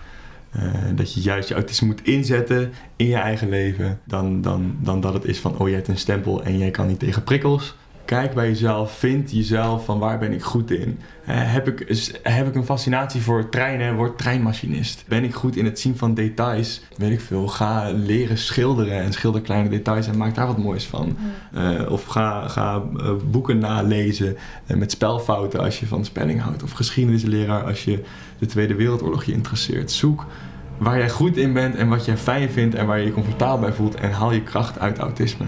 Eh, 0.50 0.62
dat 0.94 1.14
je 1.14 1.20
juist 1.20 1.48
je 1.48 1.54
autisme 1.54 1.86
moet 1.86 2.04
inzetten 2.04 2.72
in 2.96 3.06
je 3.06 3.16
eigen 3.16 3.48
leven, 3.48 4.00
dan, 4.04 4.40
dan, 4.40 4.76
dan 4.80 5.00
dat 5.00 5.14
het 5.14 5.24
is 5.24 5.38
van, 5.38 5.58
oh 5.58 5.68
je 5.68 5.74
hebt 5.74 5.88
een 5.88 5.98
stempel 5.98 6.42
en 6.42 6.58
jij 6.58 6.70
kan 6.70 6.86
niet 6.86 6.98
tegen 6.98 7.24
prikkels. 7.24 7.76
Kijk 8.06 8.34
bij 8.34 8.48
jezelf, 8.48 8.92
vind 8.92 9.30
jezelf 9.30 9.84
van 9.84 9.98
waar 9.98 10.18
ben 10.18 10.32
ik 10.32 10.42
goed 10.42 10.70
in. 10.70 10.98
Eh, 11.24 11.34
heb, 11.52 11.68
ik, 11.68 12.08
heb 12.22 12.46
ik 12.46 12.54
een 12.54 12.64
fascinatie 12.64 13.20
voor 13.20 13.48
treinen, 13.48 13.94
word 13.94 14.18
treinmachinist. 14.18 15.04
Ben 15.08 15.24
ik 15.24 15.34
goed 15.34 15.56
in 15.56 15.64
het 15.64 15.80
zien 15.80 15.96
van 15.96 16.14
details, 16.14 16.82
weet 16.96 17.10
ik 17.10 17.20
veel. 17.20 17.48
Ga 17.48 17.90
leren 17.90 18.38
schilderen 18.38 19.00
en 19.00 19.12
schilder 19.12 19.40
kleine 19.40 19.68
details 19.68 20.06
en 20.06 20.16
maak 20.16 20.34
daar 20.34 20.46
wat 20.46 20.58
moois 20.58 20.86
van. 20.86 21.16
Eh, 21.52 21.90
of 21.90 22.04
ga, 22.04 22.48
ga 22.48 22.82
eh, 22.96 23.10
boeken 23.30 23.58
nalezen 23.58 24.36
met 24.66 24.90
spelfouten 24.90 25.60
als 25.60 25.80
je 25.80 25.86
van 25.86 26.04
spelling 26.04 26.40
houdt. 26.40 26.62
Of 26.62 26.72
geschiedenisleraar 26.72 27.64
als 27.64 27.84
je 27.84 28.02
de 28.38 28.46
Tweede 28.46 28.74
Wereldoorlog 28.74 29.24
je 29.24 29.32
interesseert. 29.32 29.90
Zoek 29.90 30.26
waar 30.78 30.98
jij 30.98 31.10
goed 31.10 31.36
in 31.36 31.52
bent 31.52 31.74
en 31.74 31.88
wat 31.88 32.04
jij 32.04 32.16
fijn 32.16 32.50
vindt 32.50 32.74
en 32.74 32.86
waar 32.86 32.98
je 32.98 33.04
je 33.04 33.12
comfortabel 33.12 33.58
bij 33.58 33.72
voelt. 33.72 33.94
En 33.94 34.10
haal 34.10 34.32
je 34.32 34.42
kracht 34.42 34.78
uit 34.78 34.98
autisme. 34.98 35.46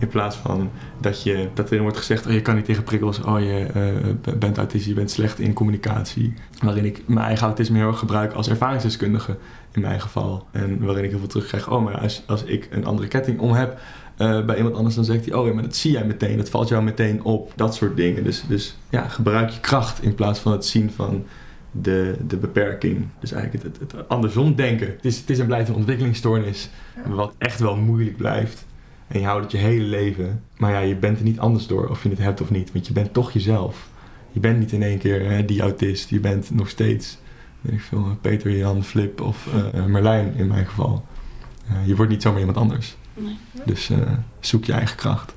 In 0.00 0.08
plaats 0.08 0.36
van 0.36 0.70
dat, 1.00 1.22
je, 1.22 1.48
dat 1.54 1.70
er 1.70 1.80
wordt 1.80 1.96
gezegd, 1.96 2.26
oh, 2.26 2.32
je 2.32 2.42
kan 2.42 2.54
niet 2.54 2.64
tegen 2.64 2.82
prikkels, 2.82 3.20
oh 3.20 3.40
je 3.40 3.66
eh, 3.74 4.34
bent 4.38 4.58
autistisch, 4.58 4.88
je 4.88 4.94
bent 4.94 5.10
slecht 5.10 5.38
in 5.38 5.52
communicatie. 5.52 6.34
Waarin 6.62 6.84
ik 6.84 7.02
mijn 7.06 7.26
eigen 7.26 7.46
autisme 7.46 7.78
heel 7.78 7.86
erg 7.86 7.98
gebruik 7.98 8.32
als 8.32 8.48
ervaringsdeskundige 8.48 9.36
in 9.72 9.80
mijn 9.80 10.00
geval. 10.00 10.46
En 10.50 10.84
waarin 10.84 11.04
ik 11.04 11.10
heel 11.10 11.18
veel 11.18 11.28
terugkrijg, 11.28 11.70
oh 11.70 11.84
maar 11.84 11.98
als, 11.98 12.22
als 12.26 12.42
ik 12.42 12.68
een 12.70 12.84
andere 12.84 13.08
ketting 13.08 13.40
om 13.40 13.52
heb 13.52 13.78
eh, 14.16 14.44
bij 14.44 14.56
iemand 14.56 14.74
anders, 14.74 14.94
dan 14.94 15.04
zegt 15.04 15.24
hij, 15.24 15.34
oh 15.34 15.46
ja, 15.46 15.52
maar 15.52 15.62
dat 15.62 15.76
zie 15.76 15.92
jij 15.92 16.04
meteen, 16.04 16.36
dat 16.36 16.48
valt 16.48 16.68
jou 16.68 16.82
meteen 16.82 17.22
op. 17.22 17.52
Dat 17.56 17.74
soort 17.74 17.96
dingen. 17.96 18.24
Dus, 18.24 18.44
dus 18.48 18.76
ja, 18.88 19.08
gebruik 19.08 19.50
je 19.50 19.60
kracht 19.60 20.02
in 20.02 20.14
plaats 20.14 20.38
van 20.38 20.52
het 20.52 20.64
zien 20.66 20.90
van 20.90 21.24
de, 21.70 22.16
de 22.26 22.36
beperking. 22.36 23.06
Dus 23.20 23.32
eigenlijk 23.32 23.64
het, 23.64 23.78
het, 23.80 23.92
het 23.92 24.08
andersom 24.08 24.54
denken. 24.54 24.86
Het 24.86 25.04
is, 25.04 25.18
het 25.18 25.30
is 25.30 25.38
een 25.38 25.74
ontwikkelingsstoornis, 25.74 26.70
Ja. 27.04 27.10
wat 27.10 27.34
echt 27.38 27.60
wel 27.60 27.76
moeilijk 27.76 28.16
blijft. 28.16 28.66
En 29.10 29.20
je 29.20 29.26
houdt 29.26 29.42
het 29.42 29.52
je 29.52 29.58
hele 29.58 29.84
leven. 29.84 30.44
Maar 30.56 30.72
ja, 30.72 30.78
je 30.78 30.96
bent 30.96 31.18
er 31.18 31.24
niet 31.24 31.38
anders 31.38 31.66
door 31.66 31.88
of 31.88 32.02
je 32.02 32.08
het 32.08 32.18
hebt 32.18 32.40
of 32.40 32.50
niet. 32.50 32.72
Want 32.72 32.86
je 32.86 32.92
bent 32.92 33.12
toch 33.12 33.32
jezelf. 33.32 33.88
Je 34.32 34.40
bent 34.40 34.58
niet 34.58 34.72
in 34.72 34.82
één 34.82 34.98
keer 34.98 35.30
hè, 35.30 35.44
die 35.44 35.60
autist. 35.60 36.10
Je 36.10 36.20
bent 36.20 36.50
nog 36.50 36.68
steeds, 36.68 37.18
weet 37.60 37.74
ik 37.74 37.80
veel, 37.80 38.16
Peter, 38.20 38.56
Jan, 38.56 38.84
Flip 38.84 39.20
of 39.20 39.48
eh, 39.54 39.84
Merlijn 39.84 40.34
in 40.34 40.46
mijn 40.46 40.66
geval. 40.66 41.04
Eh, 41.68 41.86
je 41.86 41.96
wordt 41.96 42.10
niet 42.10 42.22
zomaar 42.22 42.38
iemand 42.38 42.58
anders. 42.58 42.96
Nee. 43.14 43.38
Dus 43.64 43.90
eh, 43.90 43.98
zoek 44.40 44.64
je 44.64 44.72
eigen 44.72 44.96
kracht. 44.96 45.34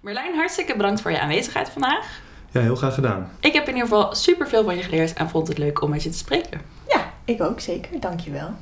Merlijn, 0.00 0.34
hartstikke 0.34 0.76
bedankt 0.76 1.00
voor 1.00 1.10
je 1.10 1.20
aanwezigheid 1.20 1.68
vandaag. 1.68 2.20
Ja, 2.50 2.60
heel 2.60 2.76
graag 2.76 2.94
gedaan. 2.94 3.30
Ik 3.40 3.52
heb 3.52 3.68
in 3.68 3.74
ieder 3.74 3.88
geval 3.88 4.14
super 4.14 4.48
veel 4.48 4.64
van 4.64 4.76
je 4.76 4.82
geleerd 4.82 5.12
en 5.12 5.28
vond 5.28 5.48
het 5.48 5.58
leuk 5.58 5.82
om 5.82 5.90
met 5.90 6.02
je 6.02 6.10
te 6.10 6.18
spreken. 6.18 6.60
Ja, 6.88 7.12
ik 7.24 7.42
ook 7.42 7.60
zeker. 7.60 8.00
Dankjewel. 8.00 8.54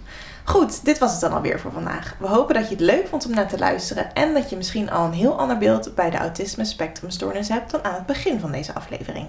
Goed, 0.49 0.85
dit 0.85 0.99
was 0.99 1.13
het 1.13 1.21
dan 1.21 1.33
alweer 1.33 1.61
voor 1.61 1.73
vandaag. 1.73 2.17
We 2.19 2.27
hopen 2.27 2.55
dat 2.55 2.65
je 2.65 2.75
het 2.75 2.85
leuk 2.85 3.09
vond 3.09 3.27
om 3.27 3.35
naar 3.35 3.49
te 3.49 3.59
luisteren 3.59 4.15
en 4.15 4.35
dat 4.35 4.51
je 4.51 4.57
misschien 4.57 4.91
al 4.91 5.05
een 5.05 5.13
heel 5.13 5.39
ander 5.39 5.59
beeld 5.59 5.95
bij 5.95 6.11
de 6.11 6.17
autisme 6.17 6.65
spectrumstoornis 6.65 7.49
hebt 7.49 7.71
dan 7.71 7.85
aan 7.85 7.95
het 7.95 8.07
begin 8.07 8.41
van 8.41 8.53
deze 8.53 8.75
aflevering. 8.75 9.27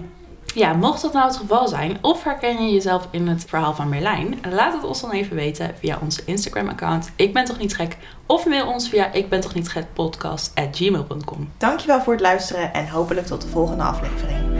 Ja, 0.53 0.73
mocht 0.73 1.01
dat 1.01 1.13
nou 1.13 1.27
het 1.27 1.37
geval 1.37 1.67
zijn, 1.67 1.97
of 2.01 2.23
herken 2.23 2.65
je 2.65 2.73
jezelf 2.73 3.07
in 3.11 3.27
het 3.27 3.45
verhaal 3.47 3.73
van 3.73 3.89
Merlijn, 3.89 4.39
laat 4.49 4.73
het 4.73 4.83
ons 4.83 5.01
dan 5.01 5.11
even 5.11 5.35
weten 5.35 5.75
via 5.79 5.99
onze 6.01 6.21
Instagram-account. 6.25 7.11
Ik 7.15 7.33
ben 7.33 7.45
toch 7.45 7.57
niet 7.57 7.75
gek? 7.75 7.97
Of 8.25 8.45
mail 8.45 8.67
ons 8.67 8.89
via 8.89 9.11
ik 9.11 9.29
ben 9.29 9.41
toch 9.41 9.53
niet 9.53 9.69
gek 9.69 9.85
podcast 9.93 10.51
at 10.55 10.67
gmail.com. 10.71 11.51
Dankjewel 11.57 12.01
voor 12.01 12.13
het 12.13 12.21
luisteren 12.21 12.73
en 12.73 12.87
hopelijk 12.87 13.27
tot 13.27 13.41
de 13.41 13.47
volgende 13.47 13.83
aflevering. 13.83 14.58